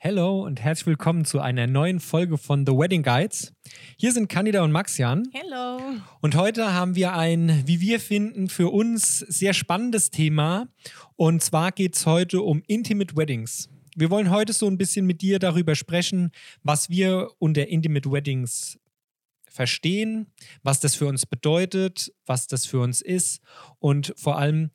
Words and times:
Hello 0.00 0.44
und 0.44 0.60
herzlich 0.60 0.86
willkommen 0.86 1.24
zu 1.24 1.40
einer 1.40 1.66
neuen 1.66 1.98
Folge 1.98 2.38
von 2.38 2.64
The 2.64 2.70
Wedding 2.70 3.02
Guides. 3.02 3.52
Hier 3.96 4.12
sind 4.12 4.28
Candida 4.28 4.62
und 4.62 4.70
Maxian. 4.70 5.28
Hello. 5.32 5.80
Und 6.20 6.36
heute 6.36 6.72
haben 6.72 6.94
wir 6.94 7.14
ein, 7.14 7.64
wie 7.66 7.80
wir 7.80 7.98
finden, 7.98 8.48
für 8.48 8.68
uns 8.68 9.18
sehr 9.18 9.54
spannendes 9.54 10.12
Thema. 10.12 10.68
Und 11.16 11.42
zwar 11.42 11.72
geht 11.72 11.96
es 11.96 12.06
heute 12.06 12.42
um 12.42 12.62
Intimate 12.68 13.16
Weddings. 13.16 13.70
Wir 13.96 14.08
wollen 14.08 14.30
heute 14.30 14.52
so 14.52 14.68
ein 14.68 14.78
bisschen 14.78 15.04
mit 15.04 15.20
dir 15.20 15.40
darüber 15.40 15.74
sprechen, 15.74 16.30
was 16.62 16.88
wir 16.88 17.32
unter 17.40 17.66
Intimate 17.66 18.08
Weddings 18.08 18.78
verstehen, 19.50 20.28
was 20.62 20.78
das 20.78 20.94
für 20.94 21.06
uns 21.06 21.26
bedeutet, 21.26 22.12
was 22.24 22.46
das 22.46 22.66
für 22.66 22.78
uns 22.78 23.00
ist 23.00 23.42
und 23.80 24.14
vor 24.16 24.38
allem, 24.38 24.70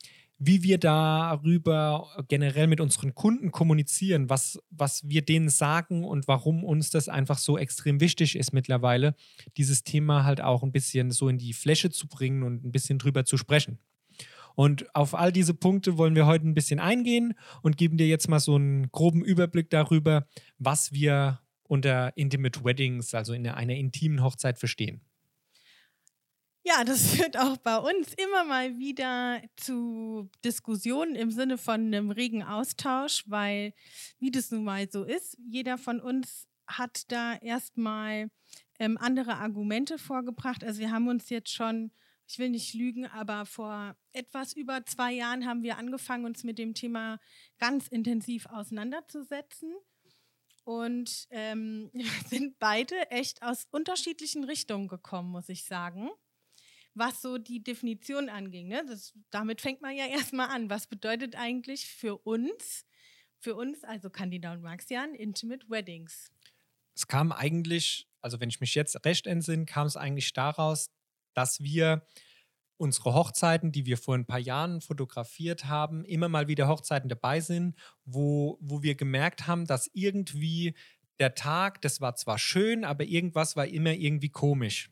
wie 0.46 0.64
wir 0.64 0.78
darüber 0.78 2.10
generell 2.28 2.68
mit 2.68 2.82
unseren 2.82 3.16
Kunden 3.16 3.52
kommunizieren, 3.52 4.30
was, 4.30 4.60
was 4.70 5.08
wir 5.08 5.22
denen 5.22 5.50
sagen 5.50 6.04
und 6.04 6.28
warum 6.28 6.64
uns 6.64 6.90
das 6.90 7.08
einfach 7.08 7.38
so 7.38 7.58
extrem 7.58 8.02
wichtig 8.02 8.36
ist 8.36 8.52
mittlerweile, 8.52 9.16
dieses 9.58 9.84
Thema 9.84 10.26
halt 10.26 10.42
auch 10.42 10.64
ein 10.64 10.72
bisschen 10.72 11.12
so 11.12 11.30
in 11.30 11.38
die 11.38 11.54
Fläche 11.54 11.90
zu 11.92 12.08
bringen 12.08 12.44
und 12.44 12.66
ein 12.66 12.72
bisschen 12.72 13.00
drüber 13.00 13.26
zu 13.26 13.38
sprechen. 13.38 13.80
Und 14.56 14.94
auf 14.94 15.16
all 15.16 15.32
diese 15.32 15.54
Punkte 15.54 15.98
wollen 15.98 16.16
wir 16.16 16.26
heute 16.26 16.48
ein 16.48 16.54
bisschen 16.54 16.80
eingehen 16.80 17.34
und 17.62 17.78
geben 17.78 17.98
dir 17.98 18.08
jetzt 18.08 18.28
mal 18.28 18.40
so 18.40 18.56
einen 18.56 18.92
groben 18.92 19.24
Überblick 19.24 19.70
darüber, 19.70 20.28
was 20.60 20.92
wir 20.92 21.40
unter 21.64 22.16
Intimate 22.18 22.64
Weddings, 22.64 23.16
also 23.16 23.34
in 23.34 23.48
einer 23.48 23.76
intimen 23.76 24.22
Hochzeit, 24.22 24.60
verstehen. 24.60 25.02
Ja, 26.66 26.84
das 26.86 27.08
führt 27.16 27.38
auch 27.38 27.58
bei 27.58 27.78
uns 27.78 28.14
immer 28.14 28.46
mal 28.46 28.78
wieder 28.80 29.42
zu 29.58 30.30
Diskussionen 30.46 31.16
im 31.16 31.30
Sinne 31.32 31.58
von 31.58 31.82
einem 31.88 32.10
regen 32.12 32.44
Austausch, 32.44 33.24
weil, 33.28 33.74
wie 34.20 34.32
das 34.32 34.50
nun 34.52 34.64
mal 34.64 34.90
so 34.90 35.04
ist, 35.04 35.38
jeder 35.46 35.78
von 35.78 36.00
uns 36.00 36.48
hat 36.66 37.12
da 37.12 37.36
erstmal 37.36 38.30
ähm, 38.80 38.98
andere 38.98 39.36
Argumente 39.36 39.98
vorgebracht. 39.98 40.64
Also 40.64 40.80
wir 40.80 40.92
haben 40.92 41.10
uns 41.10 41.30
jetzt 41.30 41.52
schon, 41.52 41.92
ich 42.28 42.40
will 42.40 42.50
nicht 42.50 42.74
lügen, 42.74 43.06
aber 43.08 43.46
vor 43.46 43.98
etwas 44.14 44.54
über 44.54 44.86
zwei 44.86 45.12
Jahren 45.12 45.46
haben 45.46 45.64
wir 45.64 45.78
angefangen, 45.78 46.24
uns 46.26 46.46
mit 46.46 46.58
dem 46.58 46.74
Thema 46.74 47.20
ganz 47.60 47.90
intensiv 47.90 48.46
auseinanderzusetzen 48.46 49.74
und 50.64 51.28
ähm, 51.30 51.92
sind 52.30 52.58
beide 52.60 53.12
echt 53.12 53.44
aus 53.44 53.68
unterschiedlichen 53.72 54.46
Richtungen 54.46 54.88
gekommen, 54.88 55.30
muss 55.30 55.50
ich 55.50 55.66
sagen 55.66 56.10
was 56.96 57.22
so 57.22 57.38
die 57.38 57.64
Definition 57.64 58.30
anging. 58.30 58.68
Ne? 58.68 58.84
Das, 58.88 59.14
damit 59.32 59.62
fängt 59.62 59.82
man 59.82 59.96
ja 59.96 60.06
erstmal 60.12 60.50
an. 60.50 60.70
Was 60.70 60.88
bedeutet 60.88 61.36
eigentlich 61.36 61.88
für 61.88 62.18
uns, 62.18 62.86
für 63.40 63.56
uns, 63.56 63.84
also 63.84 64.10
Candida 64.10 64.54
und 64.54 64.62
Maxian, 64.62 65.14
Intimate 65.16 65.70
Weddings? 65.70 66.32
Es 66.96 67.08
kam 67.08 67.32
eigentlich, 67.32 68.08
also 68.22 68.40
wenn 68.40 68.50
ich 68.50 68.62
mich 68.62 68.76
jetzt 68.76 69.04
recht 69.06 69.28
entsinne, 69.28 69.66
kam 69.66 69.88
es 69.88 69.98
eigentlich 69.98 70.34
daraus, 70.34 70.92
dass 71.34 71.62
wir 71.62 72.06
unsere 72.78 73.14
Hochzeiten, 73.14 73.72
die 73.72 73.86
wir 73.86 73.98
vor 73.98 74.16
ein 74.16 74.26
paar 74.26 74.40
Jahren 74.40 74.82
fotografiert 74.82 75.66
haben, 75.66 76.04
immer 76.06 76.30
mal 76.30 76.48
wieder 76.48 76.68
Hochzeiten 76.68 77.10
dabei 77.10 77.40
sind, 77.40 77.76
wo, 78.04 78.58
wo 78.62 78.84
wir 78.84 78.96
gemerkt 78.96 79.48
haben, 79.48 79.66
dass 79.66 79.90
irgendwie 79.94 80.76
der 81.20 81.36
Tag, 81.36 81.82
das 81.82 82.02
war 82.02 82.16
zwar 82.16 82.38
schön, 82.38 82.84
aber 82.84 83.06
irgendwas 83.06 83.56
war 83.56 83.68
immer 83.68 83.94
irgendwie 83.94 84.30
komisch. 84.30 84.90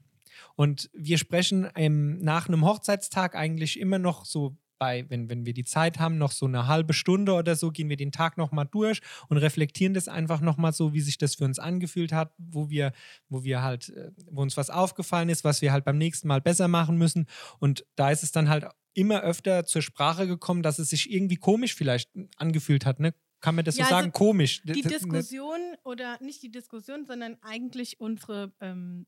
Und 0.56 0.90
wir 0.94 1.18
sprechen 1.18 1.68
ähm, 1.76 2.20
nach 2.20 2.48
einem 2.48 2.66
Hochzeitstag 2.66 3.36
eigentlich 3.36 3.80
immer 3.80 4.00
noch 4.00 4.26
so 4.26 4.58
bei, 4.82 5.08
wenn, 5.10 5.30
wenn 5.30 5.46
wir 5.46 5.54
die 5.54 5.64
Zeit 5.64 6.00
haben, 6.00 6.18
noch 6.18 6.32
so 6.32 6.48
eine 6.48 6.66
halbe 6.66 6.94
Stunde 6.94 7.34
oder 7.34 7.56
so, 7.56 7.70
gehen 7.70 7.88
wir 7.88 7.98
den 7.98 8.12
Tag 8.12 8.40
nochmal 8.40 8.68
durch 8.72 9.00
und 9.30 9.38
reflektieren 9.38 9.94
das 9.94 10.08
einfach 10.08 10.42
nochmal 10.42 10.74
so, 10.74 10.92
wie 10.92 11.02
sich 11.02 11.20
das 11.20 11.36
für 11.36 11.46
uns 11.46 11.60
angefühlt 11.60 12.12
hat, 12.12 12.34
wo 12.40 12.72
wir, 12.72 12.92
wo 13.30 13.44
wir 13.44 13.62
halt, 13.62 13.90
äh, 13.90 14.10
wo 14.32 14.42
uns 14.42 14.58
was 14.58 14.72
aufgefallen 14.72 15.30
ist, 15.30 15.44
was 15.44 15.62
wir 15.62 15.72
halt 15.72 15.86
beim 15.86 16.00
nächsten 16.00 16.28
Mal 16.28 16.42
besser 16.42 16.68
machen 16.68 16.98
müssen. 16.98 17.28
Und 17.60 17.86
da 17.96 18.10
ist 18.10 18.24
es 18.24 18.32
dann 18.32 18.50
halt 18.50 18.66
immer 18.96 19.22
öfter 19.22 19.66
zur 19.66 19.84
Sprache 19.84 20.26
gekommen, 20.26 20.64
dass 20.64 20.80
es 20.80 20.90
sich 20.90 21.12
irgendwie 21.12 21.38
komisch 21.38 21.76
vielleicht 21.76 22.10
angefühlt 22.38 22.88
hat, 22.88 23.00
ne? 23.00 23.14
Kann 23.40 23.56
man 23.56 23.66
das 23.66 23.78
ja, 23.78 23.86
so 23.86 23.90
sagen? 23.92 24.08
Also 24.08 24.18
komisch. 24.18 24.64
Die 24.64 24.82
Diskussion 24.82 25.60
oder 25.84 26.18
nicht 26.22 26.42
die 26.42 26.52
Diskussion, 26.52 27.06
sondern 27.06 27.38
eigentlich 27.42 28.00
unsere 28.00 28.52
ähm, 28.62 29.06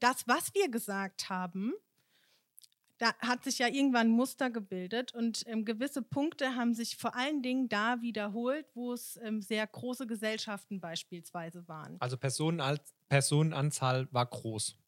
das, 0.00 0.26
was 0.26 0.54
wir 0.54 0.70
gesagt 0.70 1.28
haben, 1.28 1.72
da 2.98 3.12
hat 3.18 3.44
sich 3.44 3.58
ja 3.58 3.66
irgendwann 3.66 4.08
ein 4.08 4.10
Muster 4.10 4.50
gebildet 4.50 5.12
und 5.14 5.42
ähm, 5.46 5.64
gewisse 5.64 6.00
Punkte 6.00 6.54
haben 6.54 6.74
sich 6.74 6.96
vor 6.96 7.16
allen 7.16 7.42
Dingen 7.42 7.68
da 7.68 8.00
wiederholt, 8.02 8.66
wo 8.74 8.92
es 8.92 9.18
ähm, 9.22 9.42
sehr 9.42 9.66
große 9.66 10.06
Gesellschaften 10.06 10.80
beispielsweise 10.80 11.66
waren. 11.66 11.96
Also 12.00 12.16
Personenal 12.16 12.80
Personenanzahl 13.08 14.08
war 14.12 14.26
groß. 14.26 14.78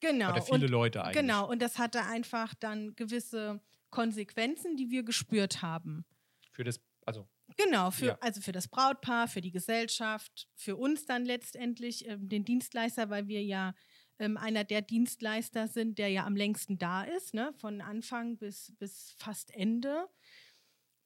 Genau. 0.00 0.30
Oder 0.30 0.42
viele 0.42 0.64
und, 0.66 0.70
Leute 0.70 1.02
eigentlich. 1.02 1.20
Genau, 1.20 1.48
und 1.50 1.60
das 1.60 1.78
hatte 1.78 2.04
einfach 2.04 2.54
dann 2.54 2.94
gewisse 2.94 3.60
Konsequenzen, 3.90 4.76
die 4.76 4.90
wir 4.90 5.02
gespürt 5.02 5.62
haben. 5.62 6.04
Für 6.52 6.64
das, 6.64 6.80
also 7.04 7.28
Genau, 7.56 7.90
für, 7.90 8.06
ja. 8.06 8.18
also 8.20 8.40
für 8.40 8.52
das 8.52 8.68
Brautpaar, 8.68 9.28
für 9.28 9.40
die 9.40 9.52
Gesellschaft, 9.52 10.48
für 10.54 10.76
uns 10.76 11.06
dann 11.06 11.24
letztendlich, 11.24 12.06
ähm, 12.06 12.28
den 12.28 12.44
Dienstleister, 12.44 13.08
weil 13.08 13.28
wir 13.28 13.42
ja 13.42 13.74
ähm, 14.18 14.36
einer 14.36 14.64
der 14.64 14.82
Dienstleister 14.82 15.68
sind, 15.68 15.98
der 15.98 16.08
ja 16.08 16.24
am 16.24 16.36
längsten 16.36 16.78
da 16.78 17.02
ist, 17.02 17.34
ne? 17.34 17.52
von 17.58 17.80
Anfang 17.80 18.38
bis, 18.38 18.72
bis 18.78 19.14
fast 19.18 19.54
Ende. 19.54 20.08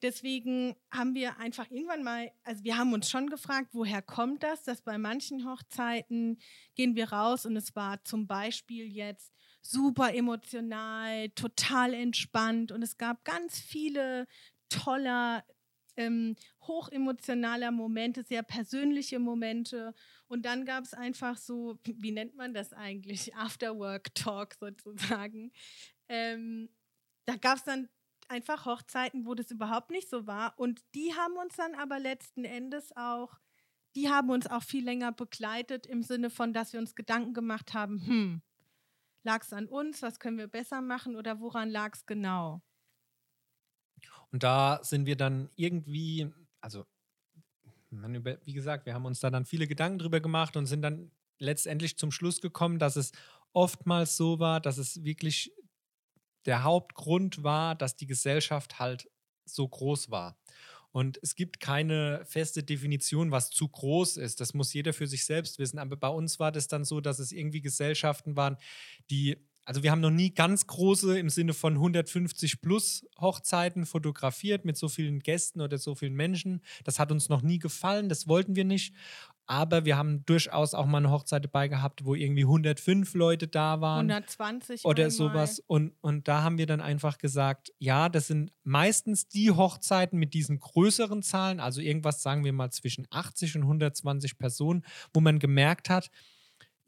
Deswegen 0.01 0.75
haben 0.91 1.13
wir 1.13 1.37
einfach 1.37 1.69
irgendwann 1.69 2.03
mal, 2.03 2.31
also 2.43 2.63
wir 2.63 2.77
haben 2.77 2.93
uns 2.93 3.09
schon 3.09 3.29
gefragt, 3.29 3.69
woher 3.73 4.01
kommt 4.01 4.41
das, 4.41 4.63
dass 4.63 4.81
bei 4.81 4.97
manchen 4.97 5.47
Hochzeiten 5.47 6.39
gehen 6.75 6.95
wir 6.95 7.11
raus 7.11 7.45
und 7.45 7.55
es 7.55 7.75
war 7.75 8.03
zum 8.03 8.25
Beispiel 8.25 8.87
jetzt 8.87 9.31
super 9.61 10.13
emotional, 10.15 11.29
total 11.29 11.93
entspannt 11.93 12.71
und 12.71 12.81
es 12.81 12.97
gab 12.97 13.23
ganz 13.25 13.59
viele 13.59 14.25
toller, 14.69 15.45
ähm, 16.01 16.35
hochemotionaler 16.61 17.71
Momente, 17.71 18.23
sehr 18.23 18.43
persönliche 18.43 19.19
Momente 19.19 19.93
und 20.27 20.45
dann 20.45 20.65
gab 20.65 20.83
es 20.83 20.93
einfach 20.93 21.37
so, 21.37 21.79
wie 21.83 22.11
nennt 22.11 22.35
man 22.35 22.53
das 22.53 22.73
eigentlich? 22.73 23.35
Afterwork-Talk 23.35 24.55
sozusagen. 24.55 25.51
Ähm, 26.07 26.69
da 27.25 27.35
gab 27.35 27.57
es 27.57 27.63
dann 27.63 27.89
einfach 28.27 28.65
Hochzeiten, 28.65 29.25
wo 29.25 29.35
das 29.35 29.51
überhaupt 29.51 29.91
nicht 29.91 30.09
so 30.09 30.25
war. 30.25 30.57
Und 30.57 30.81
die 30.95 31.13
haben 31.13 31.35
uns 31.35 31.55
dann 31.57 31.75
aber 31.75 31.99
letzten 31.99 32.45
Endes 32.45 32.95
auch, 32.95 33.39
die 33.95 34.09
haben 34.09 34.29
uns 34.29 34.47
auch 34.47 34.63
viel 34.63 34.85
länger 34.85 35.11
begleitet 35.11 35.85
im 35.85 36.01
Sinne 36.01 36.29
von, 36.29 36.53
dass 36.53 36.71
wir 36.71 36.79
uns 36.79 36.95
Gedanken 36.95 37.33
gemacht 37.33 37.73
haben, 37.73 37.99
hm, 38.05 38.41
lag 39.23 39.43
es 39.43 39.51
an 39.51 39.67
uns, 39.67 40.01
was 40.01 40.19
können 40.19 40.37
wir 40.37 40.47
besser 40.47 40.81
machen 40.81 41.15
oder 41.15 41.41
woran 41.41 41.69
lag 41.69 41.93
es 41.93 42.05
genau? 42.05 42.61
Und 44.31 44.43
da 44.43 44.79
sind 44.83 45.05
wir 45.05 45.15
dann 45.15 45.49
irgendwie, 45.55 46.31
also 46.61 46.85
über, 47.91 48.37
wie 48.45 48.53
gesagt, 48.53 48.85
wir 48.85 48.93
haben 48.93 49.05
uns 49.05 49.19
da 49.19 49.29
dann 49.29 49.45
viele 49.45 49.67
Gedanken 49.67 49.99
drüber 49.99 50.21
gemacht 50.21 50.55
und 50.55 50.65
sind 50.65 50.81
dann 50.81 51.11
letztendlich 51.39 51.97
zum 51.97 52.11
Schluss 52.11 52.41
gekommen, 52.41 52.79
dass 52.79 52.95
es 52.95 53.11
oftmals 53.53 54.15
so 54.15 54.39
war, 54.39 54.61
dass 54.61 54.77
es 54.77 55.03
wirklich 55.03 55.51
der 56.45 56.63
Hauptgrund 56.63 57.43
war, 57.43 57.75
dass 57.75 57.95
die 57.95 58.07
Gesellschaft 58.07 58.79
halt 58.79 59.09
so 59.45 59.67
groß 59.67 60.09
war. 60.09 60.37
Und 60.91 61.19
es 61.21 61.35
gibt 61.35 61.59
keine 61.59 62.23
feste 62.25 62.63
Definition, 62.63 63.31
was 63.31 63.49
zu 63.49 63.67
groß 63.67 64.17
ist. 64.17 64.41
Das 64.41 64.53
muss 64.53 64.73
jeder 64.73 64.93
für 64.93 65.07
sich 65.07 65.25
selbst 65.25 65.57
wissen. 65.57 65.79
Aber 65.79 65.95
bei 65.95 66.09
uns 66.09 66.39
war 66.39 66.51
das 66.51 66.67
dann 66.67 66.83
so, 66.83 66.99
dass 66.99 67.19
es 67.19 67.31
irgendwie 67.31 67.61
Gesellschaften 67.61 68.35
waren, 68.35 68.57
die 69.09 69.37
also 69.71 69.83
wir 69.83 69.91
haben 69.91 70.01
noch 70.01 70.11
nie 70.11 70.33
ganz 70.33 70.67
große 70.67 71.17
im 71.17 71.29
Sinne 71.29 71.53
von 71.53 71.75
150 71.75 72.59
plus 72.59 73.07
Hochzeiten 73.21 73.85
fotografiert 73.85 74.65
mit 74.65 74.75
so 74.75 74.89
vielen 74.89 75.19
Gästen 75.19 75.61
oder 75.61 75.77
so 75.77 75.95
vielen 75.95 76.13
Menschen. 76.13 76.61
Das 76.83 76.99
hat 76.99 77.09
uns 77.09 77.29
noch 77.29 77.41
nie 77.41 77.57
gefallen, 77.57 78.09
das 78.09 78.27
wollten 78.27 78.57
wir 78.57 78.65
nicht. 78.65 78.93
Aber 79.45 79.85
wir 79.85 79.95
haben 79.95 80.25
durchaus 80.25 80.73
auch 80.73 80.85
mal 80.85 80.97
eine 80.97 81.09
Hochzeit 81.09 81.45
dabei 81.45 81.69
gehabt, 81.69 82.03
wo 82.03 82.15
irgendwie 82.15 82.43
105 82.43 83.13
Leute 83.13 83.47
da 83.47 83.79
waren. 83.79 84.11
120 84.11 84.83
oder 84.83 85.03
einmal. 85.03 85.11
sowas. 85.11 85.63
Und, 85.65 85.93
und 86.01 86.27
da 86.27 86.43
haben 86.43 86.57
wir 86.57 86.65
dann 86.65 86.81
einfach 86.81 87.17
gesagt, 87.17 87.71
ja, 87.79 88.09
das 88.09 88.27
sind 88.27 88.51
meistens 88.63 89.29
die 89.29 89.51
Hochzeiten 89.51 90.19
mit 90.19 90.33
diesen 90.33 90.59
größeren 90.59 91.23
Zahlen, 91.23 91.61
also 91.61 91.79
irgendwas 91.79 92.21
sagen 92.21 92.43
wir 92.43 92.51
mal 92.51 92.71
zwischen 92.71 93.07
80 93.09 93.55
und 93.55 93.61
120 93.61 94.37
Personen, 94.37 94.83
wo 95.13 95.21
man 95.21 95.39
gemerkt 95.39 95.89
hat, 95.89 96.11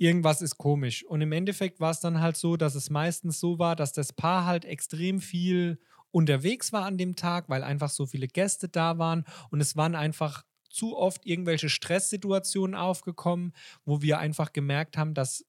irgendwas 0.04 0.42
ist 0.42 0.58
komisch. 0.58 1.06
Und 1.06 1.22
im 1.22 1.32
Endeffekt 1.32 1.80
war 1.80 1.92
es 1.92 2.02
dann 2.02 2.20
halt 2.20 2.36
so, 2.36 2.58
dass 2.58 2.76
es 2.76 2.90
meistens 2.90 3.40
so 3.40 3.58
war, 3.58 3.76
dass 3.78 3.94
das 3.94 4.12
Paar 4.12 4.46
halt 4.46 4.66
extrem 4.66 5.22
viel 5.22 5.80
unterwegs 6.12 6.74
war 6.74 6.86
an 6.86 6.98
dem 6.98 7.16
Tag, 7.16 7.48
weil 7.48 7.64
einfach 7.64 7.90
so 7.90 8.06
viele 8.06 8.28
Gäste 8.28 8.68
da 8.68 8.98
waren 8.98 9.24
und 9.50 9.62
es 9.62 9.78
waren 9.78 9.96
einfach 9.96 10.44
zu 10.70 10.98
oft 10.98 11.26
irgendwelche 11.26 11.70
Stresssituationen 11.70 12.76
aufgekommen, 12.76 13.54
wo 13.86 14.02
wir 14.02 14.20
einfach 14.20 14.52
gemerkt 14.52 14.98
haben, 14.98 15.14
dass, 15.14 15.46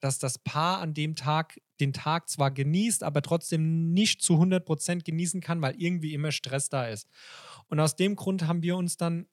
dass 0.00 0.18
das 0.18 0.38
Paar 0.38 0.80
an 0.80 0.94
dem 0.94 1.14
Tag 1.14 1.60
den 1.78 1.92
Tag 1.92 2.28
zwar 2.28 2.50
genießt, 2.50 3.04
aber 3.04 3.22
trotzdem 3.22 3.92
nicht 3.92 4.20
zu 4.20 4.34
100% 4.34 5.04
genießen 5.04 5.40
kann, 5.40 5.62
weil 5.62 5.80
irgendwie 5.80 6.12
immer 6.12 6.32
Stress 6.32 6.68
da 6.68 6.86
ist. 6.86 7.06
Und 7.68 7.78
aus 7.78 7.94
dem 7.94 8.16
Grund 8.16 8.46
haben 8.46 8.62
wir 8.62 8.76
uns 8.76 8.96
dann 8.96 9.28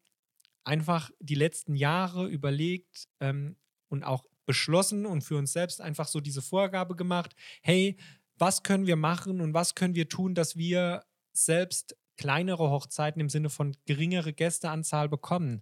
einfach 0.64 1.10
die 1.20 1.36
letzten 1.36 1.76
Jahre 1.76 2.28
überlegt 2.28 3.08
ähm, 3.20 3.56
und 3.88 4.04
auch 4.04 4.29
beschlossen 4.50 5.06
und 5.06 5.24
für 5.24 5.38
uns 5.38 5.54
selbst 5.54 5.80
einfach 5.80 6.08
so 6.08 6.20
diese 6.20 6.42
Vorgabe 6.42 6.96
gemacht, 6.96 7.36
hey, 7.62 7.98
was 8.40 8.64
können 8.64 8.88
wir 8.88 8.96
machen 8.96 9.42
und 9.42 9.54
was 9.54 9.76
können 9.76 9.94
wir 9.94 10.10
tun, 10.10 10.34
dass 10.34 10.58
wir 10.58 11.04
selbst 11.34 11.96
kleinere 12.18 12.72
Hochzeiten 12.72 13.22
im 13.22 13.30
Sinne 13.30 13.52
von 13.52 13.78
geringere 13.86 14.34
Gästeanzahl 14.34 15.08
bekommen. 15.08 15.62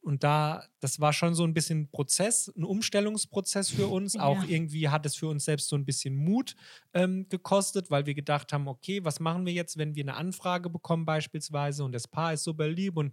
Und 0.00 0.24
da, 0.24 0.64
das 0.80 0.98
war 0.98 1.12
schon 1.12 1.34
so 1.34 1.44
ein 1.44 1.52
bisschen 1.52 1.90
Prozess, 1.90 2.50
ein 2.56 2.64
Umstellungsprozess 2.64 3.68
für 3.68 3.88
uns. 3.88 4.14
Ja. 4.14 4.22
Auch 4.22 4.42
irgendwie 4.44 4.88
hat 4.88 5.04
es 5.04 5.14
für 5.14 5.28
uns 5.28 5.44
selbst 5.44 5.68
so 5.68 5.76
ein 5.76 5.84
bisschen 5.84 6.16
Mut 6.16 6.56
ähm, 6.94 7.28
gekostet, 7.28 7.90
weil 7.90 8.06
wir 8.06 8.14
gedacht 8.14 8.54
haben, 8.54 8.66
okay, 8.66 9.04
was 9.04 9.20
machen 9.20 9.44
wir 9.44 9.52
jetzt, 9.52 9.76
wenn 9.76 9.94
wir 9.94 10.04
eine 10.04 10.14
Anfrage 10.14 10.70
bekommen 10.70 11.04
beispielsweise 11.04 11.84
und 11.84 11.92
das 11.92 12.08
Paar 12.08 12.32
ist 12.32 12.44
super 12.44 12.66
lieb 12.66 12.96
und 12.96 13.12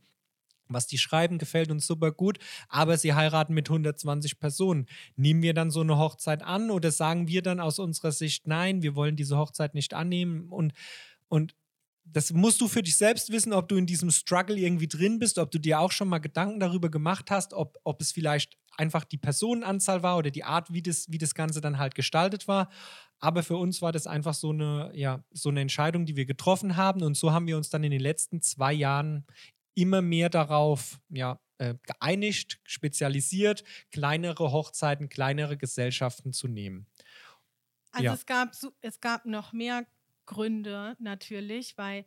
was 0.69 0.87
die 0.87 0.97
schreiben, 0.97 1.37
gefällt 1.37 1.71
uns 1.71 1.85
super 1.85 2.11
gut, 2.11 2.39
aber 2.67 2.97
sie 2.97 3.13
heiraten 3.13 3.53
mit 3.53 3.69
120 3.69 4.39
Personen. 4.39 4.85
Nehmen 5.15 5.41
wir 5.41 5.53
dann 5.53 5.71
so 5.71 5.81
eine 5.81 5.97
Hochzeit 5.97 6.43
an 6.43 6.71
oder 6.71 6.91
sagen 6.91 7.27
wir 7.27 7.41
dann 7.41 7.59
aus 7.59 7.79
unserer 7.79 8.11
Sicht, 8.11 8.47
nein, 8.47 8.81
wir 8.81 8.95
wollen 8.95 9.15
diese 9.15 9.37
Hochzeit 9.37 9.73
nicht 9.73 9.93
annehmen 9.93 10.49
und, 10.49 10.73
und 11.27 11.55
das 12.11 12.33
musst 12.33 12.59
du 12.61 12.67
für 12.67 12.81
dich 12.81 12.97
selbst 12.97 13.31
wissen, 13.31 13.53
ob 13.53 13.69
du 13.69 13.75
in 13.75 13.85
diesem 13.85 14.11
Struggle 14.11 14.57
irgendwie 14.57 14.87
drin 14.87 15.19
bist, 15.19 15.37
ob 15.37 15.51
du 15.51 15.59
dir 15.59 15.79
auch 15.79 15.91
schon 15.91 16.07
mal 16.07 16.19
Gedanken 16.19 16.59
darüber 16.59 16.89
gemacht 16.89 17.29
hast, 17.29 17.53
ob, 17.53 17.77
ob 17.83 18.01
es 18.01 18.11
vielleicht 18.11 18.57
einfach 18.77 19.03
die 19.03 19.17
Personenanzahl 19.17 20.03
war 20.03 20.17
oder 20.17 20.31
die 20.31 20.43
Art, 20.43 20.71
wie 20.73 20.81
das, 20.81 21.05
wie 21.09 21.17
das 21.17 21.35
Ganze 21.35 21.61
dann 21.61 21.77
halt 21.77 21.95
gestaltet 21.95 22.47
war. 22.47 22.69
Aber 23.19 23.43
für 23.43 23.57
uns 23.57 23.81
war 23.81 23.91
das 23.91 24.07
einfach 24.07 24.33
so 24.33 24.51
eine, 24.51 24.91
ja, 24.93 25.23
so 25.31 25.49
eine 25.49 25.61
Entscheidung, 25.61 26.05
die 26.05 26.15
wir 26.15 26.25
getroffen 26.25 26.77
haben. 26.77 27.03
Und 27.03 27.17
so 27.17 27.31
haben 27.31 27.47
wir 27.47 27.57
uns 27.57 27.69
dann 27.69 27.83
in 27.83 27.91
den 27.91 27.99
letzten 27.99 28.41
zwei 28.41 28.71
Jahren 28.73 29.25
immer 29.81 30.01
mehr 30.01 30.29
darauf 30.29 30.99
ja, 31.09 31.39
äh, 31.57 31.75
geeinigt, 31.83 32.59
spezialisiert, 32.63 33.63
kleinere 33.91 34.51
Hochzeiten, 34.51 35.09
kleinere 35.09 35.57
Gesellschaften 35.57 36.33
zu 36.33 36.47
nehmen. 36.47 36.87
Also 37.91 38.05
ja. 38.05 38.13
es, 38.13 38.25
gab, 38.25 38.53
es 38.81 38.99
gab 38.99 39.25
noch 39.25 39.53
mehr 39.53 39.85
Gründe 40.25 40.95
natürlich, 40.99 41.77
weil 41.77 42.05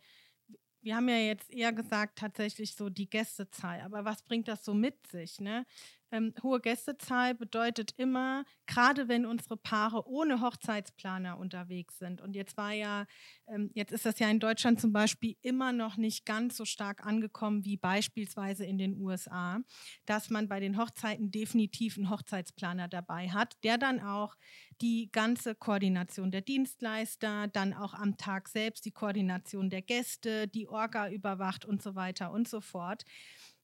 wir 0.81 0.95
haben 0.95 1.07
ja 1.07 1.17
jetzt 1.17 1.49
eher 1.49 1.71
gesagt, 1.71 2.19
tatsächlich 2.19 2.75
so 2.75 2.89
die 2.89 3.09
Gästezahl. 3.09 3.81
Aber 3.81 4.05
was 4.05 4.21
bringt 4.21 4.47
das 4.47 4.65
so 4.65 4.73
mit 4.73 5.07
sich? 5.07 5.39
Ne? 5.39 5.65
Ähm, 6.13 6.31
hohe 6.43 6.59
Gästezahl 6.59 7.33
bedeutet 7.33 7.95
immer, 7.97 8.45
gerade 8.67 9.07
wenn 9.07 9.25
unsere 9.25 9.57
Paare 9.57 10.07
ohne 10.07 10.41
Hochzeitsplaner 10.41 11.39
unterwegs 11.39 11.97
sind. 11.97 12.21
Und 12.21 12.35
jetzt 12.35 12.55
war 12.55 12.71
ja, 12.71 13.07
ähm, 13.47 13.71
jetzt 13.73 13.91
ist 13.91 14.05
das 14.05 14.19
ja 14.19 14.29
in 14.29 14.39
Deutschland 14.39 14.79
zum 14.79 14.93
Beispiel 14.93 15.37
immer 15.41 15.71
noch 15.71 15.97
nicht 15.97 16.27
ganz 16.27 16.55
so 16.55 16.65
stark 16.65 17.03
angekommen 17.03 17.65
wie 17.65 17.77
beispielsweise 17.77 18.63
in 18.63 18.77
den 18.77 18.95
USA, 19.01 19.59
dass 20.05 20.29
man 20.29 20.47
bei 20.47 20.59
den 20.59 20.77
Hochzeiten 20.77 21.31
definitiv 21.31 21.97
einen 21.97 22.11
Hochzeitsplaner 22.11 22.87
dabei 22.87 23.31
hat, 23.31 23.55
der 23.63 23.79
dann 23.79 23.99
auch 23.99 24.35
die 24.81 25.09
ganze 25.11 25.55
Koordination 25.55 26.29
der 26.29 26.41
Dienstleister, 26.41 27.47
dann 27.47 27.73
auch 27.73 27.95
am 27.95 28.17
Tag 28.17 28.49
selbst 28.49 28.85
die 28.85 28.91
Koordination 28.91 29.71
der 29.71 29.81
Gäste, 29.81 30.47
die 30.47 30.67
Orga 30.67 31.09
überwacht 31.09 31.65
und 31.65 31.81
so 31.81 31.95
weiter 31.95 32.31
und 32.31 32.47
so 32.47 32.61
fort. 32.61 33.03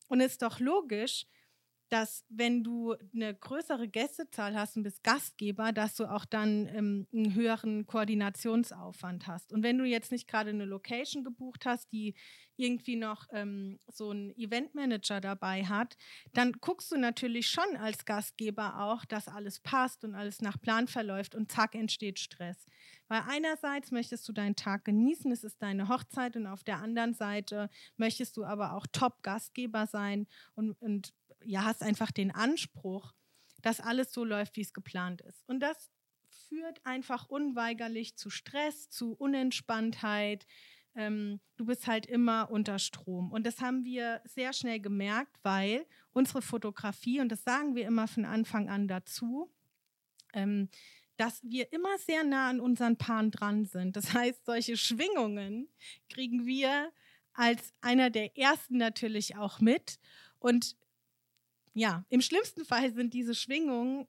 Und 0.08 0.20
es 0.20 0.32
ist 0.32 0.42
doch 0.42 0.60
logisch, 0.60 1.28
dass 1.90 2.24
wenn 2.30 2.64
du 2.64 2.96
eine 3.14 3.34
größere 3.34 3.88
Gästezahl 3.88 4.56
hast 4.56 4.78
und 4.78 4.84
bist 4.84 5.04
Gastgeber, 5.04 5.72
dass 5.72 5.96
du 5.96 6.06
auch 6.06 6.26
dann 6.26 6.68
ähm, 6.68 7.08
einen 7.14 7.34
höheren 7.34 7.88
Koordinationsaufwand 7.88 9.28
hast. 9.28 9.52
Und 9.52 9.64
wenn 9.64 9.78
du 9.78 9.86
jetzt 9.86 10.12
nicht 10.12 10.28
gerade 10.28 10.52
eine 10.52 10.66
Location 10.66 11.24
gebucht 11.24 11.66
hast, 11.66 11.92
die 11.92 12.16
irgendwie 12.60 12.98
noch 12.98 13.26
ähm, 13.32 13.80
so 13.88 14.10
einen 14.10 14.36
Eventmanager 14.38 15.22
dabei 15.22 15.66
hat, 15.66 15.96
dann 16.34 16.52
guckst 16.60 16.92
du 16.92 16.98
natürlich 16.98 17.48
schon 17.48 17.78
als 17.78 18.06
Gastgeber 18.06 18.82
auch, 18.82 19.06
dass 19.06 19.28
alles 19.28 19.60
passt 19.62 20.04
und 20.04 20.14
alles 20.14 20.42
nach 20.42 20.60
Plan 20.60 20.88
verläuft 20.88 21.36
und 21.36 21.52
zack 21.52 21.74
entsteht 21.74 22.20
Stress. 22.20 22.66
Weil 23.08 23.24
einerseits 23.28 23.92
möchtest 23.92 24.28
du 24.28 24.34
deinen 24.34 24.56
Tag 24.56 24.86
genießen, 24.86 25.32
es 25.32 25.44
ist 25.44 25.62
deine 25.62 25.88
Hochzeit 25.88 26.36
und 26.36 26.46
auf 26.46 26.64
der 26.64 26.80
anderen 26.80 27.14
Seite 27.14 27.70
möchtest 27.98 28.36
du 28.38 28.44
aber 28.44 28.74
auch 28.74 28.86
Top-Gastgeber 28.92 29.88
sein 29.88 30.28
und, 30.54 30.74
und 30.82 31.14
ja, 31.44 31.64
hast 31.64 31.84
einfach 31.84 32.12
den 32.12 32.32
Anspruch, 32.32 33.14
dass 33.62 33.80
alles 33.80 34.12
so 34.12 34.24
läuft, 34.24 34.56
wie 34.56 34.62
es 34.62 34.74
geplant 34.74 35.22
ist. 35.22 35.48
Und 35.48 35.60
das 35.60 35.90
führt 36.48 36.86
einfach 36.86 37.28
unweigerlich 37.28 38.16
zu 38.16 38.30
Stress, 38.30 38.90
zu 38.90 39.14
Unentspanntheit. 39.14 40.46
Ähm, 40.96 41.40
du 41.58 41.66
bist 41.66 41.88
halt 41.88 42.06
immer 42.06 42.50
unter 42.52 42.80
Strom. 42.80 43.32
Und 43.32 43.46
das 43.46 43.62
haben 43.62 43.84
wir 43.84 44.22
sehr 44.26 44.54
schnell 44.54 44.80
gemerkt, 44.80 45.38
weil 45.44 45.86
unsere 46.12 46.42
Fotografie, 46.42 47.20
und 47.20 47.30
das 47.30 47.44
sagen 47.44 47.76
wir 47.76 47.86
immer 47.86 48.08
von 48.08 48.26
Anfang 48.26 48.70
an 48.70 48.88
dazu, 48.88 49.52
ähm, 50.34 50.70
dass 51.18 51.44
wir 51.44 51.72
immer 51.74 51.98
sehr 51.98 52.24
nah 52.24 52.50
an 52.50 52.62
unseren 52.62 52.98
Paaren 52.98 53.30
dran 53.30 53.66
sind. 53.66 53.96
Das 53.98 54.14
heißt, 54.14 54.46
solche 54.46 54.78
Schwingungen 54.78 55.68
kriegen 56.10 56.46
wir 56.46 56.92
als 57.34 57.74
einer 57.82 58.10
der 58.10 58.38
ersten 58.38 58.78
natürlich 58.78 59.36
auch 59.36 59.60
mit. 59.60 60.00
Und 60.40 60.78
ja, 61.80 62.04
im 62.10 62.22
schlimmsten 62.22 62.66
Fall 62.66 62.94
sind 62.94 63.14
diese 63.14 63.34
Schwingungen 63.34 64.06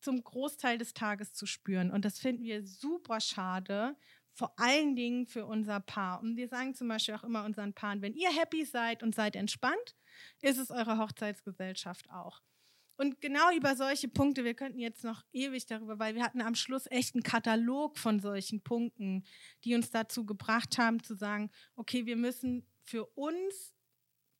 zum 0.00 0.24
Großteil 0.24 0.78
des 0.78 0.94
Tages 0.94 1.34
zu 1.34 1.44
spüren. 1.44 1.90
Und 1.90 2.06
das 2.06 2.18
finden 2.18 2.44
wir 2.44 2.64
super 2.66 3.20
schade, 3.20 3.94
vor 4.32 4.58
allen 4.58 4.96
Dingen 4.96 5.26
für 5.26 5.44
unser 5.44 5.80
Paar. 5.80 6.22
Und 6.22 6.36
wir 6.36 6.48
sagen 6.48 6.74
zum 6.74 6.88
Beispiel 6.88 7.14
auch 7.14 7.24
immer 7.24 7.44
unseren 7.44 7.74
Paaren, 7.74 8.00
wenn 8.00 8.14
ihr 8.14 8.30
happy 8.30 8.64
seid 8.64 9.02
und 9.02 9.14
seid 9.14 9.36
entspannt, 9.36 9.96
ist 10.40 10.56
es 10.56 10.70
eure 10.70 10.96
Hochzeitsgesellschaft 10.96 12.10
auch. 12.10 12.40
Und 12.96 13.20
genau 13.20 13.54
über 13.54 13.76
solche 13.76 14.08
Punkte, 14.08 14.44
wir 14.44 14.54
könnten 14.54 14.78
jetzt 14.78 15.04
noch 15.04 15.22
ewig 15.32 15.66
darüber, 15.66 15.98
weil 15.98 16.14
wir 16.14 16.22
hatten 16.22 16.40
am 16.40 16.54
Schluss 16.54 16.86
echt 16.90 17.14
einen 17.14 17.22
Katalog 17.22 17.98
von 17.98 18.20
solchen 18.20 18.62
Punkten, 18.62 19.24
die 19.64 19.74
uns 19.74 19.90
dazu 19.90 20.24
gebracht 20.24 20.78
haben 20.78 21.02
zu 21.02 21.14
sagen, 21.14 21.50
okay, 21.76 22.06
wir 22.06 22.16
müssen 22.16 22.66
für 22.84 23.04
uns 23.04 23.74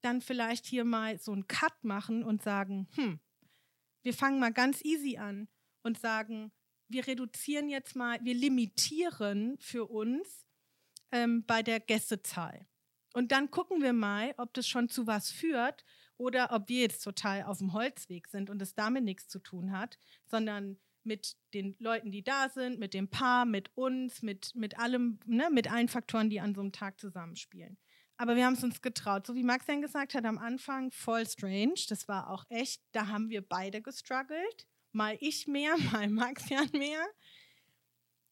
dann 0.05 0.21
vielleicht 0.21 0.67
hier 0.67 0.85
mal 0.85 1.19
so 1.19 1.33
einen 1.33 1.47
Cut 1.47 1.85
machen 1.85 2.25
und 2.25 2.43
sagen, 2.43 2.89
hm, 2.95 3.21
wir 4.03 4.15
fangen 4.15 4.41
mal 4.41 4.53
ganz 4.53 4.85
easy 4.85 5.19
an 5.19 5.49
und 5.83 5.99
sagen, 5.99 6.53
wir 6.89 7.07
reduzieren 7.07 7.69
jetzt 7.69 7.95
mal, 7.95 8.19
wir 8.23 8.35
limitieren 8.35 9.57
für 9.59 9.87
uns 9.87 10.47
ähm, 11.13 11.45
bei 11.47 11.63
der 11.63 11.81
Gästezahl. 11.81 12.67
Und 13.13 13.33
dann 13.33 13.51
gucken 13.51 13.83
wir 13.83 13.93
mal, 13.93 14.35
ob 14.37 14.55
das 14.55 14.69
schon 14.69 14.89
zu 14.89 15.07
was 15.07 15.31
führt 15.31 15.85
oder 16.17 16.53
ob 16.53 16.69
wir 16.69 16.83
jetzt 16.83 17.03
total 17.03 17.45
auf 17.45 17.59
dem 17.59 17.73
Holzweg 17.73 18.29
sind 18.29 18.51
und 18.51 18.61
es 18.63 18.75
damit 18.75 19.05
nichts 19.05 19.29
zu 19.29 19.39
tun 19.39 19.73
hat, 19.73 19.99
sondern 20.27 20.79
mit 21.03 21.37
den 21.55 21.77
Leuten, 21.79 22.11
die 22.11 22.23
da 22.23 22.49
sind, 22.49 22.79
mit 22.79 22.95
dem 22.95 23.09
Paar, 23.09 23.47
mit 23.47 23.71
uns, 23.75 24.23
mit, 24.23 24.55
mit 24.55 24.79
allem, 24.79 25.19
ne, 25.25 25.49
mit 25.51 25.73
allen 25.73 25.89
Faktoren, 25.89 26.31
die 26.31 26.41
an 26.41 26.55
so 26.55 26.61
einem 26.61 26.73
Tag 26.73 27.01
zusammenspielen. 27.01 27.79
Aber 28.21 28.37
wir 28.37 28.45
haben 28.45 28.53
es 28.53 28.63
uns 28.63 28.83
getraut. 28.83 29.27
So 29.27 29.35
wie 29.35 29.43
Max 29.43 29.65
dann 29.65 29.81
gesagt 29.81 30.13
hat 30.13 30.27
am 30.27 30.37
Anfang, 30.37 30.91
voll 30.91 31.27
strange. 31.27 31.87
Das 31.89 32.07
war 32.07 32.29
auch 32.29 32.45
echt, 32.51 32.83
da 32.93 33.07
haben 33.07 33.31
wir 33.31 33.41
beide 33.41 33.81
gestruggelt. 33.81 34.67
Mal 34.93 35.17
ich 35.21 35.47
mehr, 35.47 35.75
mal 35.91 36.07
Maxian 36.07 36.69
mehr. 36.75 37.03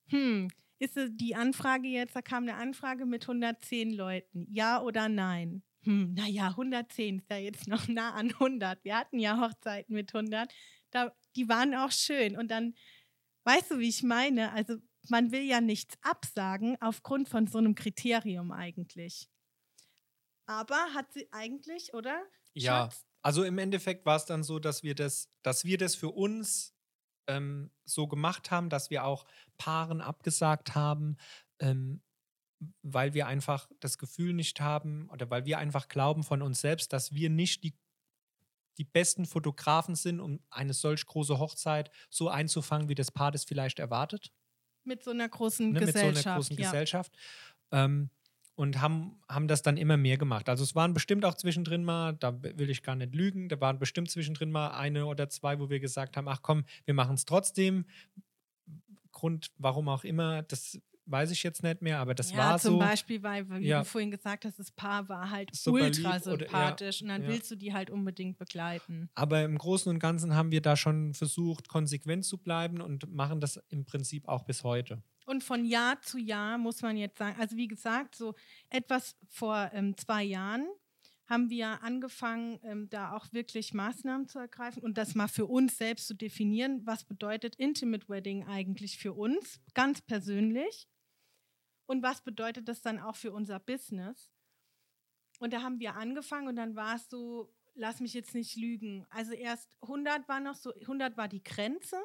Hm, 0.09 0.51
ist 0.79 0.99
die 1.13 1.35
Anfrage 1.35 1.89
jetzt, 1.89 2.15
da 2.15 2.21
kam 2.21 2.43
eine 2.43 2.57
Anfrage 2.57 3.07
mit 3.07 3.23
110 3.23 3.95
Leuten. 3.95 4.47
Ja 4.51 4.83
oder 4.83 5.09
nein? 5.09 5.63
Hm, 5.85 6.13
naja, 6.13 6.49
110 6.49 7.21
ist 7.21 7.31
ja 7.31 7.39
jetzt 7.39 7.67
noch 7.67 7.89
nah 7.89 8.13
an 8.13 8.31
100. 8.33 8.85
Wir 8.85 8.95
hatten 8.95 9.19
ja 9.19 9.41
Hochzeiten 9.41 9.95
mit 9.95 10.15
100. 10.15 10.53
Da, 10.91 11.15
die 11.35 11.49
waren 11.49 11.75
auch 11.75 11.93
schön. 11.93 12.37
Und 12.37 12.51
dann, 12.51 12.75
weißt 13.45 13.71
du, 13.71 13.79
wie 13.79 13.89
ich 13.89 14.03
meine? 14.03 14.53
Also, 14.53 14.77
man 15.09 15.33
will 15.33 15.45
ja 15.45 15.63
nichts 15.63 15.97
absagen 16.03 16.77
aufgrund 16.83 17.31
von 17.31 17.47
so 17.47 17.57
einem 17.57 17.75
Kriterium 17.75 18.53
eigentlich. 18.53 19.31
Aber 20.49 20.95
hat 20.95 21.13
sie 21.13 21.29
eigentlich, 21.31 21.93
oder? 21.93 22.25
Ja, 22.55 22.85
Schatz? 22.85 23.07
also 23.23 23.45
im 23.45 23.59
Endeffekt 23.59 24.07
war 24.07 24.17
es 24.17 24.25
dann 24.25 24.43
so, 24.43 24.59
dass 24.59 24.83
wir 24.83 24.95
das, 24.95 25.29
dass 25.43 25.65
wir 25.65 25.77
das 25.77 25.95
für 25.95 26.09
uns 26.09 26.75
ähm, 27.29 27.71
so 27.85 28.09
gemacht 28.09 28.51
haben, 28.51 28.71
dass 28.71 28.89
wir 28.89 29.05
auch 29.05 29.27
Paaren 29.59 30.01
abgesagt 30.01 30.75
haben, 30.75 31.19
ähm, 31.61 32.03
weil 32.83 33.13
wir 33.13 33.27
einfach 33.27 33.71
das 33.81 33.99
Gefühl 33.99 34.33
nicht 34.33 34.61
haben 34.61 35.11
oder 35.11 35.29
weil 35.29 35.45
wir 35.45 35.59
einfach 35.59 35.87
glauben 35.87 36.25
von 36.25 36.41
uns 36.41 36.63
selbst, 36.63 36.95
dass 36.95 37.13
wir 37.13 37.29
nicht 37.29 37.63
die, 37.63 37.79
die 38.79 38.85
besten 38.85 39.27
Fotografen 39.27 39.97
sind, 39.97 40.19
um 40.19 40.41
eine 40.49 40.73
solch 40.73 41.05
große 41.05 41.39
Hochzeit 41.39 41.91
so 42.09 42.31
einzufangen, 42.31 42.89
wie 42.89 42.95
das 42.95 43.13
Paar 43.13 43.33
das 43.33 43.45
vielleicht 43.45 43.81
erwartet. 43.81 44.33
Mit 44.85 45.05
so 45.05 45.11
einer 45.11 45.29
großen 45.29 45.73
ne, 45.73 45.81
Gesellschaft. 45.81 46.07
Mit 46.07 46.23
so 46.23 46.29
einer 46.31 46.37
großen 46.39 46.57
ja. 46.57 46.65
Gesellschaft. 46.65 47.13
Ähm, 47.71 48.11
und 48.59 48.81
haben, 48.81 49.13
haben 49.29 49.47
das 49.47 49.63
dann 49.63 49.77
immer 49.77 49.97
mehr 49.97 50.19
gemacht. 50.19 50.49
Also 50.49 50.65
es 50.65 50.75
waren 50.75 50.93
bestimmt 50.93 51.25
auch 51.25 51.35
zwischendrin 51.35 51.85
mal, 51.85 52.15
da 52.15 52.43
will 52.43 52.71
ich 52.71 52.83
gar 52.83 52.97
nicht 52.97 53.15
lügen, 53.15 53.49
da 53.49 53.61
waren 53.61 53.79
bestimmt 53.79 54.11
zwischendrin 54.11 54.51
mal 54.51 54.73
eine 54.73 55.07
oder 55.07 55.29
zwei, 55.29 55.61
wo 55.61 55.71
wir 55.71 55.79
gesagt 55.79 56.17
haben, 56.17 56.27
ach 56.27 56.43
komm, 56.43 56.65
wir 56.85 56.93
machen 56.95 57.15
es 57.15 57.25
trotzdem. 57.25 57.85
Grund, 59.13 59.53
warum 59.59 59.89
auch 59.89 60.03
immer, 60.03 60.43
das 60.43 60.77
weiß 61.07 61.31
ich 61.31 61.45
jetzt 61.45 61.63
nicht 61.63 61.83
mehr, 61.83 62.01
aber 62.01 62.15
das 62.17 62.33
ja, 62.33 62.39
war 62.39 62.59
zum 62.59 62.75
so. 62.75 62.79
Beispiel, 62.81 63.23
weil, 63.23 63.49
wie 63.49 63.69
Ja. 63.69 63.79
du 63.79 63.85
vorhin 63.85 64.11
gesagt 64.11 64.45
hast, 64.45 64.59
das 64.59 64.73
Paar 64.73 65.09
war 65.09 65.31
halt 65.31 65.55
Super 65.55 65.85
ultra 65.85 66.17
oder- 66.17 66.19
ja, 66.19 66.39
sympathisch 66.39 67.01
und 67.03 67.09
dann 67.09 67.29
willst 67.29 67.51
du 67.53 67.55
die 67.57 67.73
halt 67.73 67.91
unbedingt 67.91 68.39
begleiten. 68.39 69.09
Aber 69.15 69.43
im 69.45 69.57
Großen 69.57 69.89
und 69.89 70.01
Ganzen 70.01 70.35
haben 70.35 70.51
wir 70.51 70.61
da 70.63 70.75
schon 70.77 71.15
versucht, 71.15 71.69
konsequent 71.69 72.25
zu 72.25 72.39
bleiben 72.39 72.81
und 72.81 73.09
machen 73.15 73.41
das 73.41 73.61
im 73.69 73.85
Prinzip 73.85 74.27
auch 74.27 74.43
bis 74.43 74.65
heute. 74.65 75.01
Und 75.29 75.45
von 75.45 75.67
Jahr 75.67 76.01
zu 76.01 76.17
Jahr 76.17 76.57
muss 76.57 76.81
man 76.81 76.97
jetzt 76.97 77.19
sagen, 77.19 77.39
also 77.39 77.55
wie 77.55 77.69
gesagt, 77.69 78.15
so 78.15 78.35
etwas 78.71 79.15
vor 79.29 79.71
ähm, 79.75 79.95
zwei 79.99 80.25
Jahren 80.25 80.67
haben 81.27 81.51
wir 81.51 81.83
angefangen, 81.83 82.59
ähm, 82.63 82.89
da 82.89 83.13
auch 83.13 83.31
wirklich 83.31 83.75
Maßnahmen 83.75 84.27
zu 84.27 84.39
ergreifen 84.39 84.83
und 84.83 84.97
das 84.97 85.15
mal 85.15 85.29
für 85.29 85.45
uns 85.45 85.77
selbst 85.77 86.07
zu 86.07 86.15
definieren, 86.15 86.81
was 86.87 87.05
bedeutet 87.05 87.57
Intimate 87.57 88.09
Wedding 88.09 88.47
eigentlich 88.47 88.97
für 88.99 89.13
uns, 89.13 89.61
ganz 89.75 90.01
persönlich. 90.01 90.89
Und 91.85 92.03
was 92.03 92.23
bedeutet 92.23 92.67
das 92.67 92.81
dann 92.81 92.99
auch 92.99 93.17
für 93.17 93.33
unser 93.33 93.61
Business? 93.61 94.33
Und 95.41 95.53
da 95.53 95.61
haben 95.61 95.79
wir 95.79 95.97
angefangen 95.97 96.49
und 96.49 96.57
dann 96.57 96.75
war 96.75 96.97
es 96.97 97.07
so, 97.11 97.55
lass 97.75 98.01
mich 98.01 98.15
jetzt 98.15 98.35
nicht 98.35 98.57
lügen. 98.57 99.05
Also 99.11 99.35
erst 99.35 99.77
100 99.83 100.27
war 100.27 100.41
noch 100.41 100.55
so, 100.55 100.73
100 100.73 101.19
war 101.19 101.29
die 101.29 101.45
Grenze, 101.45 101.99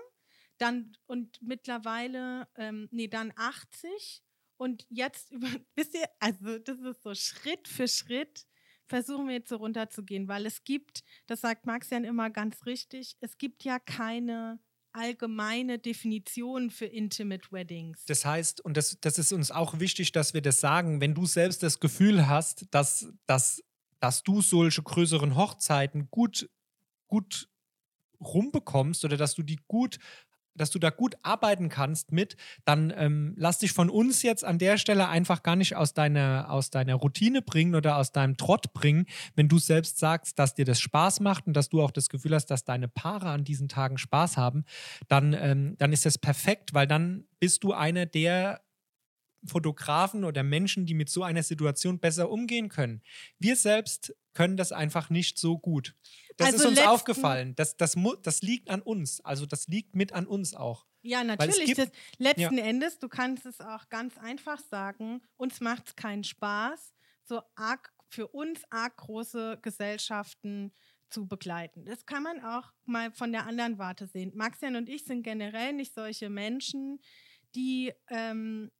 dann 0.58 0.96
und 1.06 1.42
mittlerweile, 1.42 2.48
ähm, 2.56 2.88
nee, 2.92 3.08
dann 3.08 3.34
80 3.36 4.24
und 4.58 4.86
jetzt, 4.90 5.32
über, 5.32 5.48
wisst 5.76 5.94
ihr, 5.96 6.06
also 6.20 6.60
das 6.60 6.80
ist 6.80 7.04
so 7.04 7.14
Schritt 7.16 7.68
für 7.68 7.88
Schritt 7.88 8.46
versuchen 8.86 9.28
wir 9.28 9.36
jetzt 9.36 9.50
so 9.50 9.56
runterzugehen, 9.56 10.28
weil 10.28 10.46
es 10.46 10.64
gibt, 10.64 11.04
das 11.26 11.42
sagt 11.42 11.66
Maxian 11.66 12.04
immer 12.04 12.30
ganz 12.30 12.66
richtig, 12.66 13.16
es 13.22 13.38
gibt 13.38 13.64
ja 13.64 13.80
keine 13.80 14.60
allgemeine 14.92 15.80
Definition 15.80 16.70
für 16.70 16.86
Intimate 16.86 17.52
Weddings. 17.52 18.06
Das 18.06 18.26
heißt, 18.26 18.62
und 18.62 18.78
das, 18.78 18.98
das 19.02 19.18
ist 19.18 19.34
uns 19.34 19.50
auch 19.52 19.80
wichtig, 19.80 20.12
dass 20.12 20.34
wir 20.34 20.42
das 20.42 20.60
sagen, 20.60 21.02
wenn 21.02 21.16
du 21.16 21.26
selbst 21.26 21.64
das 21.64 21.80
Gefühl 21.80 22.28
hast, 22.28 22.68
dass, 22.72 23.12
dass, 23.26 23.64
dass 24.00 24.22
du 24.22 24.42
solche 24.42 24.84
größeren 24.84 25.36
Hochzeiten 25.36 26.10
gut, 26.12 26.50
gut 27.08 27.50
rumbekommst 28.22 29.04
oder 29.04 29.18
dass 29.18 29.34
du 29.34 29.42
die 29.42 29.60
gut 29.68 29.98
dass 30.56 30.70
du 30.70 30.80
da 30.80 30.90
gut 30.90 31.16
arbeiten 31.24 31.70
kannst 31.70 32.12
mit, 32.12 32.36
dann 32.66 32.94
ähm, 32.96 33.34
lass 33.38 33.60
dich 33.60 33.72
von 33.72 33.90
uns 33.90 34.22
jetzt 34.24 34.44
an 34.44 34.58
der 34.58 34.78
Stelle 34.78 35.10
einfach 35.10 35.44
gar 35.44 35.56
nicht 35.56 35.76
aus 35.76 35.94
deiner, 35.94 36.48
aus 36.50 36.70
deiner 36.70 36.96
Routine 36.96 37.42
bringen 37.42 37.76
oder 37.76 37.98
aus 37.98 38.12
deinem 38.12 38.38
Trott 38.38 38.74
bringen, 38.74 39.06
wenn 39.36 39.48
du 39.48 39.60
selbst 39.60 40.00
sagst, 40.00 40.40
dass 40.40 40.56
dir 40.56 40.66
das 40.66 40.80
Spaß 40.80 41.20
macht 41.20 41.48
und 41.48 41.54
dass 41.54 41.70
du 41.70 41.82
auch 41.82 41.92
das 41.92 42.10
Gefühl 42.10 42.36
hast, 42.36 42.48
dass 42.48 42.64
deine 42.64 42.88
Paare 42.88 43.30
an 43.30 43.44
diesen 43.44 43.70
Tagen 43.70 43.98
Spaß 43.98 44.38
haben, 44.38 44.66
dann, 45.08 45.34
ähm, 45.34 45.76
dann 45.78 45.94
ist 45.94 46.06
das 46.06 46.18
perfekt, 46.18 46.74
weil 46.74 46.88
dann 46.88 47.26
bist 47.40 47.64
du 47.64 47.74
einer 47.74 48.06
der 48.06 48.62
Fotografen 49.46 50.24
oder 50.24 50.44
Menschen, 50.44 50.86
die 50.86 50.94
mit 50.94 51.10
so 51.10 51.24
einer 51.24 51.44
Situation 51.44 52.00
besser 52.00 52.30
umgehen 52.30 52.70
können. 52.70 53.02
Wir 53.40 53.56
selbst 53.56 54.16
können 54.34 54.58
das 54.58 54.72
einfach 54.72 55.10
nicht 55.10 55.38
so 55.38 55.58
gut. 55.58 55.96
Das 56.38 56.48
Also 56.54 56.60
ist 56.60 56.66
uns 56.66 56.80
aufgefallen. 56.88 57.56
Das, 57.56 57.78
das, 57.78 57.96
das 58.24 58.42
liegt 58.42 58.70
an 58.70 58.82
uns. 58.82 59.22
Also 59.22 59.46
das 59.46 59.68
liegt 59.68 59.96
mit 59.96 60.14
an 60.14 60.26
uns 60.26 60.56
auch. 60.56 60.86
Ja, 61.04 61.24
natürlich. 61.24 61.76
gibt- 61.76 61.92
letzten 62.18 62.58
Endes, 62.58 62.98
du 62.98 63.10
kannst 63.10 63.46
es 63.46 63.60
auch 63.60 63.90
ganz 63.90 64.18
einfach 64.18 64.60
sagen, 64.60 65.22
uns 65.36 65.60
macht 65.60 65.88
es 65.90 65.96
keinen 65.96 66.24
Spaß, 66.24 66.94
so 67.26 67.42
arg 67.56 67.94
für 68.08 68.28
uns 68.30 68.62
arg 68.70 68.96
große 68.98 69.60
Gesellschaften 69.62 70.72
zu 71.10 71.28
begleiten. 71.28 71.86
Das 71.86 72.06
kann 72.06 72.24
man 72.24 72.44
auch 72.44 72.72
mal 72.86 73.12
von 73.12 73.32
der 73.32 73.46
anderen 73.46 73.78
Warte 73.78 74.08
sehen. 74.08 74.32
Maxian 74.34 74.76
und 74.76 74.90
ich 74.90 75.04
sind 75.04 75.24
generell 75.24 75.74
nicht 75.74 75.94
solche 75.94 76.30
Menschen, 76.30 77.00
die, 77.54 77.94
ähm, 78.10 78.72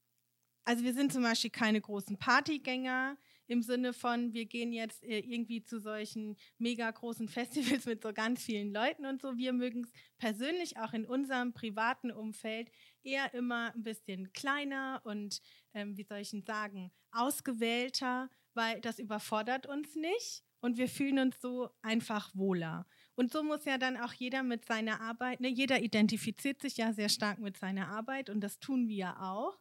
also 0.66 0.84
wir 0.84 0.94
sind 0.94 1.12
zum 1.12 1.24
Beispiel 1.24 1.50
keine 1.50 1.82
großen 1.82 2.18
Partygänger 2.18 3.18
im 3.48 3.62
Sinne 3.62 3.94
von, 3.94 4.34
wir 4.34 4.46
gehen 4.46 4.72
jetzt 4.72 5.04
äh, 5.04 5.20
irgendwie 5.20 5.64
zu 5.64 5.80
solchen 5.80 6.38
mega 6.58 6.90
großen 6.90 7.28
Festivals 7.30 7.86
mit 7.86 8.02
so 8.02 8.14
ganz 8.14 8.44
vielen 8.44 8.74
Leuten 8.74 9.06
und 9.06 9.22
so. 9.22 9.38
Wir 9.38 9.54
mögen 9.54 9.84
es 9.84 9.92
persönlich 10.18 10.78
auch 10.78 10.94
in 10.94 11.06
unserem 11.06 11.54
privaten 11.54 12.12
Umfeld 12.12 12.72
eher 13.04 13.34
immer 13.34 13.74
ein 13.76 13.84
bisschen 13.84 14.32
kleiner 14.34 15.02
und, 15.04 15.42
ähm, 15.74 15.98
wie 15.98 16.04
soll 16.04 16.20
ich 16.20 16.32
denn 16.32 16.44
sagen, 16.44 16.92
ausgewählter, 17.12 18.30
weil 18.54 18.80
das 18.82 19.00
überfordert 19.00 19.68
uns 19.68 19.96
nicht 19.96 20.44
und 20.62 20.78
wir 20.78 20.88
fühlen 20.88 21.20
uns 21.20 21.42
so 21.42 21.70
einfach 21.82 22.34
wohler. 22.34 22.86
Und 23.16 23.32
so 23.32 23.44
muss 23.44 23.66
ja 23.66 23.78
dann 23.78 23.98
auch 23.98 24.14
jeder 24.14 24.44
mit 24.44 24.66
seiner 24.66 25.02
Arbeit, 25.02 25.42
ne, 25.42 25.50
jeder 25.50 25.82
identifiziert 25.82 26.62
sich 26.62 26.78
ja 26.78 26.94
sehr 26.94 27.10
stark 27.10 27.40
mit 27.40 27.58
seiner 27.58 27.90
Arbeit 27.90 28.30
und 28.30 28.40
das 28.42 28.60
tun 28.60 28.88
wir 28.88 28.96
ja 28.96 29.22
auch. 29.22 29.60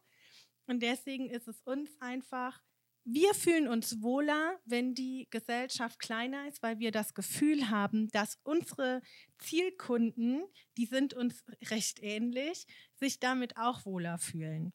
Und 0.67 0.81
deswegen 0.81 1.29
ist 1.29 1.47
es 1.47 1.61
uns 1.61 1.89
einfach, 1.99 2.61
wir 3.05 3.33
fühlen 3.33 3.67
uns 3.67 4.01
wohler, 4.01 4.59
wenn 4.65 4.95
die 4.95 5.27
Gesellschaft 5.29 5.99
kleiner 5.99 6.47
ist, 6.47 6.63
weil 6.63 6.79
wir 6.79 6.91
das 6.91 7.13
Gefühl 7.13 7.69
haben, 7.69 8.07
dass 8.09 8.39
unsere 8.43 9.01
Zielkunden, 9.39 10.43
die 10.77 10.85
sind 10.85 11.13
uns 11.13 11.43
recht 11.69 12.01
ähnlich, 12.01 12.65
sich 12.95 13.19
damit 13.19 13.57
auch 13.57 13.85
wohler 13.85 14.17
fühlen. 14.19 14.73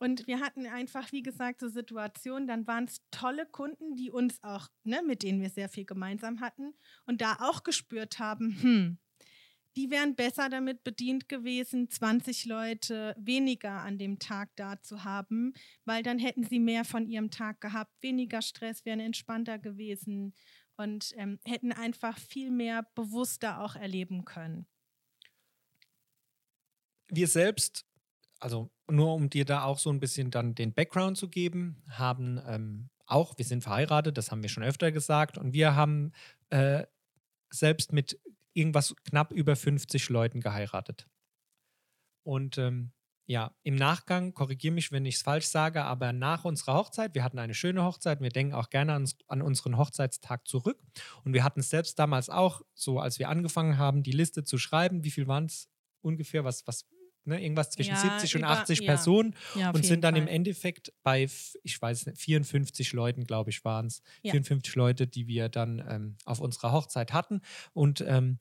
Und 0.00 0.26
wir 0.26 0.40
hatten 0.40 0.66
einfach, 0.66 1.12
wie 1.12 1.22
gesagt, 1.22 1.60
so 1.60 1.68
Situationen, 1.68 2.46
dann 2.46 2.66
waren 2.66 2.84
es 2.84 3.00
tolle 3.10 3.46
Kunden, 3.46 3.96
die 3.96 4.10
uns 4.10 4.42
auch, 4.42 4.68
ne, 4.84 5.02
mit 5.04 5.22
denen 5.22 5.40
wir 5.40 5.50
sehr 5.50 5.68
viel 5.68 5.84
gemeinsam 5.84 6.40
hatten 6.40 6.74
und 7.06 7.20
da 7.20 7.36
auch 7.40 7.64
gespürt 7.64 8.18
haben, 8.18 8.60
hm, 8.62 8.98
die 9.78 9.92
wären 9.92 10.16
besser 10.16 10.48
damit 10.48 10.82
bedient 10.82 11.28
gewesen, 11.28 11.88
20 11.88 12.46
Leute 12.46 13.14
weniger 13.16 13.70
an 13.70 13.96
dem 13.96 14.18
Tag 14.18 14.50
da 14.56 14.82
zu 14.82 15.04
haben, 15.04 15.52
weil 15.84 16.02
dann 16.02 16.18
hätten 16.18 16.42
sie 16.42 16.58
mehr 16.58 16.84
von 16.84 17.06
ihrem 17.06 17.30
Tag 17.30 17.60
gehabt, 17.60 17.92
weniger 18.02 18.42
Stress, 18.42 18.84
wären 18.84 18.98
entspannter 18.98 19.56
gewesen 19.60 20.34
und 20.76 21.14
ähm, 21.16 21.38
hätten 21.44 21.70
einfach 21.70 22.18
viel 22.18 22.50
mehr 22.50 22.88
bewusster 22.96 23.60
auch 23.60 23.76
erleben 23.76 24.24
können. 24.24 24.66
Wir 27.06 27.28
selbst, 27.28 27.86
also 28.40 28.72
nur 28.90 29.14
um 29.14 29.30
dir 29.30 29.44
da 29.44 29.62
auch 29.62 29.78
so 29.78 29.90
ein 29.90 30.00
bisschen 30.00 30.32
dann 30.32 30.56
den 30.56 30.74
Background 30.74 31.16
zu 31.16 31.28
geben, 31.28 31.84
haben 31.88 32.42
ähm, 32.48 32.90
auch, 33.06 33.38
wir 33.38 33.44
sind 33.44 33.62
verheiratet, 33.62 34.18
das 34.18 34.32
haben 34.32 34.42
wir 34.42 34.50
schon 34.50 34.64
öfter 34.64 34.90
gesagt, 34.90 35.38
und 35.38 35.52
wir 35.52 35.76
haben 35.76 36.10
äh, 36.50 36.84
selbst 37.50 37.92
mit 37.92 38.20
irgendwas 38.58 38.94
knapp 39.04 39.32
über 39.32 39.56
50 39.56 40.08
Leuten 40.08 40.40
geheiratet. 40.40 41.08
Und 42.24 42.58
ähm, 42.58 42.92
ja, 43.26 43.54
im 43.62 43.76
Nachgang, 43.76 44.32
korrigiere 44.32 44.72
mich, 44.72 44.90
wenn 44.90 45.04
ich 45.04 45.16
es 45.16 45.22
falsch 45.22 45.46
sage, 45.46 45.84
aber 45.84 46.14
nach 46.14 46.46
unserer 46.46 46.74
Hochzeit, 46.74 47.14
wir 47.14 47.22
hatten 47.22 47.38
eine 47.38 47.54
schöne 47.54 47.84
Hochzeit, 47.84 48.22
wir 48.22 48.30
denken 48.30 48.54
auch 48.54 48.70
gerne 48.70 48.94
an, 48.94 49.08
an 49.26 49.42
unseren 49.42 49.76
Hochzeitstag 49.76 50.48
zurück. 50.48 50.80
Und 51.24 51.34
wir 51.34 51.44
hatten 51.44 51.60
es 51.60 51.68
selbst 51.68 51.98
damals 51.98 52.30
auch, 52.30 52.62
so 52.74 53.00
als 53.00 53.18
wir 53.18 53.28
angefangen 53.28 53.76
haben, 53.76 54.02
die 54.02 54.12
Liste 54.12 54.44
zu 54.44 54.56
schreiben, 54.56 55.04
wie 55.04 55.10
viel 55.10 55.28
waren 55.28 55.44
es 55.44 55.68
ungefähr, 56.00 56.44
was, 56.44 56.66
was, 56.66 56.86
ne, 57.28 57.42
irgendwas 57.42 57.70
zwischen 57.70 57.94
Ja, 57.94 58.00
70 58.00 58.34
und 58.36 58.40
über- 58.42 58.50
80 58.50 58.80
ja. 58.80 58.86
Personen 58.86 59.34
Ja, 59.54 59.70
und 59.70 59.84
sind 59.84 60.02
dann 60.02 60.16
im 60.16 60.24
Fall. 60.24 60.34
Endeffekt 60.34 60.92
bei, 61.02 61.28
ich 61.62 61.80
weiß 61.80 62.06
nicht, 62.06 62.18
54 62.18 62.92
Leuten, 62.92 63.24
glaube 63.24 63.50
ich, 63.50 63.64
waren 63.64 63.86
es. 63.86 64.02
Ja. 64.22 64.32
54 64.32 64.74
Leute, 64.74 65.06
die 65.06 65.26
wir 65.26 65.48
dann 65.48 65.84
ähm, 65.88 66.16
auf 66.24 66.40
unserer 66.40 66.72
Hochzeit 66.72 67.12
hatten. 67.12 67.40
Und 67.72 68.00
ähm, 68.06 68.38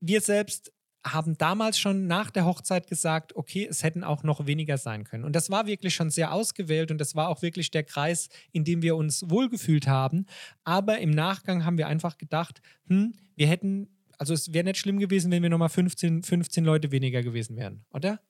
wir 0.00 0.20
selbst 0.20 0.72
haben 1.04 1.36
damals 1.36 1.80
schon 1.80 2.06
nach 2.06 2.30
der 2.30 2.44
Hochzeit 2.44 2.86
gesagt, 2.86 3.34
okay, 3.34 3.66
es 3.68 3.82
hätten 3.82 4.04
auch 4.04 4.22
noch 4.22 4.46
weniger 4.46 4.78
sein 4.78 5.02
können. 5.02 5.24
Und 5.24 5.34
das 5.34 5.50
war 5.50 5.66
wirklich 5.66 5.94
schon 5.96 6.10
sehr 6.10 6.32
ausgewählt 6.32 6.92
und 6.92 6.98
das 6.98 7.16
war 7.16 7.28
auch 7.28 7.42
wirklich 7.42 7.72
der 7.72 7.82
Kreis, 7.82 8.28
in 8.52 8.62
dem 8.64 8.82
wir 8.82 8.94
uns 8.94 9.28
wohlgefühlt 9.28 9.88
haben. 9.88 10.26
Aber 10.62 10.98
im 10.98 11.10
Nachgang 11.10 11.64
haben 11.64 11.76
wir 11.76 11.88
einfach 11.88 12.18
gedacht, 12.18 12.62
hm, 12.86 13.14
wir 13.34 13.48
hätten, 13.48 13.88
also 14.18 14.34
es 14.34 14.52
wäre 14.52 14.64
nicht 14.64 14.78
schlimm 14.78 14.98
gewesen, 14.98 15.30
wenn 15.30 15.42
wir 15.42 15.50
nochmal 15.50 15.68
15, 15.68 16.22
15 16.22 16.64
Leute 16.64 16.90
weniger 16.90 17.22
gewesen 17.22 17.56
wären, 17.56 17.84
oder? 17.90 18.20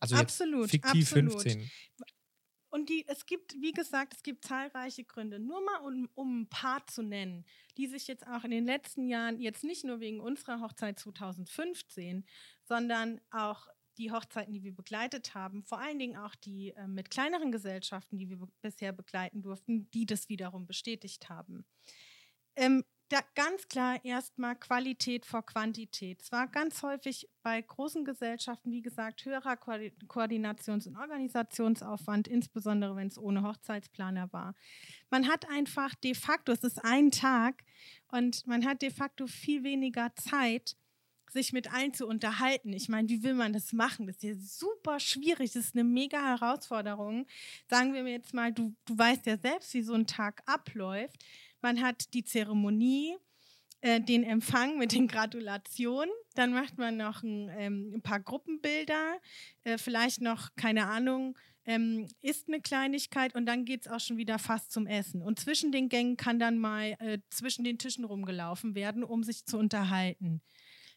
Also 0.00 0.14
jetzt 0.14 0.40
Absolut, 0.40 0.70
fiktiv 0.70 1.12
absolut. 1.12 1.32
15. 1.42 1.70
Und 2.70 2.90
die, 2.90 3.04
es 3.08 3.24
gibt, 3.24 3.54
wie 3.60 3.72
gesagt, 3.72 4.14
es 4.14 4.22
gibt 4.22 4.44
zahlreiche 4.44 5.04
Gründe. 5.04 5.38
Nur 5.38 5.64
mal, 5.64 5.78
um, 5.78 6.08
um 6.14 6.42
ein 6.42 6.48
paar 6.48 6.86
zu 6.86 7.02
nennen, 7.02 7.46
die 7.78 7.86
sich 7.86 8.06
jetzt 8.06 8.26
auch 8.26 8.44
in 8.44 8.50
den 8.50 8.66
letzten 8.66 9.08
Jahren, 9.08 9.40
jetzt 9.40 9.64
nicht 9.64 9.84
nur 9.84 10.00
wegen 10.00 10.20
unserer 10.20 10.60
Hochzeit 10.60 10.98
2015, 10.98 12.26
sondern 12.64 13.20
auch 13.30 13.68
die 13.96 14.12
Hochzeiten, 14.12 14.52
die 14.52 14.62
wir 14.62 14.74
begleitet 14.74 15.34
haben, 15.34 15.64
vor 15.64 15.80
allen 15.80 15.98
Dingen 15.98 16.16
auch 16.16 16.34
die 16.36 16.70
äh, 16.70 16.86
mit 16.86 17.10
kleineren 17.10 17.50
Gesellschaften, 17.50 18.18
die 18.18 18.28
wir 18.28 18.38
bisher 18.60 18.92
begleiten 18.92 19.42
durften, 19.42 19.90
die 19.90 20.06
das 20.06 20.28
wiederum 20.28 20.66
bestätigt 20.66 21.28
haben. 21.28 21.66
Ähm, 22.54 22.84
da 23.08 23.20
ganz 23.34 23.68
klar 23.68 24.04
erstmal 24.04 24.56
Qualität 24.56 25.24
vor 25.24 25.44
Quantität. 25.44 26.20
Es 26.22 26.32
war 26.32 26.46
ganz 26.46 26.82
häufig 26.82 27.28
bei 27.42 27.60
großen 27.60 28.04
Gesellschaften, 28.04 28.70
wie 28.70 28.82
gesagt, 28.82 29.24
höherer 29.24 29.56
Ko 29.56 29.72
Koordinations- 30.06 30.86
und 30.86 30.96
Organisationsaufwand, 30.96 32.28
insbesondere 32.28 32.96
wenn 32.96 33.08
es 33.08 33.18
ohne 33.18 33.42
Hochzeitsplaner 33.42 34.32
war. 34.32 34.54
Man 35.10 35.28
hat 35.28 35.48
einfach 35.48 35.94
de 35.94 36.14
facto, 36.14 36.52
es 36.52 36.64
ist 36.64 36.84
ein 36.84 37.10
Tag 37.10 37.64
und 38.08 38.46
man 38.46 38.64
hat 38.66 38.82
de 38.82 38.90
facto 38.90 39.26
viel 39.26 39.62
weniger 39.64 40.14
Zeit, 40.14 40.76
sich 41.32 41.52
mit 41.52 41.72
allen 41.72 41.92
zu 41.92 42.06
unterhalten. 42.06 42.72
Ich 42.72 42.88
meine, 42.88 43.08
wie 43.08 43.22
will 43.22 43.34
man 43.34 43.52
das 43.52 43.72
machen? 43.72 44.06
Das 44.06 44.16
ist 44.16 44.22
ja 44.22 44.34
super 44.34 44.98
schwierig. 45.00 45.52
Das 45.52 45.66
ist 45.66 45.74
eine 45.74 45.84
mega 45.84 46.20
Herausforderung. 46.20 47.26
Sagen 47.68 47.94
wir 47.94 48.02
mir 48.02 48.12
jetzt 48.12 48.34
mal, 48.34 48.52
du, 48.52 48.74
du 48.86 48.96
weißt 48.98 49.26
ja 49.26 49.36
selbst, 49.36 49.74
wie 49.74 49.82
so 49.82 49.94
ein 49.94 50.06
Tag 50.06 50.42
abläuft. 50.46 51.24
Man 51.60 51.82
hat 51.82 52.14
die 52.14 52.24
Zeremonie, 52.24 53.16
äh, 53.80 54.00
den 54.00 54.24
Empfang 54.24 54.78
mit 54.78 54.92
den 54.92 55.08
Gratulationen. 55.08 56.12
Dann 56.34 56.52
macht 56.52 56.78
man 56.78 56.96
noch 56.96 57.22
ein, 57.22 57.48
ähm, 57.56 57.92
ein 57.94 58.02
paar 58.02 58.20
Gruppenbilder, 58.20 59.18
äh, 59.64 59.78
vielleicht 59.78 60.20
noch, 60.20 60.50
keine 60.56 60.86
Ahnung, 60.86 61.36
ähm, 61.64 62.08
isst 62.22 62.48
eine 62.48 62.60
Kleinigkeit 62.60 63.34
und 63.34 63.44
dann 63.44 63.66
geht 63.66 63.82
es 63.82 63.92
auch 63.92 64.00
schon 64.00 64.16
wieder 64.16 64.38
fast 64.38 64.72
zum 64.72 64.86
Essen. 64.86 65.22
Und 65.22 65.38
zwischen 65.38 65.70
den 65.70 65.88
Gängen 65.88 66.16
kann 66.16 66.38
dann 66.38 66.58
mal 66.58 66.96
äh, 66.98 67.18
zwischen 67.30 67.62
den 67.62 67.78
Tischen 67.78 68.04
rumgelaufen 68.04 68.74
werden, 68.74 69.04
um 69.04 69.22
sich 69.22 69.44
zu 69.44 69.58
unterhalten. 69.58 70.40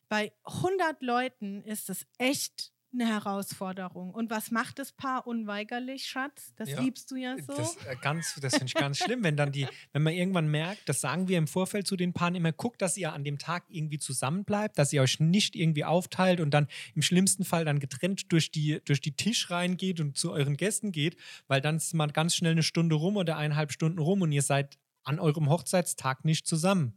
Bei 0.07 0.31
100 0.45 1.01
Leuten 1.03 1.61
ist 1.63 1.89
es 1.89 2.05
echt 2.17 2.71
eine 2.93 3.07
Herausforderung. 3.07 4.13
Und 4.13 4.29
was 4.29 4.51
macht 4.51 4.79
das 4.79 4.91
Paar 4.91 5.25
unweigerlich, 5.27 6.05
Schatz? 6.05 6.53
Das 6.55 6.69
ja, 6.69 6.81
liebst 6.81 7.09
du 7.11 7.15
ja 7.15 7.37
so. 7.37 7.55
Das, 7.55 7.75
äh, 7.77 7.95
das 8.41 8.53
finde 8.53 8.65
ich 8.65 8.73
ganz 8.73 8.97
schlimm, 8.97 9.23
wenn 9.23 9.37
dann 9.37 9.51
die, 9.51 9.67
wenn 9.93 10.03
man 10.03 10.13
irgendwann 10.13 10.47
merkt, 10.47 10.87
das 10.87 11.01
sagen 11.01 11.27
wir 11.27 11.37
im 11.37 11.47
Vorfeld 11.47 11.87
zu 11.87 11.95
den 11.95 12.13
Paaren 12.13 12.35
immer, 12.35 12.51
guckt, 12.51 12.81
dass 12.81 12.97
ihr 12.97 13.13
an 13.13 13.23
dem 13.23 13.37
Tag 13.37 13.63
irgendwie 13.69 13.99
zusammenbleibt, 13.99 14.77
dass 14.77 14.91
ihr 14.93 15.01
euch 15.01 15.19
nicht 15.19 15.55
irgendwie 15.55 15.85
aufteilt 15.85 16.39
und 16.39 16.51
dann 16.51 16.67
im 16.95 17.01
schlimmsten 17.01 17.45
Fall 17.45 17.65
dann 17.65 17.79
getrennt 17.79 18.31
durch 18.31 18.51
die, 18.51 18.81
durch 18.85 19.01
die 19.01 19.15
Tisch 19.15 19.49
reingeht 19.49 19.99
und 19.99 20.17
zu 20.17 20.31
euren 20.31 20.57
Gästen 20.57 20.91
geht, 20.91 21.17
weil 21.47 21.61
dann 21.61 21.77
ist 21.77 21.93
man 21.93 22.11
ganz 22.11 22.35
schnell 22.35 22.51
eine 22.51 22.63
Stunde 22.63 22.95
rum 22.95 23.17
oder 23.17 23.37
eineinhalb 23.37 23.71
Stunden 23.71 23.99
rum 23.99 24.21
und 24.21 24.31
ihr 24.31 24.41
seid 24.41 24.77
an 25.03 25.19
eurem 25.19 25.49
Hochzeitstag 25.49 26.25
nicht 26.25 26.45
zusammen. 26.47 26.93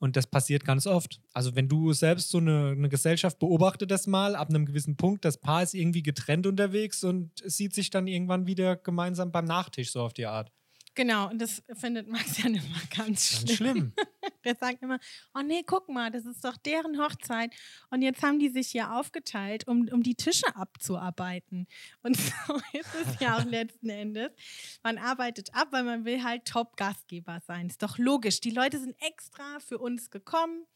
Und 0.00 0.16
das 0.16 0.26
passiert 0.26 0.64
ganz 0.64 0.86
oft. 0.86 1.20
Also 1.34 1.54
wenn 1.54 1.68
du 1.68 1.92
selbst 1.92 2.30
so 2.30 2.38
eine, 2.38 2.70
eine 2.70 2.88
Gesellschaft 2.88 3.38
beobachtet 3.38 3.90
das 3.90 4.06
mal, 4.06 4.34
ab 4.34 4.48
einem 4.48 4.64
gewissen 4.64 4.96
Punkt, 4.96 5.26
das 5.26 5.38
Paar 5.38 5.62
ist 5.62 5.74
irgendwie 5.74 6.02
getrennt 6.02 6.46
unterwegs 6.46 7.04
und 7.04 7.30
sieht 7.44 7.74
sich 7.74 7.90
dann 7.90 8.06
irgendwann 8.06 8.46
wieder 8.46 8.76
gemeinsam 8.76 9.30
beim 9.30 9.44
Nachtisch, 9.44 9.92
so 9.92 10.00
auf 10.00 10.14
die 10.14 10.26
Art. 10.26 10.50
Genau, 11.00 11.30
und 11.30 11.40
das 11.40 11.62
findet 11.72 12.08
Max 12.08 12.36
ja 12.42 12.50
immer 12.50 12.60
ganz 12.94 13.30
schlimm. 13.30 13.46
Ganz 13.46 13.56
schlimm. 13.56 13.92
Der 14.44 14.54
sagt 14.54 14.82
immer, 14.82 14.98
oh 15.34 15.40
nee, 15.40 15.62
guck 15.64 15.88
mal, 15.88 16.10
das 16.10 16.26
ist 16.26 16.44
doch 16.44 16.58
deren 16.58 16.98
Hochzeit. 16.98 17.54
Und 17.88 18.02
jetzt 18.02 18.22
haben 18.22 18.38
die 18.38 18.50
sich 18.50 18.68
hier 18.68 18.92
aufgeteilt, 18.92 19.66
um, 19.66 19.88
um 19.92 20.02
die 20.02 20.14
Tische 20.14 20.54
abzuarbeiten. 20.54 21.66
Und 22.02 22.16
so 22.46 22.54
ist 22.74 22.94
es 23.02 23.18
ja 23.18 23.38
auch 23.38 23.44
letzten 23.46 23.88
Endes. 23.88 24.30
Man 24.82 24.98
arbeitet 24.98 25.54
ab, 25.54 25.68
weil 25.70 25.84
man 25.84 26.04
will 26.04 26.22
halt 26.22 26.44
Top-Gastgeber 26.44 27.40
sein. 27.46 27.68
Ist 27.68 27.82
doch 27.82 27.96
logisch. 27.96 28.42
Die 28.42 28.50
Leute 28.50 28.78
sind 28.78 28.94
extra 29.00 29.58
für 29.60 29.78
uns 29.78 30.10
gekommen. 30.10 30.66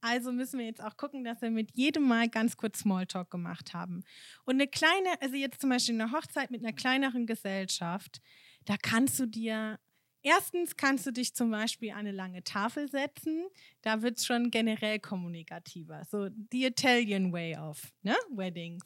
Also 0.00 0.32
müssen 0.32 0.58
wir 0.58 0.66
jetzt 0.66 0.82
auch 0.82 0.96
gucken, 0.96 1.22
dass 1.22 1.40
wir 1.40 1.52
mit 1.52 1.70
jedem 1.76 2.02
Mal 2.02 2.28
ganz 2.28 2.56
kurz 2.56 2.80
Smalltalk 2.80 3.30
gemacht 3.30 3.74
haben. 3.74 4.02
Und 4.44 4.56
eine 4.56 4.66
kleine, 4.66 5.20
also 5.20 5.36
jetzt 5.36 5.60
zum 5.60 5.70
Beispiel 5.70 6.00
eine 6.00 6.10
Hochzeit 6.10 6.50
mit 6.50 6.64
einer 6.64 6.72
kleineren 6.72 7.26
Gesellschaft, 7.26 8.20
da 8.68 8.76
kannst 8.76 9.18
du 9.18 9.26
dir 9.26 9.78
Erstens 10.22 10.76
kannst 10.76 11.06
du 11.06 11.12
dich 11.12 11.32
zum 11.32 11.50
Beispiel 11.50 11.92
an 11.92 11.98
eine 11.98 12.10
lange 12.10 12.42
Tafel 12.42 12.90
setzen. 12.90 13.46
Da 13.82 14.02
wird 14.02 14.18
es 14.18 14.26
schon 14.26 14.50
generell 14.50 14.98
kommunikativer. 14.98 16.04
So 16.10 16.28
the 16.50 16.66
Italian 16.66 17.32
way 17.32 17.56
of 17.56 17.80
ne? 18.02 18.16
Weddings. 18.30 18.84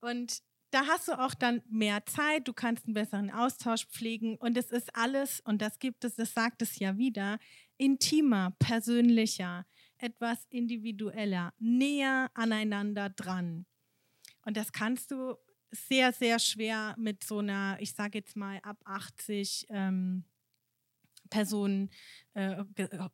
Und 0.00 0.42
da 0.70 0.86
hast 0.86 1.08
du 1.08 1.18
auch 1.18 1.34
dann 1.34 1.62
mehr 1.70 2.04
Zeit, 2.04 2.46
du 2.46 2.52
kannst 2.52 2.84
einen 2.84 2.94
besseren 2.94 3.30
Austausch 3.30 3.86
pflegen 3.86 4.36
und 4.36 4.56
es 4.58 4.70
ist 4.70 4.94
alles, 4.94 5.40
und 5.40 5.62
das 5.62 5.78
gibt 5.78 6.04
es, 6.04 6.14
das 6.16 6.34
sagt 6.34 6.62
es 6.62 6.78
ja 6.78 6.98
wieder, 6.98 7.38
intimer, 7.78 8.54
persönlicher, 8.58 9.66
etwas 9.98 10.46
individueller, 10.50 11.54
näher 11.58 12.30
aneinander 12.34 13.08
dran. 13.08 13.66
Und 14.44 14.56
das 14.56 14.72
kannst 14.72 15.10
du 15.10 15.36
sehr, 15.74 16.12
sehr 16.12 16.38
schwer 16.38 16.94
mit 16.98 17.24
so 17.24 17.38
einer, 17.38 17.76
ich 17.80 17.94
sage 17.94 18.18
jetzt 18.18 18.36
mal, 18.36 18.58
ab 18.62 18.78
80 18.84 19.66
ähm, 19.70 20.24
Personen 21.30 21.90
äh, 22.34 22.64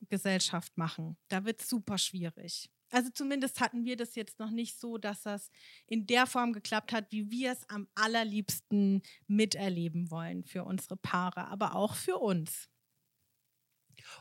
Gesellschaft 0.08 0.76
machen. 0.76 1.16
Da 1.28 1.44
wird 1.44 1.60
es 1.60 1.68
super 1.68 1.98
schwierig. 1.98 2.70
Also 2.90 3.08
zumindest 3.10 3.60
hatten 3.60 3.84
wir 3.84 3.96
das 3.96 4.16
jetzt 4.16 4.40
noch 4.40 4.50
nicht 4.50 4.78
so, 4.78 4.98
dass 4.98 5.22
das 5.22 5.50
in 5.86 6.06
der 6.06 6.26
Form 6.26 6.52
geklappt 6.52 6.92
hat, 6.92 7.12
wie 7.12 7.30
wir 7.30 7.52
es 7.52 7.68
am 7.68 7.86
allerliebsten 7.94 9.02
miterleben 9.28 10.10
wollen 10.10 10.44
für 10.44 10.64
unsere 10.64 10.96
Paare, 10.96 11.46
aber 11.48 11.76
auch 11.76 11.94
für 11.94 12.18
uns. 12.18 12.68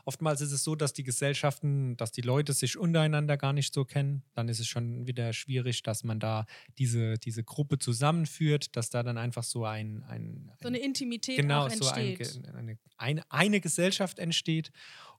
Oftmals 0.04 0.40
ist 0.40 0.52
es 0.52 0.64
so, 0.64 0.74
dass 0.74 0.92
die 0.92 1.02
Gesellschaften, 1.02 1.96
dass 1.96 2.12
die 2.12 2.20
Leute 2.20 2.52
sich 2.52 2.76
untereinander 2.76 3.36
gar 3.36 3.52
nicht 3.52 3.74
so 3.74 3.84
kennen. 3.84 4.22
Dann 4.34 4.48
ist 4.48 4.60
es 4.60 4.66
schon 4.66 5.06
wieder 5.06 5.32
schwierig, 5.32 5.82
dass 5.82 6.04
man 6.04 6.20
da 6.20 6.46
diese, 6.78 7.18
diese 7.18 7.44
Gruppe 7.44 7.78
zusammenführt, 7.78 8.76
dass 8.76 8.90
da 8.90 9.02
dann 9.02 9.18
einfach 9.18 9.44
so 9.44 9.64
ein. 9.64 10.02
ein 10.08 10.50
so 10.60 10.68
eine 10.68 10.78
Intimität 10.78 11.36
genau, 11.36 11.66
entsteht. 11.66 12.26
So 12.26 12.40
ein, 12.40 12.54
eine, 12.54 12.78
eine, 12.96 13.22
eine 13.30 13.60
Gesellschaft 13.60 14.18
entsteht. 14.18 14.70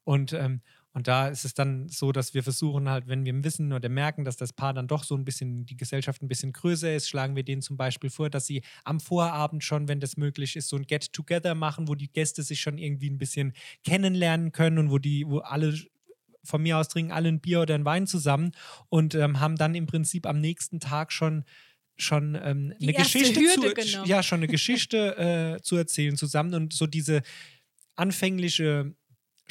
Und, 0.04 0.34
ähm, 0.34 0.62
und 0.94 1.08
da 1.08 1.30
ist 1.30 1.46
es 1.46 1.54
dann 1.54 1.88
so, 1.88 2.12
dass 2.12 2.34
wir 2.34 2.44
versuchen 2.44 2.90
halt, 2.90 3.08
wenn 3.08 3.24
wir 3.24 3.44
wissen 3.44 3.72
oder 3.72 3.88
merken, 3.88 4.26
dass 4.26 4.36
das 4.36 4.52
Paar 4.52 4.74
dann 4.74 4.88
doch 4.88 5.04
so 5.04 5.16
ein 5.16 5.24
bisschen, 5.24 5.66
die 5.66 5.78
Gesellschaft 5.78 6.22
ein 6.22 6.28
bisschen 6.28 6.52
größer 6.52 6.94
ist, 6.94 7.08
schlagen 7.08 7.36
wir 7.36 7.44
denen 7.44 7.62
zum 7.62 7.78
Beispiel 7.78 8.10
vor, 8.10 8.30
dass 8.30 8.46
sie 8.46 8.62
am 8.84 9.00
Vorabend 9.00 9.64
schon, 9.64 9.88
wenn 9.88 10.02
das 10.02 10.18
möglich 10.18 10.58
ist, 10.58 10.68
so 10.68 10.76
ein 10.76 10.86
Get-Together 10.86 11.56
machen, 11.56 11.88
wo 11.88 11.96
die 11.96 12.12
Gäste 12.12 12.44
sich 12.44 12.60
schon 12.60 12.78
irgendwie 12.78 13.10
ein 13.10 13.18
bisschen 13.18 13.54
kennenlernen 13.86 14.52
können 14.52 14.80
und 14.80 14.92
wo 14.92 14.98
die, 14.98 15.26
wo 15.28 15.40
alle 15.40 15.80
von 16.44 16.62
mir 16.62 16.78
aus 16.78 16.90
trinken 16.90 17.12
alle 17.12 17.30
ein 17.30 17.40
Bier 17.40 17.62
oder 17.62 17.76
ein 17.76 17.86
Wein 17.86 18.08
zusammen 18.08 18.52
und 18.90 19.16
ähm, 19.16 19.40
haben 19.40 19.56
dann 19.56 19.76
im 19.76 19.86
Prinzip 19.86 20.26
am 20.26 20.42
nächsten 20.42 20.80
Tag 20.80 21.12
schon 21.12 21.46
schon 21.98 22.36
ähm, 22.36 22.74
eine 22.82 22.94
Geschichte 22.94 23.40
zu, 23.40 24.04
ja 24.06 24.24
schon 24.24 24.40
eine 24.40 24.48
Geschichte 24.48 25.58
äh, 25.60 25.62
zu 25.62 25.76
erzählen 25.76 26.18
zusammen 26.18 26.54
und 26.56 26.74
so 26.74 26.88
diese 26.88 27.22
anfängliche 27.96 28.96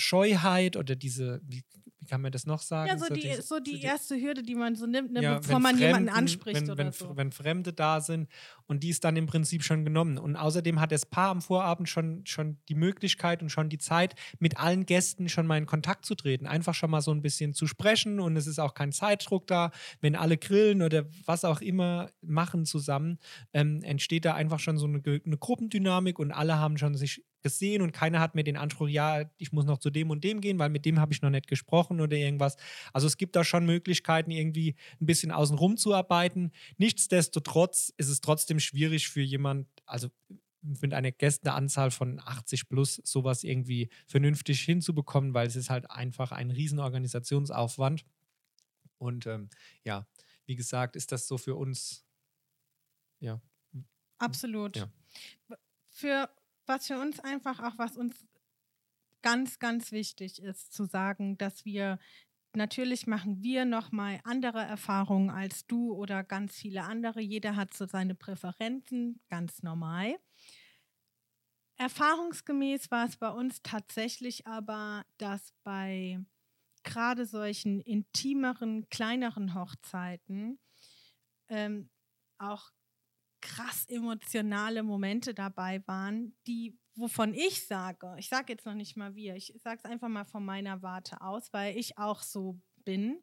Scheuheit 0.00 0.76
oder 0.76 0.96
diese, 0.96 1.40
wie, 1.44 1.62
wie 2.00 2.06
kann 2.06 2.22
man 2.22 2.32
das 2.32 2.46
noch 2.46 2.62
sagen? 2.62 2.88
Ja, 2.88 2.98
so, 2.98 3.06
so 3.06 3.14
die, 3.14 3.20
diese, 3.20 3.42
so 3.42 3.60
die 3.60 3.82
erste 3.82 4.20
Hürde, 4.20 4.42
die 4.42 4.54
man 4.54 4.74
so 4.74 4.86
nimmt, 4.86 5.12
ne, 5.12 5.22
ja, 5.22 5.38
bevor 5.38 5.60
man 5.60 5.76
Fremden, 5.76 5.86
jemanden 5.86 6.08
anspricht 6.08 6.62
wenn, 6.62 6.70
oder 6.70 6.78
wenn, 6.78 6.92
so. 6.92 7.16
Wenn 7.16 7.30
Fremde 7.30 7.72
da 7.72 8.00
sind 8.00 8.28
und 8.66 8.82
die 8.82 8.88
ist 8.88 9.04
dann 9.04 9.16
im 9.16 9.26
Prinzip 9.26 9.62
schon 9.62 9.84
genommen. 9.84 10.16
Und 10.16 10.36
außerdem 10.36 10.80
hat 10.80 10.92
das 10.92 11.04
Paar 11.04 11.30
am 11.30 11.42
Vorabend 11.42 11.88
schon, 11.88 12.24
schon 12.24 12.56
die 12.68 12.74
Möglichkeit 12.74 13.42
und 13.42 13.50
schon 13.50 13.68
die 13.68 13.78
Zeit, 13.78 14.14
mit 14.38 14.58
allen 14.58 14.86
Gästen 14.86 15.28
schon 15.28 15.46
mal 15.46 15.58
in 15.58 15.66
Kontakt 15.66 16.06
zu 16.06 16.14
treten, 16.14 16.46
einfach 16.46 16.74
schon 16.74 16.90
mal 16.90 17.02
so 17.02 17.10
ein 17.10 17.20
bisschen 17.20 17.52
zu 17.52 17.66
sprechen 17.66 18.18
und 18.18 18.36
es 18.36 18.46
ist 18.46 18.58
auch 18.58 18.72
kein 18.72 18.92
Zeitdruck 18.92 19.46
da. 19.46 19.70
Wenn 20.00 20.16
alle 20.16 20.38
grillen 20.38 20.80
oder 20.80 21.04
was 21.26 21.44
auch 21.44 21.60
immer 21.60 22.10
machen 22.22 22.64
zusammen, 22.64 23.18
ähm, 23.52 23.82
entsteht 23.82 24.24
da 24.24 24.34
einfach 24.34 24.58
schon 24.58 24.78
so 24.78 24.86
eine, 24.86 25.02
eine 25.04 25.36
Gruppendynamik 25.36 26.18
und 26.18 26.32
alle 26.32 26.58
haben 26.58 26.78
schon 26.78 26.94
sich 26.94 27.22
gesehen 27.42 27.82
und 27.82 27.92
keiner 27.92 28.20
hat 28.20 28.34
mir 28.34 28.44
den 28.44 28.56
Anspruch, 28.56 28.88
ja, 28.88 29.24
ich 29.38 29.52
muss 29.52 29.64
noch 29.64 29.78
zu 29.78 29.90
dem 29.90 30.10
und 30.10 30.24
dem 30.24 30.40
gehen, 30.40 30.58
weil 30.58 30.68
mit 30.68 30.84
dem 30.84 31.00
habe 31.00 31.12
ich 31.12 31.22
noch 31.22 31.30
nicht 31.30 31.46
gesprochen 31.46 32.00
oder 32.00 32.16
irgendwas. 32.16 32.56
Also 32.92 33.06
es 33.06 33.16
gibt 33.16 33.36
da 33.36 33.44
schon 33.44 33.66
Möglichkeiten, 33.66 34.30
irgendwie 34.30 34.76
ein 35.00 35.06
bisschen 35.06 35.30
außenrum 35.30 35.76
zu 35.76 35.94
arbeiten. 35.94 36.52
Nichtsdestotrotz 36.78 37.92
ist 37.96 38.08
es 38.08 38.20
trotzdem 38.20 38.60
schwierig 38.60 39.08
für 39.08 39.22
jemand, 39.22 39.66
also 39.86 40.08
mit 40.62 40.92
einer 40.92 41.10
Gästeanzahl 41.10 41.90
von 41.90 42.20
80 42.20 42.68
plus 42.68 43.00
sowas 43.04 43.44
irgendwie 43.44 43.88
vernünftig 44.06 44.60
hinzubekommen, 44.60 45.32
weil 45.34 45.46
es 45.46 45.56
ist 45.56 45.70
halt 45.70 45.90
einfach 45.90 46.32
ein 46.32 46.50
Riesenorganisationsaufwand. 46.50 48.04
Und 48.98 49.26
ähm, 49.26 49.48
ja, 49.84 50.06
wie 50.46 50.56
gesagt, 50.56 50.96
ist 50.96 51.12
das 51.12 51.26
so 51.26 51.38
für 51.38 51.54
uns, 51.56 52.04
ja. 53.20 53.40
Absolut. 54.18 54.76
Ja. 54.76 54.90
Für 55.88 56.28
was 56.70 56.86
für 56.86 56.98
uns 56.98 57.18
einfach 57.18 57.60
auch, 57.60 57.76
was 57.78 57.96
uns 57.96 58.14
ganz, 59.22 59.58
ganz 59.58 59.90
wichtig 59.90 60.40
ist, 60.40 60.72
zu 60.72 60.84
sagen, 60.84 61.36
dass 61.36 61.64
wir 61.64 61.98
natürlich 62.54 63.08
machen 63.08 63.42
wir 63.42 63.64
nochmal 63.64 64.20
andere 64.22 64.62
Erfahrungen 64.62 65.30
als 65.30 65.66
du 65.66 65.92
oder 65.92 66.22
ganz 66.22 66.56
viele 66.56 66.84
andere. 66.84 67.20
Jeder 67.20 67.56
hat 67.56 67.74
so 67.74 67.86
seine 67.86 68.14
Präferenzen, 68.14 69.20
ganz 69.28 69.64
normal. 69.64 70.16
Erfahrungsgemäß 71.76 72.90
war 72.92 73.06
es 73.06 73.16
bei 73.16 73.30
uns 73.30 73.62
tatsächlich 73.62 74.46
aber, 74.46 75.04
dass 75.18 75.52
bei 75.64 76.20
gerade 76.84 77.26
solchen 77.26 77.80
intimeren, 77.80 78.88
kleineren 78.90 79.54
Hochzeiten 79.54 80.60
ähm, 81.48 81.90
auch 82.38 82.70
krass 83.40 83.86
emotionale 83.88 84.82
Momente 84.82 85.34
dabei 85.34 85.82
waren, 85.86 86.36
die, 86.46 86.78
wovon 86.94 87.34
ich 87.34 87.66
sage, 87.66 88.14
ich 88.18 88.28
sage 88.28 88.52
jetzt 88.52 88.66
noch 88.66 88.74
nicht 88.74 88.96
mal 88.96 89.14
wir, 89.14 89.36
ich 89.36 89.54
sage 89.62 89.80
es 89.82 89.90
einfach 89.90 90.08
mal 90.08 90.24
von 90.24 90.44
meiner 90.44 90.82
Warte 90.82 91.20
aus, 91.20 91.52
weil 91.52 91.76
ich 91.76 91.98
auch 91.98 92.22
so 92.22 92.60
bin. 92.84 93.22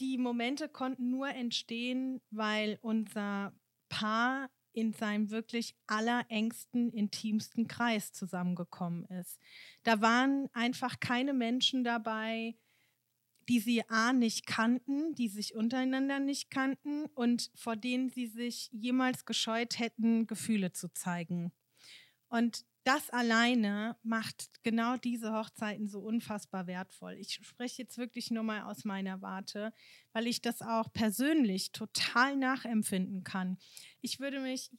Die 0.00 0.18
Momente 0.18 0.68
konnten 0.68 1.10
nur 1.10 1.28
entstehen, 1.28 2.20
weil 2.30 2.78
unser 2.82 3.54
Paar 3.88 4.50
in 4.72 4.92
seinem 4.92 5.30
wirklich 5.30 5.76
allerengsten, 5.86 6.90
intimsten 6.90 7.68
Kreis 7.68 8.12
zusammengekommen 8.12 9.04
ist. 9.06 9.38
Da 9.82 10.00
waren 10.00 10.48
einfach 10.54 10.98
keine 10.98 11.34
Menschen 11.34 11.84
dabei, 11.84 12.56
die 13.48 13.60
sie 13.60 13.88
A 13.88 14.12
nicht 14.12 14.46
kannten, 14.46 15.14
die 15.14 15.28
sich 15.28 15.54
untereinander 15.54 16.20
nicht 16.20 16.50
kannten 16.50 17.06
und 17.14 17.50
vor 17.54 17.76
denen 17.76 18.10
sie 18.10 18.26
sich 18.26 18.68
jemals 18.72 19.24
gescheut 19.24 19.78
hätten, 19.78 20.26
Gefühle 20.26 20.72
zu 20.72 20.92
zeigen. 20.92 21.52
Und 22.28 22.64
das 22.84 23.10
alleine 23.10 23.96
macht 24.02 24.62
genau 24.64 24.96
diese 24.96 25.32
Hochzeiten 25.32 25.86
so 25.86 26.00
unfassbar 26.00 26.66
wertvoll. 26.66 27.12
Ich 27.12 27.38
spreche 27.42 27.82
jetzt 27.82 27.96
wirklich 27.96 28.30
nur 28.30 28.42
mal 28.42 28.62
aus 28.62 28.84
meiner 28.84 29.22
Warte, 29.22 29.72
weil 30.12 30.26
ich 30.26 30.40
das 30.40 30.62
auch 30.62 30.92
persönlich 30.92 31.70
total 31.70 32.36
nachempfinden 32.36 33.22
kann. 33.22 33.58
Ich 34.00 34.18
würde 34.18 34.40
mich, 34.40 34.70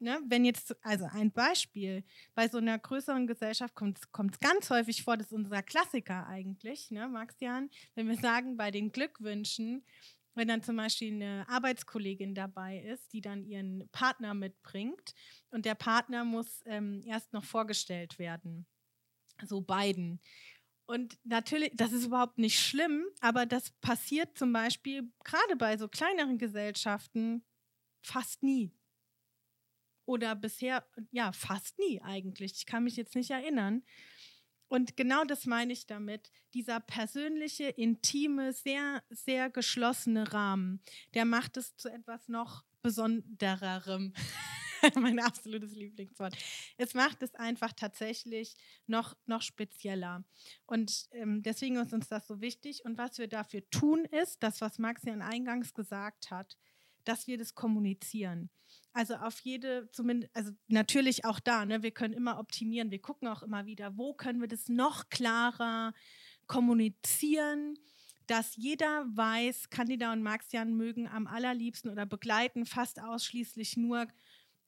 ne, 0.00 0.20
wenn 0.26 0.44
jetzt, 0.44 0.76
also 0.84 1.06
ein 1.12 1.32
Beispiel, 1.32 2.04
bei 2.34 2.48
so 2.48 2.58
einer 2.58 2.78
größeren 2.78 3.26
Gesellschaft 3.26 3.74
kommt 3.74 3.98
es 3.98 4.40
ganz 4.40 4.70
häufig 4.70 5.02
vor, 5.02 5.16
das 5.16 5.28
ist 5.28 5.32
unser 5.32 5.62
Klassiker 5.62 6.26
eigentlich, 6.26 6.90
ne, 6.90 7.08
Maxian, 7.08 7.70
wenn 7.94 8.08
wir 8.08 8.16
sagen, 8.16 8.56
bei 8.56 8.70
den 8.70 8.92
Glückwünschen, 8.92 9.84
wenn 10.34 10.48
dann 10.48 10.62
zum 10.62 10.76
Beispiel 10.76 11.12
eine 11.12 11.46
Arbeitskollegin 11.48 12.34
dabei 12.34 12.78
ist, 12.80 13.12
die 13.12 13.20
dann 13.20 13.44
ihren 13.44 13.88
Partner 13.90 14.34
mitbringt 14.34 15.14
und 15.50 15.64
der 15.64 15.74
Partner 15.74 16.24
muss 16.24 16.62
ähm, 16.66 17.02
erst 17.04 17.32
noch 17.32 17.44
vorgestellt 17.44 18.18
werden. 18.18 18.66
So 19.44 19.60
beiden. 19.60 20.20
Und 20.86 21.18
natürlich, 21.24 21.72
das 21.74 21.92
ist 21.92 22.06
überhaupt 22.06 22.38
nicht 22.38 22.58
schlimm, 22.58 23.04
aber 23.20 23.44
das 23.44 23.72
passiert 23.80 24.38
zum 24.38 24.52
Beispiel 24.52 25.12
gerade 25.22 25.56
bei 25.56 25.76
so 25.76 25.86
kleineren 25.86 26.38
Gesellschaften 26.38 27.44
fast 28.02 28.42
nie. 28.42 28.72
Oder 30.08 30.34
bisher, 30.34 30.86
ja, 31.10 31.32
fast 31.32 31.78
nie 31.78 32.00
eigentlich. 32.00 32.54
Ich 32.54 32.64
kann 32.64 32.84
mich 32.84 32.96
jetzt 32.96 33.14
nicht 33.14 33.30
erinnern. 33.30 33.82
Und 34.66 34.96
genau 34.96 35.24
das 35.24 35.44
meine 35.44 35.74
ich 35.74 35.86
damit. 35.86 36.32
Dieser 36.54 36.80
persönliche, 36.80 37.64
intime, 37.64 38.54
sehr, 38.54 39.02
sehr 39.10 39.50
geschlossene 39.50 40.32
Rahmen, 40.32 40.80
der 41.12 41.26
macht 41.26 41.58
es 41.58 41.76
zu 41.76 41.90
etwas 41.90 42.26
noch 42.28 42.64
Besondererem. 42.80 44.14
mein 44.94 45.18
absolutes 45.18 45.72
Lieblingswort. 45.72 46.34
Es 46.78 46.94
macht 46.94 47.22
es 47.22 47.34
einfach 47.34 47.74
tatsächlich 47.74 48.56
noch, 48.86 49.14
noch 49.26 49.42
spezieller. 49.42 50.24
Und 50.64 51.08
ähm, 51.10 51.42
deswegen 51.42 51.76
ist 51.76 51.92
uns 51.92 52.08
das 52.08 52.26
so 52.26 52.40
wichtig. 52.40 52.82
Und 52.86 52.96
was 52.96 53.18
wir 53.18 53.28
dafür 53.28 53.68
tun, 53.68 54.06
ist, 54.06 54.42
das, 54.42 54.62
was 54.62 54.78
Max 54.78 55.02
ja 55.04 55.14
eingangs 55.14 55.74
gesagt 55.74 56.30
hat, 56.30 56.56
dass 57.08 57.26
wir 57.26 57.38
das 57.38 57.54
kommunizieren. 57.54 58.50
Also 58.92 59.14
auf 59.14 59.40
jede, 59.40 59.88
zumindest, 59.92 60.34
also 60.34 60.52
natürlich 60.66 61.24
auch 61.24 61.40
da, 61.40 61.64
ne, 61.64 61.82
wir 61.82 61.92
können 61.92 62.14
immer 62.14 62.38
optimieren, 62.38 62.90
wir 62.90 63.00
gucken 63.00 63.28
auch 63.28 63.42
immer 63.42 63.64
wieder, 63.64 63.96
wo 63.96 64.12
können 64.12 64.40
wir 64.40 64.48
das 64.48 64.68
noch 64.68 65.08
klarer 65.08 65.94
kommunizieren, 66.46 67.78
dass 68.26 68.56
jeder 68.56 69.06
weiß, 69.14 69.70
Candida 69.70 70.12
und 70.12 70.22
Maxian 70.22 70.74
mögen 70.74 71.08
am 71.08 71.26
allerliebsten 71.26 71.90
oder 71.90 72.06
begleiten 72.06 72.66
fast 72.66 73.00
ausschließlich 73.00 73.76
nur, 73.76 74.06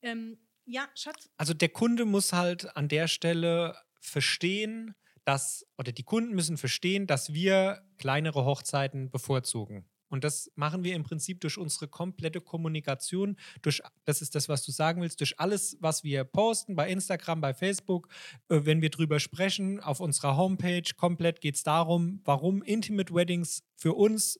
ähm, 0.00 0.38
ja, 0.64 0.88
Schatz. 0.94 1.28
Also 1.36 1.52
der 1.52 1.68
Kunde 1.68 2.04
muss 2.04 2.32
halt 2.32 2.76
an 2.76 2.88
der 2.88 3.08
Stelle 3.08 3.76
verstehen, 4.00 4.94
dass, 5.24 5.66
oder 5.76 5.92
die 5.92 6.04
Kunden 6.04 6.34
müssen 6.34 6.56
verstehen, 6.56 7.06
dass 7.06 7.34
wir 7.34 7.82
kleinere 7.98 8.44
Hochzeiten 8.44 9.10
bevorzugen. 9.10 9.89
Und 10.10 10.24
das 10.24 10.50
machen 10.56 10.84
wir 10.84 10.94
im 10.94 11.04
Prinzip 11.04 11.40
durch 11.40 11.56
unsere 11.56 11.88
komplette 11.88 12.40
Kommunikation, 12.40 13.36
durch, 13.62 13.80
das 14.04 14.20
ist 14.20 14.34
das, 14.34 14.48
was 14.48 14.64
du 14.64 14.72
sagen 14.72 15.00
willst, 15.00 15.20
durch 15.20 15.38
alles, 15.38 15.76
was 15.80 16.04
wir 16.04 16.24
posten 16.24 16.74
bei 16.76 16.90
Instagram, 16.90 17.40
bei 17.40 17.54
Facebook, 17.54 18.08
äh, 18.48 18.60
wenn 18.64 18.82
wir 18.82 18.90
drüber 18.90 19.20
sprechen, 19.20 19.80
auf 19.80 20.00
unserer 20.00 20.36
Homepage, 20.36 20.82
komplett 20.96 21.40
geht 21.40 21.54
es 21.54 21.62
darum, 21.62 22.20
warum 22.24 22.62
Intimate 22.62 23.14
Weddings 23.14 23.62
für 23.76 23.94
uns 23.94 24.38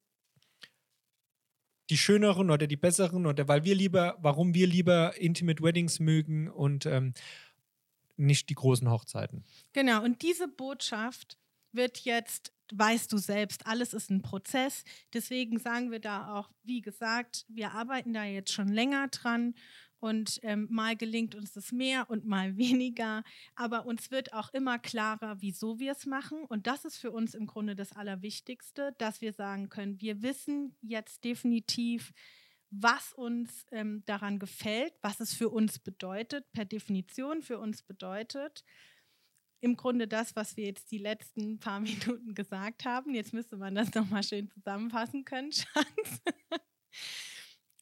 die 1.88 1.98
schöneren 1.98 2.50
oder 2.50 2.66
die 2.66 2.76
besseren 2.76 3.26
oder 3.26 3.48
weil 3.48 3.64
wir 3.64 3.74
lieber, 3.74 4.16
warum 4.20 4.54
wir 4.54 4.66
lieber 4.66 5.16
Intimate 5.16 5.62
Weddings 5.62 5.98
mögen 5.98 6.48
und 6.48 6.86
ähm, 6.86 7.14
nicht 8.16 8.48
die 8.48 8.54
großen 8.54 8.88
Hochzeiten. 8.90 9.44
Genau, 9.72 10.04
und 10.04 10.22
diese 10.22 10.46
Botschaft 10.46 11.38
wird 11.72 11.98
jetzt 12.00 12.52
weißt 12.74 13.12
du 13.12 13.18
selbst, 13.18 13.66
alles 13.66 13.94
ist 13.94 14.10
ein 14.10 14.22
Prozess. 14.22 14.84
Deswegen 15.12 15.58
sagen 15.58 15.90
wir 15.90 16.00
da 16.00 16.34
auch, 16.34 16.50
wie 16.62 16.80
gesagt, 16.80 17.44
wir 17.48 17.72
arbeiten 17.72 18.12
da 18.12 18.24
jetzt 18.24 18.52
schon 18.52 18.68
länger 18.68 19.08
dran 19.08 19.54
und 20.00 20.40
ähm, 20.42 20.66
mal 20.70 20.96
gelingt 20.96 21.34
uns 21.34 21.52
das 21.52 21.72
mehr 21.72 22.08
und 22.08 22.24
mal 22.24 22.56
weniger. 22.56 23.22
Aber 23.54 23.86
uns 23.86 24.10
wird 24.10 24.32
auch 24.32 24.52
immer 24.52 24.78
klarer, 24.78 25.40
wieso 25.40 25.78
wir 25.78 25.92
es 25.92 26.06
machen. 26.06 26.44
Und 26.44 26.66
das 26.66 26.84
ist 26.84 26.96
für 26.96 27.10
uns 27.10 27.34
im 27.34 27.46
Grunde 27.46 27.76
das 27.76 27.92
Allerwichtigste, 27.92 28.94
dass 28.98 29.20
wir 29.20 29.32
sagen 29.32 29.68
können, 29.68 30.00
wir 30.00 30.22
wissen 30.22 30.76
jetzt 30.80 31.24
definitiv, 31.24 32.12
was 32.70 33.12
uns 33.12 33.66
ähm, 33.72 34.02
daran 34.06 34.38
gefällt, 34.38 34.94
was 35.02 35.20
es 35.20 35.34
für 35.34 35.48
uns 35.48 35.80
bedeutet, 35.80 36.50
per 36.52 36.64
Definition 36.64 37.42
für 37.42 37.58
uns 37.58 37.82
bedeutet 37.82 38.64
im 39.60 39.76
Grunde 39.76 40.08
das, 40.08 40.34
was 40.36 40.56
wir 40.56 40.64
jetzt 40.64 40.90
die 40.90 40.98
letzten 40.98 41.58
paar 41.58 41.80
Minuten 41.80 42.34
gesagt 42.34 42.84
haben. 42.84 43.14
Jetzt 43.14 43.32
müsste 43.32 43.56
man 43.56 43.74
das 43.74 43.94
nochmal 43.94 44.22
schön 44.22 44.48
zusammenfassen 44.48 45.24
können, 45.24 45.52
Schatz. 45.52 46.22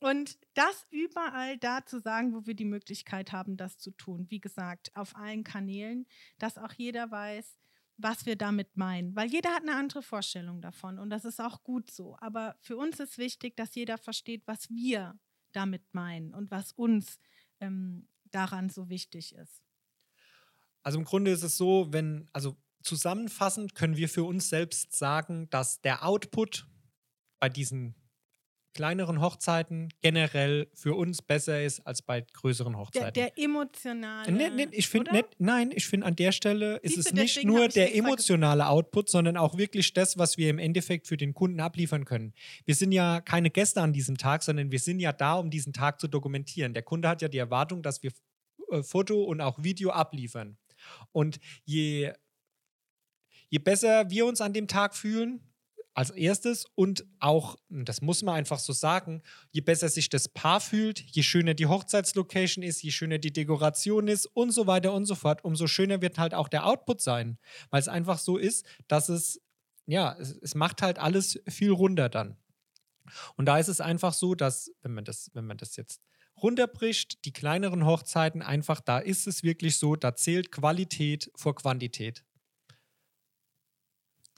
Und 0.00 0.38
das 0.54 0.86
überall 0.90 1.58
da 1.58 1.84
zu 1.84 2.00
sagen, 2.00 2.32
wo 2.32 2.46
wir 2.46 2.54
die 2.54 2.64
Möglichkeit 2.64 3.32
haben, 3.32 3.56
das 3.56 3.78
zu 3.78 3.90
tun. 3.90 4.26
Wie 4.28 4.40
gesagt, 4.40 4.94
auf 4.94 5.16
allen 5.16 5.42
Kanälen, 5.42 6.06
dass 6.38 6.56
auch 6.56 6.72
jeder 6.72 7.10
weiß, 7.10 7.58
was 7.96 8.26
wir 8.26 8.36
damit 8.36 8.76
meinen. 8.76 9.16
Weil 9.16 9.28
jeder 9.28 9.50
hat 9.50 9.62
eine 9.62 9.74
andere 9.74 10.02
Vorstellung 10.02 10.60
davon 10.62 10.98
und 10.98 11.10
das 11.10 11.24
ist 11.24 11.40
auch 11.40 11.64
gut 11.64 11.90
so. 11.90 12.16
Aber 12.20 12.56
für 12.60 12.76
uns 12.76 13.00
ist 13.00 13.18
wichtig, 13.18 13.56
dass 13.56 13.74
jeder 13.74 13.98
versteht, 13.98 14.42
was 14.46 14.70
wir 14.70 15.18
damit 15.52 15.82
meinen 15.92 16.32
und 16.32 16.50
was 16.50 16.72
uns 16.72 17.18
ähm, 17.60 18.08
daran 18.30 18.70
so 18.70 18.88
wichtig 18.88 19.34
ist. 19.34 19.67
Also 20.88 21.00
im 21.00 21.04
Grunde 21.04 21.30
ist 21.30 21.42
es 21.42 21.58
so, 21.58 21.88
wenn, 21.90 22.30
also 22.32 22.56
zusammenfassend 22.82 23.74
können 23.74 23.98
wir 23.98 24.08
für 24.08 24.24
uns 24.24 24.48
selbst 24.48 24.96
sagen, 24.96 25.50
dass 25.50 25.82
der 25.82 26.02
Output 26.02 26.66
bei 27.38 27.50
diesen 27.50 27.94
kleineren 28.72 29.20
Hochzeiten 29.20 29.92
generell 30.00 30.70
für 30.72 30.94
uns 30.94 31.20
besser 31.20 31.62
ist 31.62 31.80
als 31.80 32.00
bei 32.00 32.22
größeren 32.22 32.78
Hochzeiten. 32.78 33.12
Der, 33.12 33.28
der 33.28 33.44
emotionale. 33.44 34.32
Nee, 34.32 34.48
nee, 34.48 34.68
ich 34.70 34.88
find, 34.88 35.12
nee, 35.12 35.24
nein, 35.36 35.72
ich 35.74 35.86
finde 35.86 36.06
an 36.06 36.16
der 36.16 36.32
Stelle 36.32 36.76
ist 36.78 36.96
es 36.96 37.12
nicht 37.12 37.44
nur 37.44 37.68
der 37.68 37.94
emotionale 37.94 38.66
Output, 38.66 39.10
sondern 39.10 39.36
auch 39.36 39.58
wirklich 39.58 39.92
das, 39.92 40.16
was 40.16 40.38
wir 40.38 40.48
im 40.48 40.58
Endeffekt 40.58 41.06
für 41.06 41.18
den 41.18 41.34
Kunden 41.34 41.60
abliefern 41.60 42.06
können. 42.06 42.32
Wir 42.64 42.74
sind 42.74 42.92
ja 42.92 43.20
keine 43.20 43.50
Gäste 43.50 43.82
an 43.82 43.92
diesem 43.92 44.16
Tag, 44.16 44.42
sondern 44.42 44.72
wir 44.72 44.80
sind 44.80 45.00
ja 45.00 45.12
da, 45.12 45.34
um 45.34 45.50
diesen 45.50 45.74
Tag 45.74 46.00
zu 46.00 46.08
dokumentieren. 46.08 46.72
Der 46.72 46.82
Kunde 46.82 47.10
hat 47.10 47.20
ja 47.20 47.28
die 47.28 47.36
Erwartung, 47.36 47.82
dass 47.82 48.02
wir 48.02 48.10
äh, 48.70 48.82
Foto 48.82 49.24
und 49.24 49.42
auch 49.42 49.62
Video 49.62 49.90
abliefern. 49.90 50.56
Und 51.12 51.38
je, 51.64 52.12
je 53.48 53.58
besser 53.58 54.10
wir 54.10 54.26
uns 54.26 54.40
an 54.40 54.52
dem 54.52 54.68
Tag 54.68 54.94
fühlen, 54.94 55.48
als 55.98 56.10
erstes 56.10 56.64
und 56.76 57.04
auch, 57.18 57.56
das 57.68 58.02
muss 58.02 58.22
man 58.22 58.36
einfach 58.36 58.60
so 58.60 58.72
sagen, 58.72 59.20
je 59.50 59.62
besser 59.62 59.88
sich 59.88 60.08
das 60.08 60.28
Paar 60.28 60.60
fühlt, 60.60 61.00
je 61.00 61.24
schöner 61.24 61.54
die 61.54 61.66
Hochzeitslocation 61.66 62.62
ist, 62.62 62.84
je 62.84 62.92
schöner 62.92 63.18
die 63.18 63.32
Dekoration 63.32 64.06
ist 64.06 64.26
und 64.26 64.52
so 64.52 64.68
weiter 64.68 64.92
und 64.92 65.06
so 65.06 65.16
fort, 65.16 65.42
umso 65.42 65.66
schöner 65.66 66.00
wird 66.00 66.16
halt 66.16 66.34
auch 66.34 66.46
der 66.46 66.66
Output 66.66 67.00
sein, 67.00 67.36
weil 67.70 67.80
es 67.80 67.88
einfach 67.88 68.18
so 68.18 68.36
ist, 68.36 68.64
dass 68.86 69.08
es, 69.08 69.40
ja, 69.86 70.16
es, 70.20 70.38
es 70.40 70.54
macht 70.54 70.82
halt 70.82 71.00
alles 71.00 71.40
viel 71.48 71.72
runder 71.72 72.08
dann. 72.08 72.36
Und 73.34 73.46
da 73.46 73.58
ist 73.58 73.66
es 73.66 73.80
einfach 73.80 74.12
so, 74.12 74.36
dass, 74.36 74.70
wenn 74.82 74.94
man 74.94 75.04
das, 75.04 75.32
wenn 75.34 75.46
man 75.46 75.56
das 75.56 75.74
jetzt 75.74 76.00
runterbricht, 76.42 77.24
die 77.24 77.32
kleineren 77.32 77.84
Hochzeiten 77.84 78.42
einfach, 78.42 78.80
da 78.80 78.98
ist 78.98 79.26
es 79.26 79.42
wirklich 79.42 79.78
so, 79.78 79.96
da 79.96 80.14
zählt 80.14 80.52
Qualität 80.52 81.30
vor 81.36 81.54
Quantität. 81.54 82.24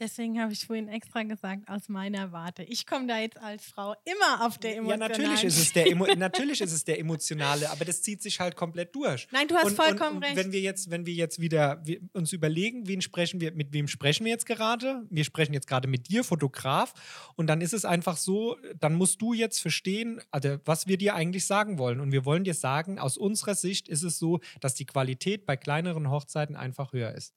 Deswegen 0.01 0.41
habe 0.41 0.55
ich 0.55 0.65
vorhin 0.65 0.89
extra 0.89 1.25
gesagt, 1.25 1.69
aus 1.69 1.91
meiner 1.91 2.33
Warte. 2.33 2.63
Ich 2.63 2.87
komme 2.87 3.07
da 3.07 3.19
jetzt 3.19 3.37
als 3.37 3.67
Frau 3.67 3.95
immer 4.07 4.47
auf 4.47 4.57
der 4.57 4.79
emotionale. 4.79 5.13
Ja, 5.13 5.19
natürlich 5.19 5.45
ist, 5.45 5.59
es 5.59 5.73
der 5.75 5.91
Emo 5.91 6.07
natürlich 6.17 6.61
ist 6.63 6.73
es 6.73 6.85
der 6.85 6.99
emotionale, 6.99 7.69
aber 7.69 7.85
das 7.85 8.01
zieht 8.01 8.23
sich 8.23 8.41
halt 8.41 8.57
komplett 8.57 8.95
durch. 8.95 9.29
Nein, 9.31 9.47
du 9.47 9.57
hast 9.57 9.67
und, 9.67 9.77
vollkommen 9.77 10.17
und, 10.17 10.25
recht. 10.25 10.37
Wenn 10.37 10.53
wir 10.53 10.61
jetzt, 10.61 10.91
wenn 10.91 11.05
wir 11.05 11.13
jetzt 11.13 11.39
wieder 11.39 11.83
uns 12.15 12.33
überlegen, 12.33 12.89
wen 12.89 13.03
sprechen 13.03 13.43
wir, 13.43 13.53
mit 13.53 13.75
wem 13.75 13.89
sprechen 13.89 14.25
wir 14.25 14.33
jetzt 14.33 14.47
gerade? 14.47 15.07
Wir 15.11 15.25
sprechen 15.25 15.53
jetzt 15.53 15.67
gerade 15.67 15.87
mit 15.87 16.09
dir, 16.09 16.25
Fotograf. 16.25 16.95
Und 17.37 17.49
dann 17.49 17.61
ist 17.61 17.75
es 17.75 17.85
einfach 17.85 18.17
so, 18.17 18.57
dann 18.79 18.95
musst 18.95 19.21
du 19.21 19.35
jetzt 19.35 19.61
verstehen, 19.61 20.23
also 20.31 20.57
was 20.65 20.87
wir 20.87 20.97
dir 20.97 21.15
eigentlich 21.15 21.45
sagen 21.45 21.77
wollen. 21.77 22.01
Und 22.01 22.11
wir 22.11 22.25
wollen 22.25 22.45
dir 22.45 22.55
sagen, 22.55 22.99
aus 22.99 23.19
unserer 23.19 23.55
Sicht 23.55 23.87
ist 23.87 24.03
es 24.03 24.19
so, 24.19 24.41
dass 24.63 24.75
die 24.75 24.87
Qualität 24.87 25.45
bei 25.45 25.59
kleineren 25.59 26.09
Hochzeiten 26.09 26.57
einfach 26.57 26.95
höher 26.95 27.13
ist. 27.13 27.35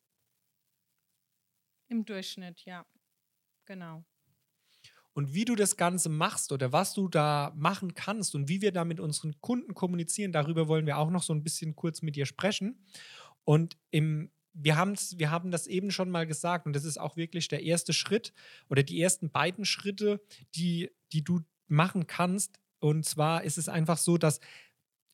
Im 1.94 2.06
Durchschnitt, 2.06 2.66
ja. 2.66 2.88
Genau. 3.66 4.04
Und 5.14 5.36
wie 5.36 5.46
du 5.46 5.56
das 5.56 5.78
Ganze 5.78 6.10
machst 6.10 6.52
oder 6.52 6.72
was 6.72 6.96
du 6.96 7.08
da 7.08 7.54
machen 7.56 7.94
kannst 7.94 8.34
und 8.34 8.50
wie 8.50 8.62
wir 8.64 8.72
da 8.72 8.84
mit 8.84 9.00
unseren 9.00 9.40
Kunden 9.42 9.76
kommunizieren, 9.76 10.32
darüber 10.32 10.68
wollen 10.68 10.88
wir 10.88 10.98
auch 10.98 11.12
noch 11.12 11.22
so 11.22 11.34
ein 11.34 11.44
bisschen 11.44 11.76
kurz 11.76 12.02
mit 12.02 12.16
dir 12.16 12.26
sprechen. 12.26 12.84
Und 13.44 13.78
im 13.92 14.32
wir, 14.54 14.76
wir 14.76 15.32
haben 15.32 15.52
das 15.52 15.68
eben 15.68 15.92
schon 15.92 16.10
mal 16.10 16.26
gesagt 16.26 16.66
und 16.66 16.76
das 16.76 16.84
ist 16.84 17.00
auch 17.00 17.16
wirklich 17.16 17.48
der 17.48 17.62
erste 17.64 17.94
Schritt 17.94 18.34
oder 18.70 18.82
die 18.82 19.02
ersten 19.02 19.30
beiden 19.30 19.66
Schritte, 19.66 20.20
die, 20.56 20.92
die 21.12 21.24
du 21.24 21.42
machen 21.68 22.08
kannst. 22.08 22.60
Und 22.80 23.06
zwar 23.06 23.44
ist 23.44 23.58
es 23.58 23.70
einfach 23.70 23.98
so, 23.98 24.18
dass 24.18 24.40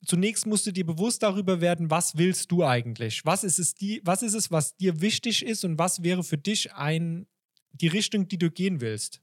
zunächst 0.05 0.45
musst 0.45 0.65
du 0.65 0.71
dir 0.71 0.85
bewusst 0.85 1.23
darüber 1.23 1.62
werden, 1.62 1.89
was 1.89 2.17
willst 2.17 2.51
du 2.51 2.63
eigentlich? 2.63 3.25
Was 3.25 3.43
ist 3.43 3.59
es, 3.59 3.75
die, 3.75 4.01
was, 4.03 4.21
ist 4.23 4.33
es 4.33 4.51
was 4.51 4.75
dir 4.77 5.01
wichtig 5.01 5.45
ist 5.45 5.63
und 5.65 5.77
was 5.77 6.03
wäre 6.03 6.23
für 6.23 6.38
dich 6.38 6.73
ein, 6.73 7.27
die 7.71 7.88
Richtung, 7.88 8.27
die 8.27 8.38
du 8.38 8.49
gehen 8.49 8.81
willst? 8.81 9.21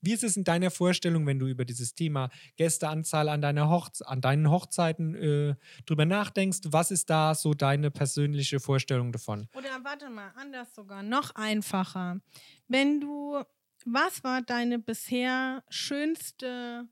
Wie 0.00 0.12
ist 0.12 0.22
es 0.22 0.36
in 0.36 0.44
deiner 0.44 0.70
Vorstellung, 0.70 1.26
wenn 1.26 1.40
du 1.40 1.46
über 1.46 1.64
dieses 1.64 1.94
Thema 1.94 2.30
Gästeanzahl 2.56 3.28
an, 3.28 3.40
deiner 3.40 3.68
Hochze 3.68 4.06
an 4.06 4.20
deinen 4.20 4.48
Hochzeiten 4.48 5.14
äh, 5.14 5.54
drüber 5.86 6.04
nachdenkst? 6.04 6.60
Was 6.66 6.92
ist 6.92 7.10
da 7.10 7.34
so 7.34 7.52
deine 7.52 7.90
persönliche 7.90 8.60
Vorstellung 8.60 9.10
davon? 9.10 9.48
Oder 9.54 9.80
warte 9.82 10.08
mal, 10.08 10.32
anders 10.36 10.72
sogar, 10.74 11.02
noch 11.02 11.34
einfacher. 11.34 12.20
Wenn 12.68 13.00
du, 13.00 13.42
was 13.84 14.22
war 14.22 14.42
deine 14.42 14.78
bisher 14.78 15.64
schönste, 15.68 16.86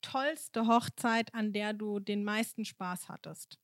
tollste 0.00 0.66
Hochzeit, 0.66 1.34
an 1.34 1.52
der 1.52 1.72
du 1.72 2.00
den 2.00 2.24
meisten 2.24 2.64
Spaß 2.64 3.08
hattest? 3.08 3.58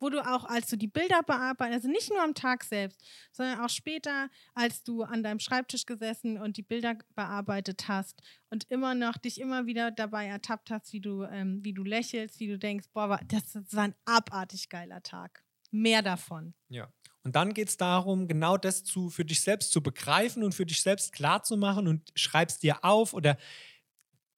wo 0.00 0.08
du 0.08 0.26
auch, 0.26 0.44
als 0.44 0.68
du 0.68 0.76
die 0.76 0.88
Bilder 0.88 1.22
bearbeitest, 1.22 1.84
also 1.84 1.88
nicht 1.88 2.08
nur 2.08 2.22
am 2.22 2.34
Tag 2.34 2.64
selbst, 2.64 3.00
sondern 3.32 3.60
auch 3.60 3.68
später, 3.68 4.30
als 4.54 4.82
du 4.82 5.02
an 5.02 5.22
deinem 5.22 5.38
Schreibtisch 5.38 5.86
gesessen 5.86 6.38
und 6.38 6.56
die 6.56 6.62
Bilder 6.62 6.96
bearbeitet 7.14 7.86
hast 7.86 8.22
und 8.48 8.64
immer 8.70 8.94
noch 8.94 9.18
dich 9.18 9.40
immer 9.40 9.66
wieder 9.66 9.90
dabei 9.90 10.26
ertappt 10.26 10.70
hast, 10.70 10.92
wie 10.92 11.00
du, 11.00 11.24
ähm, 11.24 11.60
wie 11.62 11.74
du 11.74 11.84
lächelst, 11.84 12.40
wie 12.40 12.48
du 12.48 12.58
denkst, 12.58 12.88
boah, 12.92 13.20
das, 13.28 13.52
das 13.52 13.74
war 13.74 13.84
ein 13.84 13.94
abartig 14.06 14.68
geiler 14.70 15.02
Tag. 15.02 15.44
Mehr 15.70 16.02
davon. 16.02 16.54
Ja. 16.68 16.88
Und 17.22 17.36
dann 17.36 17.52
geht 17.52 17.68
es 17.68 17.76
darum, 17.76 18.26
genau 18.26 18.56
das 18.56 18.82
zu, 18.82 19.10
für 19.10 19.26
dich 19.26 19.42
selbst 19.42 19.72
zu 19.72 19.82
begreifen 19.82 20.42
und 20.42 20.54
für 20.54 20.64
dich 20.64 20.82
selbst 20.82 21.12
klar 21.12 21.42
zu 21.42 21.58
machen 21.58 21.86
und 21.86 22.10
schreibst 22.14 22.62
dir 22.62 22.82
auf 22.82 23.12
oder 23.12 23.36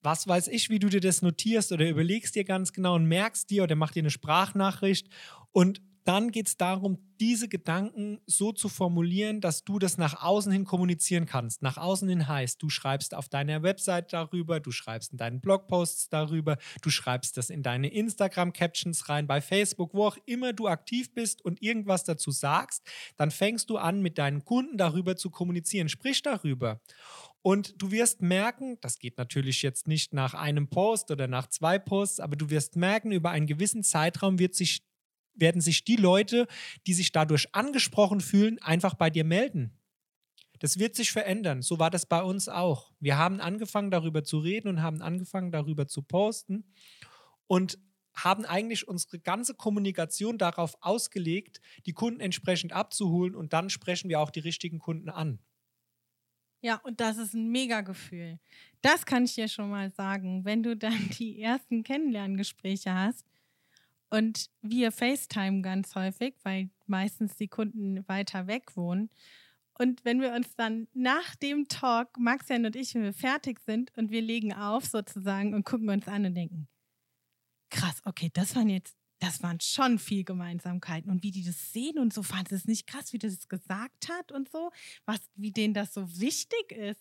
was 0.02 0.26
weiß 0.26 0.48
ich, 0.48 0.70
wie 0.70 0.78
du 0.78 0.88
dir 0.88 1.00
das 1.00 1.22
notierst 1.22 1.72
oder 1.72 1.88
überlegst 1.88 2.34
dir 2.34 2.44
ganz 2.44 2.72
genau 2.72 2.94
und 2.94 3.06
merkst 3.06 3.50
dir 3.50 3.62
oder 3.62 3.76
mach 3.76 3.92
dir 3.92 4.02
eine 4.02 4.10
Sprachnachricht 4.10 5.08
und 5.52 5.80
dann 6.04 6.32
geht 6.32 6.48
es 6.48 6.56
darum, 6.56 6.98
diese 7.20 7.48
Gedanken 7.48 8.18
so 8.26 8.50
zu 8.50 8.68
formulieren, 8.68 9.40
dass 9.40 9.62
du 9.64 9.78
das 9.78 9.98
nach 9.98 10.20
außen 10.20 10.50
hin 10.50 10.64
kommunizieren 10.64 11.26
kannst. 11.26 11.62
Nach 11.62 11.76
außen 11.76 12.08
hin 12.08 12.26
heißt, 12.26 12.60
du 12.60 12.68
schreibst 12.68 13.14
auf 13.14 13.28
deiner 13.28 13.62
Website 13.62 14.12
darüber, 14.12 14.58
du 14.58 14.72
schreibst 14.72 15.12
in 15.12 15.18
deinen 15.18 15.40
Blogposts 15.40 16.08
darüber, 16.08 16.56
du 16.80 16.90
schreibst 16.90 17.36
das 17.36 17.50
in 17.50 17.62
deine 17.62 17.88
Instagram-Captions 17.92 19.08
rein, 19.08 19.28
bei 19.28 19.40
Facebook, 19.40 19.94
wo 19.94 20.06
auch 20.06 20.16
immer 20.26 20.52
du 20.52 20.66
aktiv 20.66 21.14
bist 21.14 21.44
und 21.44 21.62
irgendwas 21.62 22.02
dazu 22.02 22.32
sagst, 22.32 22.82
dann 23.16 23.30
fängst 23.30 23.70
du 23.70 23.76
an, 23.76 24.02
mit 24.02 24.18
deinen 24.18 24.44
Kunden 24.44 24.76
darüber 24.76 25.14
zu 25.14 25.30
kommunizieren. 25.30 25.88
Sprich 25.88 26.22
darüber. 26.22 26.80
Und 27.42 27.82
du 27.82 27.90
wirst 27.90 28.22
merken, 28.22 28.78
das 28.80 28.98
geht 28.98 29.18
natürlich 29.18 29.62
jetzt 29.62 29.88
nicht 29.88 30.14
nach 30.14 30.34
einem 30.34 30.68
Post 30.68 31.10
oder 31.10 31.26
nach 31.26 31.48
zwei 31.48 31.78
Posts, 31.78 32.20
aber 32.20 32.36
du 32.36 32.50
wirst 32.50 32.76
merken, 32.76 33.10
über 33.10 33.30
einen 33.30 33.46
gewissen 33.46 33.82
Zeitraum 33.82 34.38
wird 34.38 34.54
sich 34.54 34.82
werden 35.34 35.62
sich 35.62 35.84
die 35.84 35.96
Leute, 35.96 36.46
die 36.86 36.92
sich 36.92 37.10
dadurch 37.10 37.54
angesprochen 37.54 38.20
fühlen, 38.20 38.60
einfach 38.60 38.92
bei 38.94 39.08
dir 39.08 39.24
melden. 39.24 39.78
Das 40.58 40.78
wird 40.78 40.94
sich 40.94 41.10
verändern. 41.10 41.62
So 41.62 41.78
war 41.78 41.90
das 41.90 42.06
bei 42.06 42.22
uns 42.22 42.48
auch. 42.48 42.92
Wir 43.00 43.18
haben 43.18 43.40
angefangen 43.40 43.90
darüber 43.90 44.22
zu 44.22 44.38
reden 44.38 44.68
und 44.68 44.82
haben 44.82 45.02
angefangen 45.02 45.50
darüber 45.50 45.88
zu 45.88 46.02
posten 46.02 46.64
und 47.46 47.78
haben 48.14 48.44
eigentlich 48.44 48.86
unsere 48.86 49.18
ganze 49.18 49.54
Kommunikation 49.54 50.38
darauf 50.38 50.76
ausgelegt, 50.80 51.60
die 51.86 51.92
Kunden 51.94 52.20
entsprechend 52.20 52.72
abzuholen 52.72 53.34
und 53.34 53.52
dann 53.52 53.70
sprechen 53.70 54.08
wir 54.10 54.20
auch 54.20 54.30
die 54.30 54.40
richtigen 54.40 54.78
Kunden 54.78 55.08
an. 55.08 55.38
Ja, 56.62 56.76
und 56.84 57.00
das 57.00 57.18
ist 57.18 57.34
ein 57.34 57.50
Mega-Gefühl. 57.50 58.38
Das 58.80 59.04
kann 59.04 59.24
ich 59.24 59.34
dir 59.34 59.48
schon 59.48 59.70
mal 59.70 59.90
sagen. 59.90 60.44
Wenn 60.44 60.62
du 60.62 60.76
dann 60.76 61.10
die 61.18 61.42
ersten 61.42 61.82
Kennenlerngespräche 61.82 62.94
hast, 62.94 63.26
und 64.12 64.50
wir 64.60 64.92
FaceTime 64.92 65.62
ganz 65.62 65.94
häufig, 65.94 66.34
weil 66.42 66.68
meistens 66.86 67.34
die 67.36 67.48
Kunden 67.48 68.06
weiter 68.08 68.46
weg 68.46 68.76
wohnen. 68.76 69.08
Und 69.78 70.04
wenn 70.04 70.20
wir 70.20 70.34
uns 70.34 70.54
dann 70.54 70.86
nach 70.92 71.34
dem 71.36 71.66
Talk, 71.66 72.18
Maxian 72.18 72.66
und 72.66 72.76
ich, 72.76 72.94
wenn 72.94 73.04
wir 73.04 73.14
fertig 73.14 73.58
sind 73.60 73.90
und 73.96 74.10
wir 74.10 74.20
legen 74.20 74.52
auf 74.52 74.84
sozusagen 74.84 75.54
und 75.54 75.64
gucken 75.64 75.88
uns 75.88 76.08
an 76.08 76.26
und 76.26 76.34
denken, 76.34 76.68
krass, 77.70 78.02
okay, 78.04 78.30
das 78.34 78.54
waren 78.54 78.68
jetzt, 78.68 78.94
das 79.22 79.40
waren 79.42 79.60
schon 79.60 80.00
viel 80.00 80.24
Gemeinsamkeiten. 80.24 81.10
Und 81.10 81.22
wie 81.22 81.30
die 81.30 81.44
das 81.44 81.72
sehen 81.72 81.98
und 81.98 82.12
so, 82.12 82.24
fand 82.24 82.50
es 82.50 82.66
nicht 82.66 82.88
krass, 82.88 83.12
wie 83.12 83.18
das 83.18 83.48
gesagt 83.48 84.08
hat 84.08 84.32
und 84.32 84.50
so, 84.50 84.72
was, 85.04 85.20
wie 85.36 85.52
denen 85.52 85.74
das 85.74 85.94
so 85.94 86.18
wichtig 86.18 86.72
ist. 86.72 87.00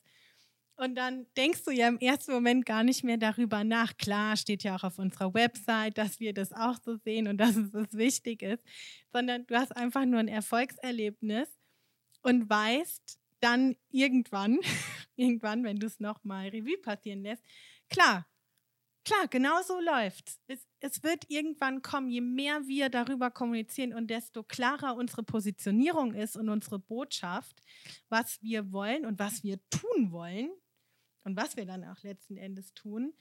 Und 0.75 0.95
dann 0.95 1.25
denkst 1.35 1.63
du 1.65 1.71
ja 1.71 1.87
im 1.87 1.97
ersten 1.97 2.31
Moment 2.31 2.65
gar 2.65 2.83
nicht 2.83 3.03
mehr 3.03 3.17
darüber 3.17 3.63
nach. 3.63 3.97
Klar, 3.97 4.37
steht 4.37 4.63
ja 4.63 4.75
auch 4.75 4.83
auf 4.83 4.99
unserer 4.99 5.33
Website, 5.33 5.97
dass 5.97 6.19
wir 6.19 6.33
das 6.33 6.53
auch 6.53 6.77
so 6.83 6.95
sehen 6.95 7.27
und 7.27 7.37
dass 7.37 7.55
es 7.55 7.71
das 7.71 7.91
wichtig 7.93 8.43
ist, 8.43 8.63
sondern 9.11 9.45
du 9.47 9.55
hast 9.55 9.75
einfach 9.75 10.05
nur 10.05 10.19
ein 10.19 10.27
Erfolgserlebnis 10.27 11.49
und 12.21 12.47
weißt 12.49 13.19
dann 13.39 13.75
irgendwann, 13.89 14.59
irgendwann, 15.15 15.63
wenn 15.63 15.77
du 15.77 15.87
es 15.87 15.99
nochmal 15.99 16.49
Revue 16.49 16.77
passieren 16.77 17.23
lässt, 17.23 17.43
klar, 17.89 18.27
klar, 19.03 19.27
genau 19.29 19.61
so 19.63 19.79
läuft 19.79 20.39
es. 20.47 20.67
Es 20.79 21.03
wird 21.03 21.29
irgendwann 21.29 21.81
kommen, 21.81 22.09
je 22.09 22.21
mehr 22.21 22.67
wir 22.67 22.89
darüber 22.89 23.31
kommunizieren 23.31 23.93
und 23.93 24.07
desto 24.07 24.43
klarer 24.43 24.95
unsere 24.95 25.23
Positionierung 25.23 26.13
ist 26.13 26.35
und 26.35 26.49
unsere 26.49 26.79
Botschaft, 26.79 27.61
was 28.09 28.41
wir 28.41 28.71
wollen 28.71 29.05
und 29.05 29.19
was 29.19 29.43
wir 29.43 29.59
tun 29.69 30.11
wollen, 30.11 30.51
und 31.23 31.35
was 31.35 31.55
wir 31.55 31.65
dann 31.65 31.83
auch 31.85 32.01
letzten 32.03 32.37
Endes 32.37 32.73
tun, 32.73 33.13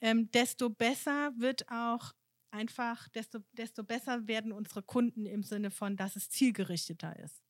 ähm, 0.00 0.30
desto 0.30 0.70
besser 0.70 1.32
wird 1.36 1.68
auch 1.70 2.12
einfach, 2.50 3.08
desto, 3.10 3.40
desto 3.52 3.84
besser 3.84 4.26
werden 4.26 4.52
unsere 4.52 4.82
Kunden 4.82 5.26
im 5.26 5.42
Sinne 5.42 5.70
von, 5.70 5.96
dass 5.96 6.16
es 6.16 6.30
zielgerichteter 6.30 7.18
ist. 7.18 7.42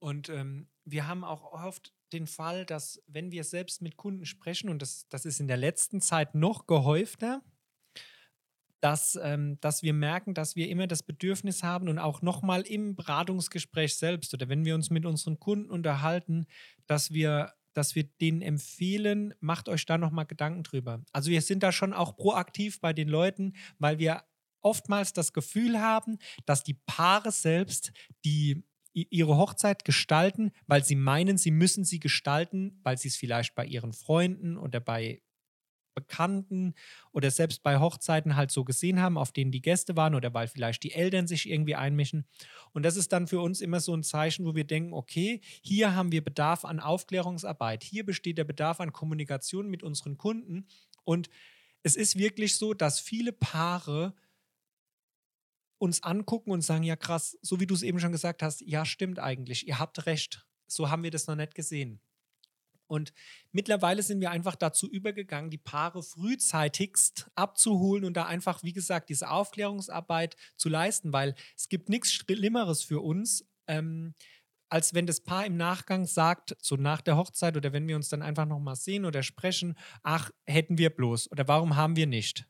Und 0.00 0.28
ähm, 0.28 0.68
wir 0.84 1.06
haben 1.06 1.24
auch 1.24 1.52
oft 1.52 1.94
den 2.14 2.26
Fall, 2.26 2.64
dass 2.64 3.02
wenn 3.06 3.30
wir 3.32 3.44
selbst 3.44 3.82
mit 3.82 3.96
Kunden 3.96 4.24
sprechen, 4.24 4.70
und 4.70 4.80
das, 4.80 5.06
das 5.08 5.24
ist 5.26 5.40
in 5.40 5.48
der 5.48 5.56
letzten 5.56 6.00
Zeit 6.00 6.34
noch 6.34 6.66
gehäufter, 6.66 7.42
dass, 8.80 9.18
ähm, 9.22 9.58
dass 9.60 9.82
wir 9.82 9.94
merken, 9.94 10.34
dass 10.34 10.56
wir 10.56 10.68
immer 10.68 10.86
das 10.86 11.02
Bedürfnis 11.02 11.62
haben 11.62 11.88
und 11.88 11.98
auch 11.98 12.20
nochmal 12.20 12.60
im 12.62 12.94
Beratungsgespräch 12.96 13.96
selbst 13.96 14.34
oder 14.34 14.48
wenn 14.50 14.66
wir 14.66 14.74
uns 14.74 14.90
mit 14.90 15.06
unseren 15.06 15.40
Kunden 15.40 15.70
unterhalten, 15.70 16.46
dass 16.86 17.10
wir, 17.10 17.54
dass 17.72 17.94
wir 17.94 18.04
denen 18.04 18.42
empfehlen, 18.42 19.32
macht 19.40 19.70
euch 19.70 19.86
da 19.86 19.96
nochmal 19.96 20.26
Gedanken 20.26 20.64
drüber. 20.64 21.02
Also 21.12 21.30
wir 21.30 21.40
sind 21.40 21.62
da 21.62 21.72
schon 21.72 21.94
auch 21.94 22.14
proaktiv 22.14 22.78
bei 22.80 22.92
den 22.92 23.08
Leuten, 23.08 23.54
weil 23.78 23.98
wir 23.98 24.22
oftmals 24.60 25.14
das 25.14 25.32
Gefühl 25.32 25.80
haben, 25.80 26.18
dass 26.44 26.62
die 26.62 26.74
Paare 26.74 27.32
selbst 27.32 27.90
die 28.26 28.64
ihre 28.94 29.36
Hochzeit 29.36 29.84
gestalten, 29.84 30.52
weil 30.66 30.84
sie 30.84 30.94
meinen, 30.94 31.36
sie 31.36 31.50
müssen 31.50 31.84
sie 31.84 32.00
gestalten, 32.00 32.78
weil 32.82 32.96
sie 32.96 33.08
es 33.08 33.16
vielleicht 33.16 33.54
bei 33.54 33.66
ihren 33.66 33.92
Freunden 33.92 34.56
oder 34.56 34.80
bei 34.80 35.20
Bekannten 35.94 36.74
oder 37.12 37.30
selbst 37.30 37.62
bei 37.62 37.78
Hochzeiten 37.78 38.36
halt 38.36 38.50
so 38.50 38.64
gesehen 38.64 39.00
haben, 39.00 39.16
auf 39.16 39.32
denen 39.32 39.52
die 39.52 39.62
Gäste 39.62 39.96
waren 39.96 40.14
oder 40.14 40.34
weil 40.34 40.48
vielleicht 40.48 40.82
die 40.82 40.92
Eltern 40.92 41.26
sich 41.26 41.48
irgendwie 41.48 41.76
einmischen. 41.76 42.26
Und 42.72 42.84
das 42.84 42.96
ist 42.96 43.12
dann 43.12 43.26
für 43.26 43.40
uns 43.40 43.60
immer 43.60 43.80
so 43.80 43.94
ein 43.94 44.02
Zeichen, 44.02 44.44
wo 44.44 44.54
wir 44.54 44.64
denken, 44.64 44.92
okay, 44.92 45.40
hier 45.62 45.94
haben 45.94 46.12
wir 46.12 46.22
Bedarf 46.22 46.64
an 46.64 46.80
Aufklärungsarbeit, 46.80 47.84
hier 47.84 48.04
besteht 48.04 48.38
der 48.38 48.44
Bedarf 48.44 48.80
an 48.80 48.92
Kommunikation 48.92 49.68
mit 49.68 49.82
unseren 49.82 50.18
Kunden. 50.18 50.66
Und 51.04 51.28
es 51.82 51.96
ist 51.96 52.18
wirklich 52.18 52.56
so, 52.56 52.74
dass 52.74 52.98
viele 52.98 53.32
Paare 53.32 54.14
uns 55.84 56.02
angucken 56.02 56.50
und 56.50 56.62
sagen, 56.62 56.82
ja 56.82 56.96
krass, 56.96 57.38
so 57.42 57.60
wie 57.60 57.66
du 57.66 57.74
es 57.74 57.82
eben 57.82 58.00
schon 58.00 58.12
gesagt 58.12 58.42
hast, 58.42 58.62
ja 58.62 58.84
stimmt 58.84 59.18
eigentlich, 59.18 59.68
ihr 59.68 59.78
habt 59.78 60.06
recht, 60.06 60.46
so 60.66 60.90
haben 60.90 61.02
wir 61.02 61.10
das 61.10 61.26
noch 61.26 61.36
nicht 61.36 61.54
gesehen. 61.54 62.00
Und 62.86 63.12
mittlerweile 63.52 64.02
sind 64.02 64.20
wir 64.20 64.30
einfach 64.30 64.56
dazu 64.56 64.90
übergegangen, 64.90 65.50
die 65.50 65.58
Paare 65.58 66.02
frühzeitigst 66.02 67.30
abzuholen 67.34 68.04
und 68.04 68.14
da 68.14 68.26
einfach, 68.26 68.62
wie 68.62 68.72
gesagt, 68.72 69.08
diese 69.08 69.30
Aufklärungsarbeit 69.30 70.36
zu 70.56 70.68
leisten, 70.68 71.12
weil 71.12 71.34
es 71.56 71.68
gibt 71.68 71.88
nichts 71.88 72.12
Schlimmeres 72.12 72.82
für 72.82 73.00
uns, 73.00 73.46
ähm, 73.66 74.14
als 74.68 74.92
wenn 74.92 75.06
das 75.06 75.20
Paar 75.20 75.46
im 75.46 75.56
Nachgang 75.56 76.04
sagt, 76.04 76.56
so 76.60 76.76
nach 76.76 77.00
der 77.00 77.16
Hochzeit 77.16 77.56
oder 77.56 77.72
wenn 77.72 77.86
wir 77.88 77.96
uns 77.96 78.08
dann 78.08 78.22
einfach 78.22 78.46
nochmal 78.46 78.76
sehen 78.76 79.04
oder 79.04 79.22
sprechen, 79.22 79.76
ach, 80.02 80.30
hätten 80.44 80.78
wir 80.78 80.90
bloß 80.90 81.30
oder 81.30 81.48
warum 81.48 81.76
haben 81.76 81.96
wir 81.96 82.06
nicht? 82.06 82.46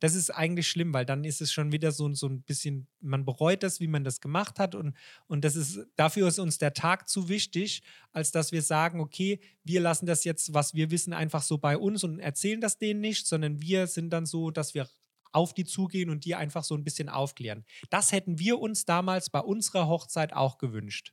Das 0.00 0.14
ist 0.14 0.30
eigentlich 0.30 0.68
schlimm, 0.68 0.92
weil 0.92 1.04
dann 1.04 1.24
ist 1.24 1.40
es 1.40 1.52
schon 1.52 1.72
wieder 1.72 1.92
so, 1.92 2.12
so 2.14 2.28
ein 2.28 2.42
bisschen, 2.42 2.86
man 3.00 3.24
bereut 3.24 3.62
das, 3.62 3.80
wie 3.80 3.88
man 3.88 4.04
das 4.04 4.20
gemacht 4.20 4.58
hat 4.58 4.74
und, 4.74 4.96
und 5.26 5.44
das 5.44 5.56
ist, 5.56 5.80
dafür 5.96 6.28
ist 6.28 6.38
uns 6.38 6.58
der 6.58 6.72
Tag 6.72 7.08
zu 7.08 7.28
wichtig, 7.28 7.82
als 8.12 8.30
dass 8.30 8.52
wir 8.52 8.62
sagen, 8.62 9.00
okay, 9.00 9.40
wir 9.64 9.80
lassen 9.80 10.06
das 10.06 10.24
jetzt, 10.24 10.54
was 10.54 10.74
wir 10.74 10.90
wissen, 10.90 11.12
einfach 11.12 11.42
so 11.42 11.58
bei 11.58 11.76
uns 11.76 12.04
und 12.04 12.20
erzählen 12.20 12.60
das 12.60 12.78
denen 12.78 13.00
nicht, 13.00 13.26
sondern 13.26 13.60
wir 13.60 13.86
sind 13.86 14.10
dann 14.10 14.26
so, 14.26 14.50
dass 14.50 14.74
wir 14.74 14.88
auf 15.32 15.54
die 15.54 15.64
zugehen 15.64 16.10
und 16.10 16.24
die 16.24 16.34
einfach 16.34 16.64
so 16.64 16.74
ein 16.74 16.84
bisschen 16.84 17.08
aufklären. 17.08 17.64
Das 17.90 18.12
hätten 18.12 18.38
wir 18.38 18.58
uns 18.60 18.84
damals 18.84 19.30
bei 19.30 19.40
unserer 19.40 19.86
Hochzeit 19.86 20.32
auch 20.32 20.58
gewünscht. 20.58 21.12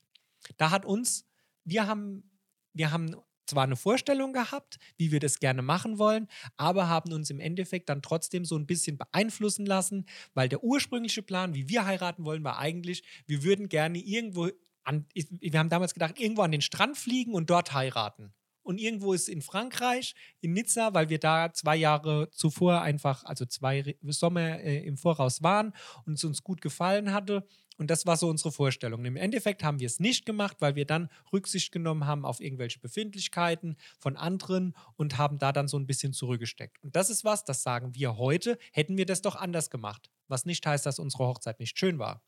Da 0.56 0.70
hat 0.70 0.84
uns, 0.84 1.26
wir 1.64 1.86
haben, 1.86 2.30
wir 2.72 2.92
haben 2.92 3.16
zwar 3.46 3.64
eine 3.64 3.76
Vorstellung 3.76 4.32
gehabt, 4.32 4.78
wie 4.96 5.12
wir 5.12 5.20
das 5.20 5.40
gerne 5.40 5.62
machen 5.62 5.98
wollen, 5.98 6.28
aber 6.56 6.88
haben 6.88 7.12
uns 7.12 7.30
im 7.30 7.40
Endeffekt 7.40 7.88
dann 7.88 8.02
trotzdem 8.02 8.44
so 8.44 8.56
ein 8.56 8.66
bisschen 8.66 8.98
beeinflussen 8.98 9.66
lassen, 9.66 10.06
weil 10.34 10.48
der 10.48 10.62
ursprüngliche 10.62 11.22
Plan, 11.22 11.54
wie 11.54 11.68
wir 11.68 11.86
heiraten 11.86 12.24
wollen, 12.24 12.44
war 12.44 12.58
eigentlich, 12.58 13.02
wir 13.26 13.42
würden 13.42 13.68
gerne 13.68 13.98
irgendwo 13.98 14.48
an, 14.84 15.06
wir 15.14 15.58
haben 15.58 15.68
damals 15.68 15.94
gedacht, 15.94 16.20
irgendwo 16.20 16.42
an 16.42 16.52
den 16.52 16.60
Strand 16.60 16.96
fliegen 16.96 17.34
und 17.34 17.50
dort 17.50 17.72
heiraten 17.72 18.32
und 18.66 18.78
irgendwo 18.78 19.12
ist 19.12 19.28
in 19.28 19.42
Frankreich, 19.42 20.14
in 20.40 20.52
Nizza, 20.52 20.92
weil 20.92 21.08
wir 21.08 21.20
da 21.20 21.52
zwei 21.52 21.76
Jahre 21.76 22.28
zuvor 22.32 22.82
einfach, 22.82 23.24
also 23.24 23.46
zwei 23.46 23.96
Sommer 24.02 24.60
äh, 24.60 24.84
im 24.84 24.96
Voraus 24.96 25.42
waren 25.42 25.72
und 26.04 26.14
es 26.14 26.24
uns 26.24 26.42
gut 26.42 26.60
gefallen 26.60 27.12
hatte. 27.12 27.46
Und 27.78 27.90
das 27.90 28.06
war 28.06 28.16
so 28.16 28.28
unsere 28.28 28.52
Vorstellung. 28.52 29.04
Im 29.04 29.16
Endeffekt 29.16 29.62
haben 29.62 29.78
wir 29.78 29.86
es 29.86 30.00
nicht 30.00 30.26
gemacht, 30.26 30.56
weil 30.60 30.74
wir 30.74 30.86
dann 30.86 31.10
Rücksicht 31.32 31.72
genommen 31.72 32.06
haben 32.06 32.24
auf 32.24 32.40
irgendwelche 32.40 32.80
Befindlichkeiten 32.80 33.76
von 33.98 34.16
anderen 34.16 34.74
und 34.96 35.18
haben 35.18 35.38
da 35.38 35.52
dann 35.52 35.68
so 35.68 35.78
ein 35.78 35.86
bisschen 35.86 36.12
zurückgesteckt. 36.12 36.82
Und 36.82 36.96
das 36.96 37.10
ist 37.10 37.24
was, 37.24 37.44
das 37.44 37.62
sagen 37.62 37.94
wir 37.94 38.16
heute, 38.16 38.58
hätten 38.72 38.96
wir 38.96 39.06
das 39.06 39.22
doch 39.22 39.36
anders 39.36 39.70
gemacht. 39.70 40.10
Was 40.26 40.44
nicht 40.44 40.66
heißt, 40.66 40.86
dass 40.86 40.98
unsere 40.98 41.26
Hochzeit 41.26 41.60
nicht 41.60 41.78
schön 41.78 41.98
war. 41.98 42.22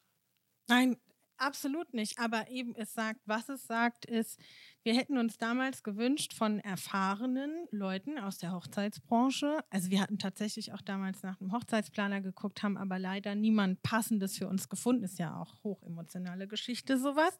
Nein, 0.68 0.98
Absolut 1.38 1.94
nicht. 1.94 2.18
Aber 2.18 2.51
eben, 2.51 2.74
es 2.74 2.94
sagt, 2.94 3.20
was 3.27 3.48
es 3.48 3.64
sagt, 3.66 4.05
ist, 4.05 4.40
wir 4.83 4.94
hätten 4.94 5.16
uns 5.18 5.38
damals 5.38 5.85
gewünscht 5.85 6.35
von 6.35 6.59
erfahrenen 6.59 7.68
Leuten 7.70 8.18
aus 8.18 8.38
der 8.38 8.53
Hochzeitsbranche. 8.53 9.61
Also 9.70 9.90
wir 9.90 10.01
hatten 10.01 10.18
tatsächlich 10.18 10.72
auch 10.72 10.83
damals 10.83 11.22
nach 11.22 11.40
einem 11.40 11.53
Hochzeitsplaner 11.53 12.20
geguckt, 12.22 12.62
haben 12.64 12.77
aber 12.77 12.98
leider 12.98 13.37
niemand 13.37 13.83
Passendes 13.83 14.37
für 14.37 14.48
uns 14.48 14.68
gefunden. 14.68 15.05
Ist 15.05 15.20
ja 15.20 15.37
auch 15.40 15.62
hochemotionale 15.62 16.48
Geschichte, 16.48 16.98
sowas. 16.98 17.38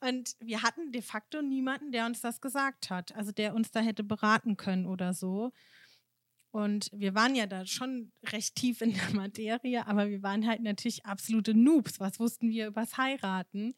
Und 0.00 0.34
wir 0.40 0.62
hatten 0.62 0.90
de 0.90 1.00
facto 1.00 1.42
niemanden, 1.42 1.92
der 1.92 2.06
uns 2.06 2.20
das 2.20 2.40
gesagt 2.40 2.90
hat, 2.90 3.14
also 3.14 3.30
der 3.32 3.54
uns 3.54 3.70
da 3.70 3.80
hätte 3.80 4.02
beraten 4.04 4.56
können 4.56 4.86
oder 4.86 5.14
so. 5.14 5.52
Und 6.56 6.88
wir 6.90 7.14
waren 7.14 7.34
ja 7.34 7.46
da 7.46 7.66
schon 7.66 8.12
recht 8.32 8.54
tief 8.54 8.80
in 8.80 8.94
der 8.94 9.10
Materie, 9.12 9.86
aber 9.86 10.08
wir 10.08 10.22
waren 10.22 10.46
halt 10.46 10.62
natürlich 10.62 11.04
absolute 11.04 11.52
Noobs. 11.52 12.00
Was 12.00 12.18
wussten 12.18 12.48
wir 12.48 12.68
übers 12.68 12.96
Heiraten? 12.96 13.74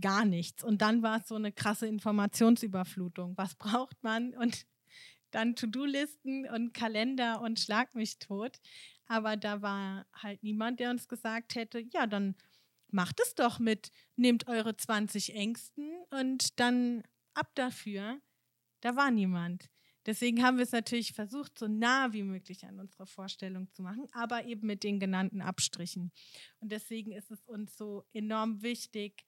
Gar 0.00 0.26
nichts. 0.26 0.62
Und 0.62 0.80
dann 0.80 1.02
war 1.02 1.18
es 1.18 1.26
so 1.26 1.34
eine 1.34 1.50
krasse 1.50 1.88
Informationsüberflutung. 1.88 3.36
Was 3.36 3.56
braucht 3.56 4.00
man? 4.04 4.32
Und 4.36 4.64
dann 5.32 5.56
To-Do-Listen 5.56 6.48
und 6.48 6.72
Kalender 6.72 7.40
und 7.40 7.58
Schlag 7.58 7.96
mich 7.96 8.20
tot. 8.20 8.60
Aber 9.06 9.36
da 9.36 9.60
war 9.60 10.06
halt 10.12 10.44
niemand, 10.44 10.78
der 10.78 10.90
uns 10.90 11.08
gesagt 11.08 11.56
hätte, 11.56 11.80
ja, 11.80 12.06
dann 12.06 12.36
macht 12.92 13.18
es 13.18 13.34
doch 13.34 13.58
mit, 13.58 13.90
nehmt 14.14 14.46
eure 14.46 14.76
20 14.76 15.34
Ängsten 15.34 15.90
und 16.10 16.60
dann 16.60 17.02
ab 17.34 17.50
dafür. 17.56 18.20
Da 18.82 18.94
war 18.94 19.10
niemand. 19.10 19.68
Deswegen 20.06 20.42
haben 20.42 20.56
wir 20.56 20.64
es 20.64 20.72
natürlich 20.72 21.12
versucht, 21.12 21.58
so 21.58 21.68
nah 21.68 22.12
wie 22.12 22.22
möglich 22.22 22.64
an 22.64 22.80
unsere 22.80 23.06
Vorstellung 23.06 23.70
zu 23.70 23.82
machen, 23.82 24.06
aber 24.12 24.44
eben 24.44 24.66
mit 24.66 24.82
den 24.82 24.98
genannten 24.98 25.42
Abstrichen. 25.42 26.10
Und 26.60 26.72
deswegen 26.72 27.12
ist 27.12 27.30
es 27.30 27.44
uns 27.44 27.76
so 27.76 28.04
enorm 28.12 28.62
wichtig, 28.62 29.26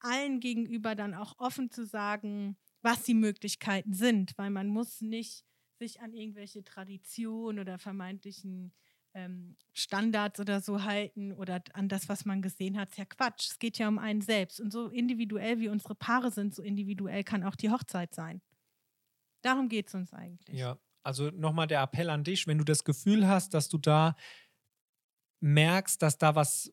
allen 0.00 0.40
gegenüber 0.40 0.94
dann 0.94 1.14
auch 1.14 1.34
offen 1.38 1.70
zu 1.70 1.84
sagen, 1.84 2.56
was 2.82 3.02
die 3.02 3.14
Möglichkeiten 3.14 3.92
sind, 3.92 4.32
weil 4.36 4.50
man 4.50 4.68
muss 4.68 5.00
nicht 5.00 5.44
sich 5.78 6.00
an 6.00 6.12
irgendwelche 6.12 6.64
Traditionen 6.64 7.58
oder 7.60 7.78
vermeintlichen 7.78 8.72
ähm, 9.14 9.56
Standards 9.72 10.40
oder 10.40 10.60
so 10.60 10.84
halten 10.84 11.32
oder 11.32 11.62
an 11.72 11.88
das, 11.88 12.08
was 12.08 12.24
man 12.24 12.42
gesehen 12.42 12.78
hat. 12.78 12.90
ist 12.90 12.98
ja 12.98 13.04
Quatsch. 13.04 13.50
Es 13.50 13.58
geht 13.58 13.78
ja 13.78 13.88
um 13.88 13.98
einen 13.98 14.20
selbst. 14.20 14.60
Und 14.60 14.72
so 14.72 14.88
individuell 14.88 15.60
wie 15.60 15.68
unsere 15.68 15.94
Paare 15.94 16.30
sind, 16.30 16.54
so 16.54 16.62
individuell 16.62 17.24
kann 17.24 17.44
auch 17.44 17.56
die 17.56 17.70
Hochzeit 17.70 18.14
sein. 18.14 18.40
Darum 19.42 19.68
geht 19.68 19.88
es 19.88 19.94
uns 19.94 20.12
eigentlich. 20.12 20.58
Ja, 20.58 20.78
also 21.02 21.30
nochmal 21.30 21.66
der 21.66 21.82
Appell 21.82 22.10
an 22.10 22.24
dich, 22.24 22.46
wenn 22.46 22.58
du 22.58 22.64
das 22.64 22.84
Gefühl 22.84 23.26
hast, 23.26 23.54
dass 23.54 23.68
du 23.68 23.78
da 23.78 24.16
merkst, 25.40 26.02
dass 26.02 26.18
da 26.18 26.34
was, 26.34 26.72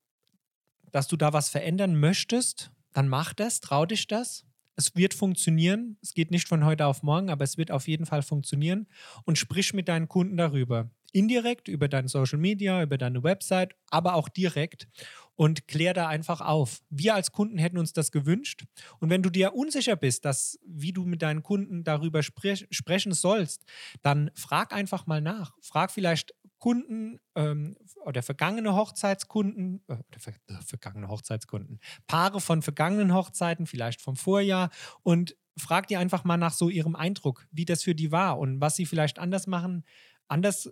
dass 0.91 1.07
du 1.07 1.17
da 1.17 1.33
was 1.33 1.49
verändern 1.49 1.99
möchtest, 1.99 2.71
dann 2.91 3.07
mach 3.07 3.33
das, 3.33 3.59
trau 3.59 3.85
dich 3.85 4.07
das. 4.07 4.45
Es 4.75 4.95
wird 4.95 5.13
funktionieren. 5.13 5.97
Es 6.01 6.13
geht 6.13 6.31
nicht 6.31 6.47
von 6.47 6.65
heute 6.65 6.85
auf 6.85 7.01
morgen, 7.01 7.29
aber 7.29 7.43
es 7.43 7.57
wird 7.57 7.71
auf 7.71 7.87
jeden 7.87 8.05
Fall 8.05 8.21
funktionieren. 8.21 8.87
Und 9.23 9.37
sprich 9.37 9.73
mit 9.73 9.87
deinen 9.87 10.09
Kunden 10.09 10.35
darüber. 10.37 10.89
Indirekt 11.13 11.69
über 11.69 11.87
deine 11.87 12.09
Social 12.09 12.39
Media, 12.39 12.83
über 12.83 12.97
deine 12.97 13.23
Website, 13.23 13.73
aber 13.89 14.15
auch 14.15 14.27
direkt 14.27 14.89
und 15.35 15.67
klär 15.67 15.93
da 15.93 16.07
einfach 16.07 16.41
auf. 16.41 16.81
Wir 16.89 17.15
als 17.15 17.31
Kunden 17.31 17.57
hätten 17.57 17.77
uns 17.77 17.93
das 17.93 18.11
gewünscht. 18.11 18.65
Und 18.99 19.09
wenn 19.09 19.21
du 19.21 19.29
dir 19.29 19.53
unsicher 19.53 19.95
bist, 19.95 20.25
dass, 20.25 20.59
wie 20.65 20.93
du 20.93 21.05
mit 21.05 21.21
deinen 21.21 21.43
Kunden 21.43 21.83
darüber 21.83 22.23
spre 22.23 22.55
sprechen 22.69 23.13
sollst, 23.13 23.63
dann 24.01 24.31
frag 24.35 24.73
einfach 24.73 25.07
mal 25.07 25.21
nach. 25.21 25.53
Frag 25.61 25.91
vielleicht 25.91 26.33
Kunden 26.59 27.19
ähm, 27.35 27.75
oder 28.05 28.23
vergangene 28.23 28.75
Hochzeitskunden, 28.75 29.83
äh, 29.87 29.93
oder 29.93 30.19
ver 30.19 30.33
äh, 30.47 30.61
vergangene 30.65 31.09
Hochzeitskunden, 31.09 31.79
Paare 32.07 32.39
von 32.41 32.61
vergangenen 32.61 33.13
Hochzeiten, 33.13 33.67
vielleicht 33.67 34.01
vom 34.01 34.15
Vorjahr 34.15 34.69
und 35.03 35.35
frag 35.57 35.87
dir 35.87 35.99
einfach 35.99 36.23
mal 36.23 36.37
nach 36.37 36.53
so 36.53 36.69
ihrem 36.69 36.95
Eindruck, 36.95 37.47
wie 37.51 37.65
das 37.65 37.83
für 37.83 37.95
die 37.95 38.11
war 38.11 38.39
und 38.39 38.61
was 38.61 38.75
sie 38.75 38.85
vielleicht 38.85 39.19
anders 39.19 39.47
machen, 39.47 39.83
anders, 40.27 40.71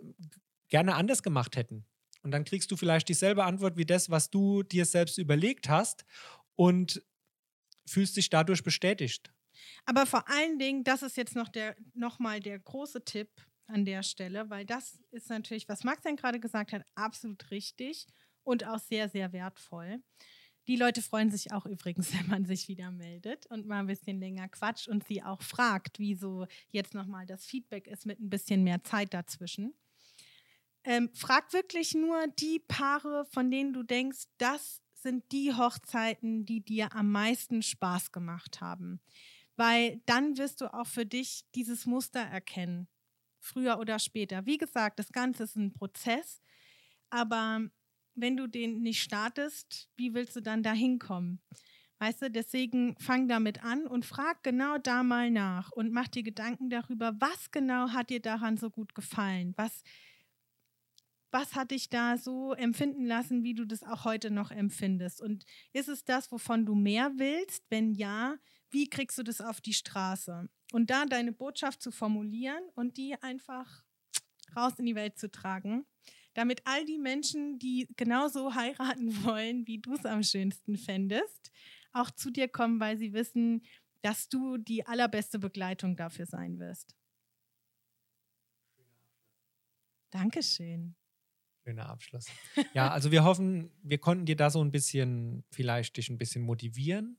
gerne 0.70 0.96
anders 0.96 1.22
gemacht 1.22 1.56
hätten. 1.56 1.86
Und 2.24 2.32
dann 2.32 2.46
kriegst 2.46 2.72
du 2.72 2.78
vielleicht 2.78 3.10
dieselbe 3.10 3.44
Antwort 3.44 3.78
wie 3.78 3.86
das, 3.86 4.10
was 4.10 4.30
du 4.30 4.64
dir 4.64 4.86
selbst 4.86 5.18
überlegt 5.18 5.70
hast 5.70 6.06
und 6.56 7.04
fühlst 7.86 8.16
dich 8.18 8.30
dadurch 8.30 8.64
bestätigt. 8.64 9.34
Aber 9.86 10.06
vor 10.06 10.28
allen 10.30 10.58
Dingen, 10.58 10.84
das 10.84 11.04
ist 11.04 11.18
jetzt 11.18 11.36
noch, 11.36 11.50
der, 11.50 11.76
noch 11.94 12.20
mal 12.20 12.40
der 12.40 12.60
große 12.60 13.04
Tipp 13.04 13.30
an 13.68 13.86
der 13.86 14.04
Stelle, 14.04 14.50
weil 14.50 14.66
das 14.66 15.00
ist 15.12 15.30
natürlich, 15.30 15.68
was 15.68 15.84
Max 15.84 16.04
dann 16.04 16.16
gerade 16.16 16.40
gesagt 16.40 16.74
hat, 16.74 16.86
absolut 16.96 17.52
richtig 17.52 18.08
und 18.44 18.66
auch 18.66 18.80
sehr, 18.80 19.10
sehr 19.10 19.34
wertvoll. 19.34 20.02
Die 20.68 20.78
Leute 20.78 21.02
freuen 21.02 21.30
sich 21.30 21.52
auch 21.52 21.66
übrigens, 21.66 22.14
wenn 22.18 22.28
man 22.28 22.46
sich 22.46 22.68
wieder 22.68 22.92
meldet 22.92 23.46
und 23.48 23.68
mal 23.68 23.80
ein 23.80 23.88
bisschen 23.88 24.20
länger 24.20 24.48
quatscht 24.48 24.88
und 24.88 25.06
sie 25.06 25.24
auch 25.24 25.42
fragt, 25.42 26.00
wieso 26.00 26.48
jetzt 26.72 26.94
nochmal 26.94 27.26
das 27.26 27.46
Feedback 27.46 27.88
ist 27.88 28.06
mit 28.06 28.20
ein 28.20 28.30
bisschen 28.30 28.64
mehr 28.64 28.84
Zeit 28.84 29.14
dazwischen. 29.14 29.74
Ähm, 30.86 31.10
frag 31.14 31.54
wirklich 31.54 31.94
nur 31.94 32.28
die 32.28 32.60
Paare, 32.60 33.26
von 33.32 33.50
denen 33.50 33.74
du 33.74 33.84
denkst, 33.84 34.26
das 34.38 34.82
sind 34.94 35.32
die 35.32 35.54
Hochzeiten, 35.54 36.46
die 36.46 36.62
dir 36.62 36.94
am 36.96 37.12
meisten 37.12 37.62
Spaß 37.62 38.12
gemacht 38.12 38.62
haben. 38.62 39.02
Weil 39.56 40.02
dann 40.06 40.38
wirst 40.38 40.62
du 40.62 40.74
auch 40.74 40.88
für 40.88 41.06
dich 41.06 41.46
dieses 41.56 41.86
Muster 41.86 42.22
erkennen, 42.22 42.88
früher 43.40 43.80
oder 43.80 44.00
später. 44.00 44.46
Wie 44.46 44.58
gesagt, 44.58 45.00
das 45.00 45.12
Ganze 45.12 45.44
ist 45.44 45.56
ein 45.56 45.74
Prozess, 45.74 46.42
aber 47.10 47.62
wenn 48.16 48.38
du 48.38 48.48
den 48.48 48.82
nicht 48.82 49.02
startest, 49.02 49.90
wie 49.96 50.14
willst 50.14 50.36
du 50.36 50.42
dann 50.42 50.64
da 50.64 50.72
hinkommen? 50.74 51.42
Weißt 52.00 52.22
du, 52.22 52.32
deswegen 52.32 52.98
fang 53.00 53.28
damit 53.28 53.64
an 53.64 53.88
und 53.88 54.06
frag 54.06 54.44
genau 54.44 54.78
da 54.78 55.04
mal 55.04 55.32
nach 55.32 55.72
und 55.72 55.92
mach 55.92 56.08
dir 56.08 56.24
Gedanken 56.24 56.70
darüber, 56.70 57.14
was 57.20 57.52
genau 57.52 57.90
hat 57.90 58.10
dir 58.10 58.20
daran 58.20 58.58
so 58.58 58.70
gut 58.70 58.94
gefallen? 58.94 59.54
Was, 59.56 59.84
was 61.34 61.56
hat 61.56 61.72
dich 61.72 61.90
da 61.90 62.16
so 62.16 62.54
empfinden 62.54 63.06
lassen, 63.06 63.44
wie 63.44 63.56
du 63.56 63.66
das 63.66 63.82
auch 63.82 64.06
heute 64.06 64.30
noch 64.30 64.52
empfindest? 64.52 65.20
Und 65.20 65.46
ist 65.74 65.90
es 65.90 66.06
das, 66.06 66.32
wovon 66.32 66.64
du 66.66 66.76
mehr 66.76 67.12
willst? 67.18 67.66
Wenn 67.70 67.92
ja, 67.92 68.38
wie 68.70 68.88
kriegst 68.88 69.18
du 69.18 69.24
das 69.24 69.42
auf 69.42 69.60
die 69.60 69.74
Straße? 69.74 70.48
Und 70.72 70.92
da 70.92 71.06
deine 71.06 71.32
Botschaft 71.32 71.82
zu 71.82 71.92
formulieren 71.92 72.62
und 72.76 72.98
die 72.98 73.16
einfach 73.24 73.84
raus 74.56 74.74
in 74.78 74.86
die 74.86 74.94
Welt 74.94 75.18
zu 75.18 75.32
tragen, 75.32 75.88
damit 76.36 76.62
all 76.66 76.86
die 76.86 77.00
Menschen, 77.00 77.58
die 77.58 77.88
genauso 77.96 78.54
heiraten 78.54 79.12
wollen, 79.24 79.66
wie 79.66 79.80
du 79.80 79.96
es 79.96 80.06
am 80.06 80.22
schönsten 80.22 80.78
fändest, 80.78 81.52
auch 81.94 82.12
zu 82.12 82.30
dir 82.30 82.48
kommen, 82.48 82.80
weil 82.80 82.98
sie 83.00 83.12
wissen, 83.12 83.66
dass 84.04 84.30
du 84.30 84.58
die 84.58 84.86
allerbeste 84.86 85.40
Begleitung 85.40 85.96
dafür 85.96 86.28
sein 86.28 86.60
wirst. 86.60 86.96
Dankeschön. 90.12 90.96
Schöner 91.64 91.90
Abschluss. 91.90 92.26
Ja, 92.74 92.90
also 92.90 93.12
wir 93.12 93.24
hoffen, 93.24 93.72
wir 93.84 93.98
konnten 93.98 94.26
dir 94.26 94.36
da 94.36 94.50
so 94.50 94.62
ein 94.62 94.72
bisschen, 94.72 95.46
vielleicht 95.50 95.96
dich 95.96 96.10
ein 96.10 96.18
bisschen 96.18 96.44
motivieren, 96.44 97.18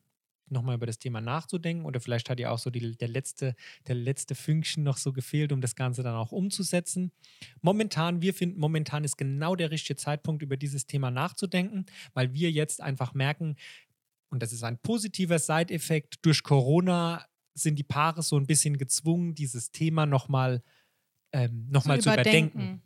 nochmal 0.48 0.76
über 0.76 0.84
das 0.84 0.98
Thema 0.98 1.22
nachzudenken 1.22 1.86
oder 1.86 1.98
vielleicht 1.98 2.28
hat 2.28 2.38
dir 2.38 2.52
auch 2.52 2.58
so 2.58 2.68
die, 2.68 2.94
der, 2.96 3.08
letzte, 3.08 3.54
der 3.86 3.94
letzte 3.94 4.34
Fünkchen 4.34 4.82
noch 4.82 4.98
so 4.98 5.14
gefehlt, 5.14 5.50
um 5.52 5.62
das 5.62 5.74
Ganze 5.76 6.02
dann 6.02 6.14
auch 6.14 6.30
umzusetzen. 6.30 7.10
Momentan, 7.62 8.20
wir 8.20 8.34
finden, 8.34 8.60
momentan 8.60 9.02
ist 9.04 9.16
genau 9.16 9.56
der 9.56 9.70
richtige 9.70 9.96
Zeitpunkt, 9.96 10.42
über 10.42 10.58
dieses 10.58 10.86
Thema 10.86 11.10
nachzudenken, 11.10 11.86
weil 12.12 12.34
wir 12.34 12.50
jetzt 12.50 12.82
einfach 12.82 13.14
merken, 13.14 13.56
und 14.28 14.42
das 14.42 14.52
ist 14.52 14.62
ein 14.62 14.78
positiver 14.78 15.38
Side-Effekt, 15.38 16.18
durch 16.22 16.42
Corona 16.42 17.24
sind 17.54 17.78
die 17.78 17.84
Paare 17.84 18.22
so 18.22 18.36
ein 18.36 18.46
bisschen 18.46 18.76
gezwungen, 18.76 19.34
dieses 19.34 19.70
Thema 19.70 20.04
nochmal 20.04 20.62
ähm, 21.32 21.66
noch 21.70 21.84
zu, 21.84 21.98
zu 21.98 22.12
überdenken 22.12 22.82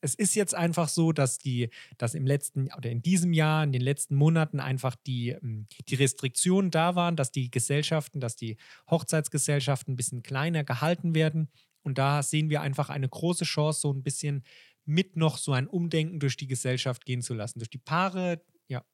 es 0.00 0.14
ist 0.14 0.34
jetzt 0.34 0.54
einfach 0.54 0.88
so, 0.88 1.12
dass 1.12 1.38
die, 1.38 1.70
dass 1.98 2.14
im 2.14 2.26
letzten 2.26 2.68
oder 2.76 2.90
in 2.90 3.02
diesem 3.02 3.32
Jahr, 3.32 3.64
in 3.64 3.72
den 3.72 3.82
letzten 3.82 4.14
Monaten 4.14 4.60
einfach 4.60 4.96
die, 4.96 5.30
ähm, 5.30 5.66
die 5.88 5.94
Restriktionen 5.94 6.70
da 6.70 6.94
waren, 6.94 7.16
dass 7.16 7.32
die 7.32 7.50
Gesellschaften, 7.50 8.20
dass 8.20 8.36
die 8.36 8.56
Hochzeitsgesellschaften 8.90 9.94
ein 9.94 9.96
bisschen 9.96 10.22
kleiner 10.22 10.64
gehalten 10.64 11.14
werden. 11.14 11.50
Und 11.82 11.98
da 11.98 12.22
sehen 12.22 12.50
wir 12.50 12.60
einfach 12.60 12.90
eine 12.90 13.08
große 13.08 13.44
Chance, 13.44 13.80
so 13.80 13.92
ein 13.92 14.02
bisschen 14.02 14.44
mit 14.84 15.16
noch 15.16 15.38
so 15.38 15.52
ein 15.52 15.66
Umdenken 15.66 16.20
durch 16.20 16.36
die 16.36 16.46
Gesellschaft 16.46 17.04
gehen 17.04 17.22
zu 17.22 17.34
lassen. 17.34 17.58
Durch 17.58 17.70
die 17.70 17.78
Paare, 17.78 18.42
ja. 18.68 18.84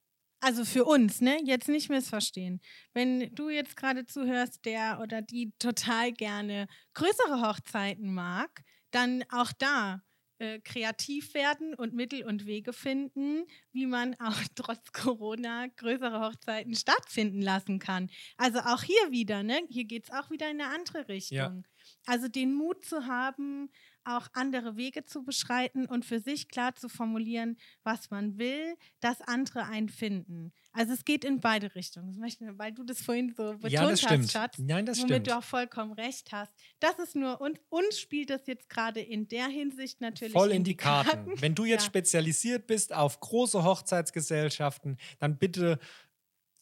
Also 0.40 0.64
für 0.64 0.84
uns, 0.84 1.20
ne? 1.20 1.38
Jetzt 1.44 1.68
nicht 1.68 1.88
missverstehen. 1.88 2.60
Wenn 2.92 3.34
du 3.34 3.48
jetzt 3.48 3.76
gerade 3.76 4.06
zuhörst, 4.06 4.64
der 4.64 5.00
oder 5.02 5.22
die 5.22 5.52
total 5.58 6.12
gerne 6.12 6.66
größere 6.94 7.42
Hochzeiten 7.42 8.12
mag, 8.12 8.62
dann 8.90 9.24
auch 9.30 9.52
da 9.58 10.02
äh, 10.38 10.60
kreativ 10.60 11.34
werden 11.34 11.74
und 11.74 11.94
Mittel 11.94 12.24
und 12.24 12.46
Wege 12.46 12.72
finden, 12.72 13.44
wie 13.72 13.86
man 13.86 14.14
auch 14.20 14.38
trotz 14.54 14.92
Corona 14.92 15.66
größere 15.76 16.20
Hochzeiten 16.20 16.74
stattfinden 16.74 17.40
lassen 17.40 17.78
kann. 17.78 18.10
Also 18.36 18.60
auch 18.60 18.82
hier 18.82 19.10
wieder, 19.10 19.42
ne? 19.42 19.60
Hier 19.68 19.84
geht 19.84 20.04
es 20.04 20.10
auch 20.10 20.30
wieder 20.30 20.50
in 20.50 20.60
eine 20.60 20.74
andere 20.74 21.08
Richtung. 21.08 21.36
Ja. 21.36 21.62
Also 22.04 22.28
den 22.28 22.52
Mut 22.54 22.84
zu 22.84 23.06
haben, 23.06 23.70
auch 24.04 24.28
andere 24.32 24.76
Wege 24.76 25.04
zu 25.04 25.24
beschreiten 25.24 25.86
und 25.86 26.04
für 26.04 26.20
sich 26.20 26.48
klar 26.48 26.74
zu 26.74 26.88
formulieren, 26.88 27.56
was 27.82 28.10
man 28.10 28.38
will, 28.38 28.76
dass 29.00 29.20
andere 29.20 29.64
einen 29.64 29.88
finden. 29.88 30.52
Also 30.76 30.92
es 30.92 31.04
geht 31.04 31.24
in 31.24 31.40
beide 31.40 31.74
Richtungen. 31.74 32.20
Weil 32.58 32.72
du 32.72 32.84
das 32.84 33.00
vorhin 33.00 33.32
so 33.34 33.52
betont 33.52 33.72
ja, 33.72 33.88
das 33.88 34.06
hast, 34.06 34.32
Schatz, 34.32 34.58
Nein, 34.58 34.84
das 34.84 34.98
womit 34.98 35.10
stimmt. 35.10 35.26
du 35.28 35.38
auch 35.38 35.42
vollkommen 35.42 35.92
recht 35.92 36.32
hast. 36.32 36.52
Das 36.80 36.98
ist 36.98 37.16
nur, 37.16 37.40
und 37.40 37.58
uns 37.70 37.98
spielt 37.98 38.30
das 38.30 38.46
jetzt 38.46 38.68
gerade 38.68 39.00
in 39.00 39.26
der 39.28 39.46
Hinsicht 39.46 40.00
natürlich 40.00 40.34
voll 40.34 40.50
in 40.50 40.64
die 40.64 40.76
Karten. 40.76 41.10
Karten. 41.10 41.40
Wenn 41.40 41.54
du 41.54 41.64
jetzt 41.64 41.84
ja. 41.84 41.86
spezialisiert 41.86 42.66
bist 42.66 42.94
auf 42.94 43.20
große 43.20 43.64
Hochzeitsgesellschaften, 43.64 44.98
dann 45.18 45.38
bitte 45.38 45.78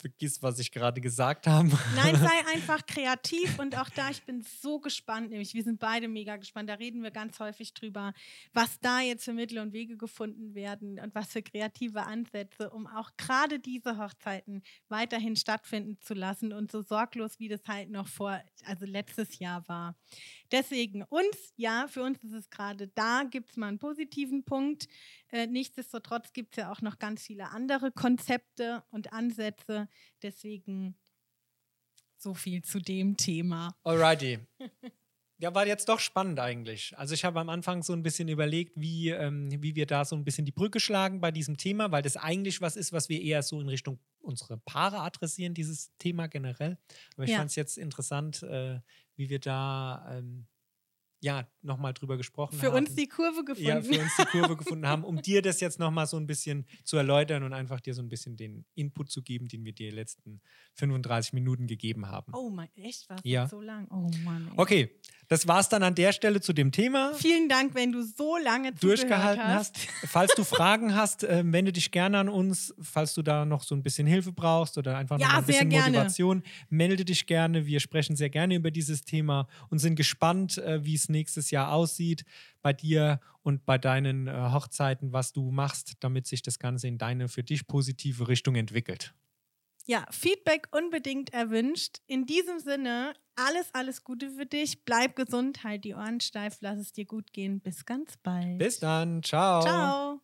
vergiss, 0.05 0.43
was 0.43 0.59
ich 0.59 0.71
gerade 0.71 1.01
gesagt 1.01 1.47
habe. 1.47 1.71
Nein, 1.97 2.15
sei 2.17 2.47
einfach 2.55 2.85
kreativ 2.85 3.59
und 3.59 3.79
auch 3.79 3.89
da, 3.89 4.11
ich 4.11 4.23
bin 4.23 4.43
so 4.61 4.79
gespannt, 4.79 5.31
nämlich 5.31 5.55
wir 5.55 5.63
sind 5.63 5.81
beide 5.81 6.09
mega 6.09 6.37
gespannt, 6.37 6.69
da 6.69 6.75
reden 6.75 7.03
wir 7.03 7.11
ganz 7.11 7.41
häufig 7.41 7.73
drüber, 7.73 8.13
was 8.53 8.79
da 8.81 9.01
jetzt 9.01 9.25
für 9.25 9.33
Mittel 9.33 9.61
und 9.61 9.73
Wege 9.73 9.97
gefunden 9.97 10.55
werden 10.55 11.01
und 11.01 11.15
was 11.15 11.33
für 11.33 11.43
kreative 11.43 12.03
Ansätze, 12.03 12.69
um 12.69 12.87
auch 12.87 13.13
gerade 13.17 13.59
diese 13.59 13.97
Hochzeiten 13.97 14.63
weiterhin 14.89 15.37
stattfinden 15.37 15.99
zu 16.03 16.13
lassen 16.13 16.53
und 16.53 16.71
so 16.71 16.83
sorglos, 16.83 17.39
wie 17.39 17.49
das 17.49 17.67
halt 17.67 17.89
noch 17.89 18.09
vor, 18.09 18.43
also 18.67 18.85
letztes 18.85 19.39
Jahr 19.39 19.67
war. 19.69 19.97
Deswegen 20.53 21.03
uns, 21.05 21.55
ja, 21.57 21.87
für 21.89 22.03
uns 22.03 22.23
ist 22.23 22.35
es 22.35 22.51
gerade 22.51 22.89
da, 22.89 23.23
gibt 23.23 23.51
es 23.51 23.57
mal 23.57 23.69
einen 23.69 23.79
positiven 23.79 24.45
Punkt. 24.45 24.87
Äh, 25.35 25.49
nichtsdestotrotz 25.49 26.32
gibt 26.32 26.57
es 26.57 26.62
ja 26.62 26.70
auch 26.70 26.80
noch 26.80 27.01
ganz 27.01 27.26
viele 27.26 27.51
andere 27.51 27.91
Konzepte 27.91 28.85
und 28.91 29.12
Ansätze. 29.12 29.89
Deswegen 30.22 30.97
so 32.16 32.35
viel 32.35 32.62
zu 32.62 32.78
dem 32.78 33.16
Thema. 33.16 33.76
Alrighty. 33.82 34.39
Ja, 35.39 35.53
war 35.53 35.66
jetzt 35.66 35.89
doch 35.89 35.99
spannend 35.99 36.39
eigentlich. 36.39 36.97
Also 36.97 37.12
ich 37.12 37.24
habe 37.24 37.41
am 37.41 37.49
Anfang 37.49 37.82
so 37.82 37.93
ein 37.93 38.05
bisschen 38.05 38.28
überlegt, 38.28 38.80
wie, 38.80 39.11
ähm, 39.11 39.51
wie 39.61 39.74
wir 39.74 39.85
da 39.85 40.05
so 40.05 40.14
ein 40.14 40.24
bisschen 40.24 40.45
die 40.45 40.53
Brücke 40.53 40.78
schlagen 40.78 41.20
bei 41.20 41.32
diesem 41.32 41.57
Thema, 41.57 41.91
weil 41.91 42.03
das 42.03 42.16
eigentlich 42.16 42.61
was 42.61 42.76
ist, 42.76 42.93
was 42.93 43.09
wir 43.09 43.20
eher 43.20 43.43
so 43.43 43.61
in 43.61 43.68
Richtung 43.68 43.99
unsere 44.20 44.59
Paare 44.59 45.01
adressieren, 45.01 45.53
dieses 45.53 45.91
Thema 45.99 46.28
generell. 46.28 46.78
Aber 47.16 47.24
ich 47.24 47.30
ja. 47.30 47.39
fand 47.39 47.51
es 47.51 47.57
jetzt 47.57 47.78
interessant, 47.78 48.45
äh, 48.45 48.78
wie 49.16 49.28
wir 49.28 49.41
da 49.41 50.07
ähm, 50.16 50.47
ja 51.25 51.49
nochmal 51.62 51.95
drüber 51.95 52.16
gesprochen 52.16 52.59
für 52.59 52.66
haben. 52.66 52.72
Für 52.72 52.79
uns 52.79 52.95
die 52.95 53.09
Kurve 53.09 53.45
gefunden. 53.45 53.68
Ja, 53.68 53.81
für 53.81 54.01
uns 54.01 54.12
die 54.18 54.25
Kurve 54.27 54.57
gefunden 54.57 54.87
haben, 54.87 55.03
um 55.05 55.20
dir 55.20 55.41
das 55.43 55.61
jetzt 55.61 55.79
nochmal 55.79 56.07
so 56.07 56.18
ein 56.18 56.27
bisschen 56.27 56.66
zu 56.85 56.97
erläutern 56.97 57.43
und 57.43 57.53
einfach 57.53 57.81
dir 57.81 57.95
so 57.95 58.03
ein 58.03 58.09
bisschen 58.09 58.37
den 58.37 58.64
Input 58.75 59.11
zu 59.11 59.22
geben, 59.22 59.49
den 59.49 59.64
wir 59.64 59.72
dir 59.72 59.91
die 59.91 59.97
letzten 59.97 60.41
35 60.75 61.33
Minuten 61.33 61.66
gegeben 61.66 62.07
haben. 62.09 62.33
Oh 62.35 62.51
mein, 62.51 62.68
echt? 62.77 63.09
War 63.09 63.18
ja. 63.25 63.49
so 63.49 63.61
lang? 63.61 63.89
Oh 63.91 64.11
Mann. 64.25 64.49
Ey. 64.49 64.55
Okay, 64.57 64.91
das 65.29 65.49
war 65.49 65.61
es 65.61 65.68
dann 65.68 65.83
an 65.83 65.95
der 65.95 66.12
Stelle 66.12 66.41
zu 66.41 66.53
dem 66.53 66.70
Thema. 66.70 67.14
Vielen 67.14 67.49
Dank, 67.49 67.75
wenn 67.75 67.93
du 67.93 68.03
so 68.03 68.37
lange 68.37 68.72
durchgehalten 68.72 69.45
hast. 69.45 69.77
hast. 69.77 70.11
Falls 70.11 70.35
du 70.35 70.45
Fragen 70.45 70.95
hast, 70.95 71.25
äh, 71.25 71.43
wende 71.47 71.72
dich 71.72 71.91
gerne 71.91 72.18
an 72.18 72.29
uns. 72.29 72.75
Falls 72.81 73.14
du 73.14 73.22
da 73.22 73.47
noch 73.47 73.62
so 73.62 73.75
ein 73.75 73.83
bisschen 73.83 74.07
Hilfe 74.07 74.33
brauchst 74.33 74.77
oder 74.77 74.99
einfach 74.99 75.18
ja, 75.18 75.29
noch 75.29 75.35
ein 75.37 75.45
bisschen 75.47 75.70
gerne. 75.70 75.89
Motivation, 75.89 76.43
melde 76.68 77.05
dich 77.05 77.27
gerne. 77.27 77.64
Wir 77.64 77.81
sprechen 77.81 78.16
sehr 78.16 78.31
gerne 78.31 78.57
über 78.57 78.70
dieses 78.70 79.03
Thema 79.03 79.49
und 79.70 79.79
sind 79.79 79.97
gespannt, 79.97 80.59
äh, 80.59 80.85
wie 80.85 80.95
es 80.95 81.09
nächstes 81.15 81.51
Jahr 81.51 81.73
aussieht 81.73 82.25
bei 82.61 82.75
dir 82.75 83.21
und 83.43 83.65
bei 83.65 83.79
deinen 83.79 84.27
äh, 84.27 84.33
Hochzeiten, 84.53 85.12
was 85.12 85.33
du 85.33 85.51
machst, 85.51 85.95
damit 86.01 86.27
sich 86.27 86.43
das 86.43 86.59
Ganze 86.59 86.89
in 86.89 86.99
deine 86.99 87.29
für 87.29 87.43
dich 87.43 87.67
positive 87.67 88.29
Richtung 88.29 88.57
entwickelt. 88.57 89.15
Ja, 89.87 90.07
Feedback 90.11 90.69
unbedingt 90.71 91.33
erwünscht. 91.35 91.99
In 92.07 92.25
diesem 92.25 92.59
Sinne, 92.59 93.15
alles, 93.37 93.69
alles 93.75 94.03
Gute 94.03 94.31
für 94.31 94.47
dich. 94.47 94.85
Bleib 94.85 95.15
gesund, 95.15 95.62
halt 95.62 95.85
die 95.85 95.95
Ohren 95.95 96.21
steif, 96.21 96.59
lass 96.61 96.79
es 96.79 96.93
dir 96.93 97.05
gut 97.05 97.33
gehen. 97.33 97.61
Bis 97.61 97.85
ganz 97.85 98.17
bald. 98.23 98.59
Bis 98.59 98.79
dann. 98.79 99.23
Ciao. 99.23 99.62
Ciao. 99.62 100.21